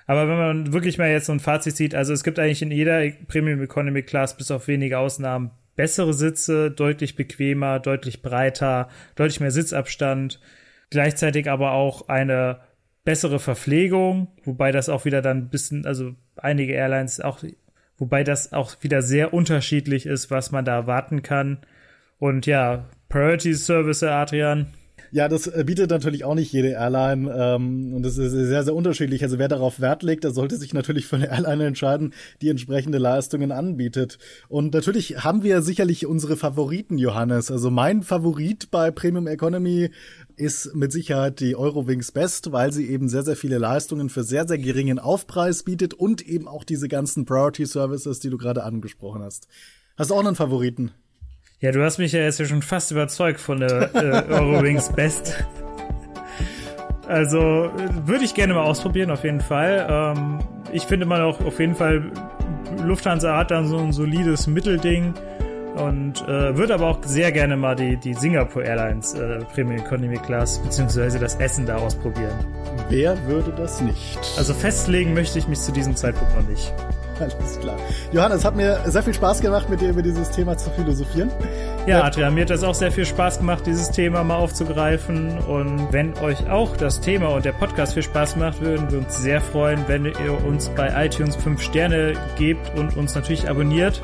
Aber 0.07 0.29
wenn 0.29 0.39
man 0.39 0.73
wirklich 0.73 0.99
mal 0.99 1.11
jetzt 1.11 1.27
so 1.27 1.33
ein 1.33 1.41
Fazit 1.41 1.77
sieht, 1.77 1.95
also 1.95 2.13
es 2.13 2.25
gibt 2.25 2.39
eigentlich 2.39 2.63
in 2.63 2.71
jeder 2.71 3.11
Premium 3.27 3.63
Economy 3.63 4.03
Class 4.03 4.37
bis 4.37 4.51
auf 4.51 4.69
wenige 4.69 4.99
Ausnahmen 4.99 5.51
bessere 5.81 6.13
Sitze, 6.13 6.71
deutlich 6.71 7.17
bequemer, 7.17 7.81
deutlich 7.81 8.21
breiter, 8.21 8.91
deutlich 9.15 9.41
mehr 9.41 9.51
Sitzabstand, 9.51 10.39
gleichzeitig 10.91 11.49
aber 11.51 11.73
auch 11.73 12.11
eine 12.11 12.61
bessere 13.03 13.39
Verpflegung, 13.39 14.29
wobei 14.45 14.73
das 14.73 14.91
auch 14.91 15.07
wieder 15.07 15.23
dann 15.23 15.39
ein 15.39 15.49
bisschen, 15.49 15.87
also 15.87 16.15
einige 16.37 16.75
Airlines 16.75 17.23
auch, 17.23 17.43
wobei 17.97 18.25
das 18.25 18.53
auch 18.53 18.77
wieder 18.83 19.01
sehr 19.01 19.33
unterschiedlich 19.33 20.05
ist, 20.05 20.31
was 20.31 20.53
man 20.53 20.67
da 20.67 20.75
erwarten 20.75 21.23
kann. 21.23 21.61
Und 22.19 22.45
ja, 22.45 22.91
Priority 23.09 23.55
Service, 23.55 24.03
Adrian, 24.03 24.75
ja, 25.13 25.29
das 25.29 25.47
äh, 25.47 25.65
bietet 25.65 25.91
natürlich 25.91 26.25
auch 26.25 26.35
nicht 26.35 26.53
jede 26.53 26.71
Airline 26.71 27.33
ähm, 27.37 27.95
und 27.95 28.03
das 28.03 28.17
ist 28.17 28.33
sehr, 28.33 28.65
sehr 28.65 28.75
unterschiedlich. 28.75 29.23
Also 29.23 29.39
wer 29.39 29.49
darauf 29.49 29.81
Wert 29.81 30.03
legt, 30.03 30.25
der 30.25 30.33
sollte 30.33 30.57
sich 30.57 30.75
natürlich 30.75 31.07
für 31.07 31.17
eine 31.17 31.29
Airline 31.31 31.67
entscheiden, 31.67 32.15
die 32.43 32.49
entsprechende 32.49 32.99
Leistungen 32.99 33.53
anbietet. 33.53 34.19
Und 34.49 34.75
natürlich 34.75 35.25
haben 35.25 35.43
wir 35.43 35.63
sicherlich 35.63 36.07
unsere 36.07 36.37
Favoriten, 36.37 36.99
Johannes. 36.99 37.51
Also 37.51 37.71
mein 37.71 38.03
Favorit 38.03 38.71
bei 38.71 38.91
Premium 38.91 39.27
Economy 39.27 39.91
ist 40.37 40.75
mit 40.75 40.93
Sicherheit 40.93 41.41
die 41.41 41.57
Eurowings 41.57 42.13
Best, 42.13 42.53
weil 42.53 42.73
sie 42.73 42.89
eben 42.89 43.09
sehr, 43.09 43.23
sehr 43.23 43.37
viele 43.37 43.59
Leistungen 43.59 44.09
für 44.09 44.25
sehr, 44.25 44.47
sehr 44.47 44.59
geringen 44.59 44.99
Aufpreis 44.99 45.63
bietet 45.63 45.95
und 45.95 46.27
eben 46.27 46.49
auch 46.49 46.65
diese 46.65 46.89
ganzen 46.89 47.25
Priority 47.25 47.67
Services, 47.67 48.21
die 48.21 48.31
du 48.31 48.39
gerade 48.39 48.63
angesprochen 48.65 49.23
hast. 49.23 49.49
Hast 49.97 50.11
du 50.11 50.15
auch 50.15 50.25
einen 50.25 50.37
Favoriten? 50.37 50.93
Ja, 51.61 51.73
du 51.73 51.85
hast 51.85 51.99
mich 51.99 52.13
ja 52.13 52.21
jetzt 52.21 52.41
ja 52.41 52.47
schon 52.47 52.63
fast 52.63 52.91
überzeugt 52.91 53.39
von 53.39 53.61
der 53.61 53.95
äh, 53.95 54.33
Eurowings 54.33 54.91
Best. 54.93 55.45
Also 57.07 57.71
würde 58.07 58.25
ich 58.25 58.33
gerne 58.33 58.55
mal 58.55 58.63
ausprobieren, 58.63 59.11
auf 59.11 59.25
jeden 59.25 59.43
Fall. 59.43 59.87
Ähm, 59.91 60.39
ich 60.73 60.85
finde 60.85 61.05
mal 61.05 61.21
auch 61.21 61.39
auf 61.45 61.61
jeden 61.61 61.75
Fall, 61.75 62.11
Lufthansa 62.83 63.37
hat 63.37 63.51
dann 63.51 63.67
so 63.67 63.77
ein 63.77 63.93
solides 63.93 64.47
Mittelding 64.47 65.13
und 65.77 66.23
äh, 66.23 66.57
würde 66.57 66.73
aber 66.73 66.87
auch 66.89 67.05
sehr 67.05 67.31
gerne 67.31 67.59
mal 67.59 67.77
die, 67.77 67.99
die 67.99 68.15
Singapore 68.15 68.65
Airlines 68.65 69.13
äh, 69.13 69.41
Premium 69.53 69.85
Economy 69.85 70.17
Class 70.17 70.59
beziehungsweise 70.61 71.19
das 71.19 71.35
Essen 71.37 71.67
da 71.67 71.77
ausprobieren. 71.77 72.39
Wer 72.89 73.23
würde 73.27 73.53
das 73.53 73.83
nicht? 73.83 74.19
Also 74.39 74.55
festlegen 74.55 75.13
möchte 75.13 75.39
ich 75.39 75.47
mich 75.47 75.61
zu 75.61 75.73
diesem 75.73 75.95
Zeitpunkt 75.95 76.35
noch 76.35 76.49
nicht. 76.49 76.73
Alles 77.21 77.61
klar. 77.61 77.77
Johannes, 78.13 78.45
hat 78.45 78.57
mir 78.57 78.81
sehr 78.87 79.03
viel 79.03 79.15
Spaß 79.15 79.41
gemacht, 79.41 79.69
mit 79.69 79.81
dir 79.81 79.91
über 79.91 80.03
dieses 80.03 80.31
Thema 80.31 80.57
zu 80.57 80.71
philosophieren. 80.71 81.31
Ja, 81.87 82.03
Adrian, 82.03 82.35
mir 82.35 82.43
hat 82.43 82.51
das 82.51 82.65
auch 82.65 82.75
sehr 82.75 82.91
viel 82.91 83.05
Spaß 83.05 83.39
gemacht, 83.39 83.67
dieses 83.67 83.91
Thema 83.91 84.25
mal 84.25 84.37
aufzugreifen. 84.37 85.39
Und 85.39 85.93
wenn 85.93 86.17
euch 86.19 86.51
auch 86.51 86.77
das 86.77 87.01
Thema 87.01 87.29
und 87.29 87.45
der 87.45 87.53
Podcast 87.53 87.95
viel 87.95 88.03
Spaß 88.03 88.37
macht, 88.37 88.61
würden 88.61 88.91
wir 88.91 88.99
uns 88.99 89.19
sehr 89.19 89.41
freuen, 89.41 89.85
wenn 89.87 90.07
ihr 90.07 90.45
uns 90.47 90.69
bei 90.71 91.07
iTunes 91.07 91.37
5 91.37 91.61
Sterne 91.61 92.15
gebt 92.37 92.77
und 92.77 92.97
uns 92.97 93.15
natürlich 93.15 93.49
abonniert 93.49 94.03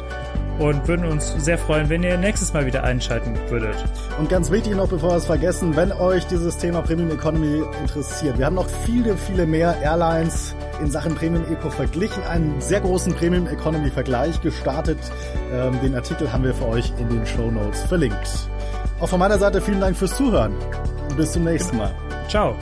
und 0.58 0.86
würden 0.88 1.06
uns 1.06 1.34
sehr 1.38 1.58
freuen, 1.58 1.88
wenn 1.88 2.02
ihr 2.02 2.16
nächstes 2.16 2.52
Mal 2.52 2.66
wieder 2.66 2.84
einschalten 2.84 3.36
würdet. 3.48 3.76
Und 4.18 4.28
ganz 4.28 4.50
wichtig 4.50 4.74
noch, 4.74 4.88
bevor 4.88 5.10
wir 5.10 5.16
es 5.16 5.26
vergessen, 5.26 5.76
wenn 5.76 5.92
euch 5.92 6.26
dieses 6.26 6.56
Thema 6.56 6.82
Premium 6.82 7.10
Economy 7.10 7.62
interessiert, 7.80 8.38
wir 8.38 8.46
haben 8.46 8.54
noch 8.54 8.68
viele, 8.84 9.16
viele 9.16 9.46
mehr 9.46 9.76
Airlines 9.82 10.54
in 10.80 10.90
Sachen 10.90 11.14
Premium 11.14 11.44
Eco 11.50 11.70
verglichen, 11.70 12.22
einen 12.24 12.60
sehr 12.60 12.80
großen 12.80 13.14
Premium 13.14 13.46
Economy 13.46 13.90
Vergleich 13.90 14.40
gestartet. 14.40 14.98
Ähm, 15.52 15.78
den 15.82 15.94
Artikel 15.94 16.32
haben 16.32 16.44
wir 16.44 16.54
für 16.54 16.68
euch 16.68 16.92
in 16.98 17.08
den 17.08 17.26
Show 17.26 17.50
Notes 17.50 17.82
verlinkt. 17.82 18.48
Auch 19.00 19.08
von 19.08 19.18
meiner 19.18 19.38
Seite 19.38 19.60
vielen 19.60 19.80
Dank 19.80 19.96
fürs 19.96 20.16
Zuhören 20.16 20.54
und 21.08 21.16
bis 21.16 21.32
zum 21.32 21.44
nächsten 21.44 21.76
Mal. 21.76 21.94
Ciao. 22.28 22.56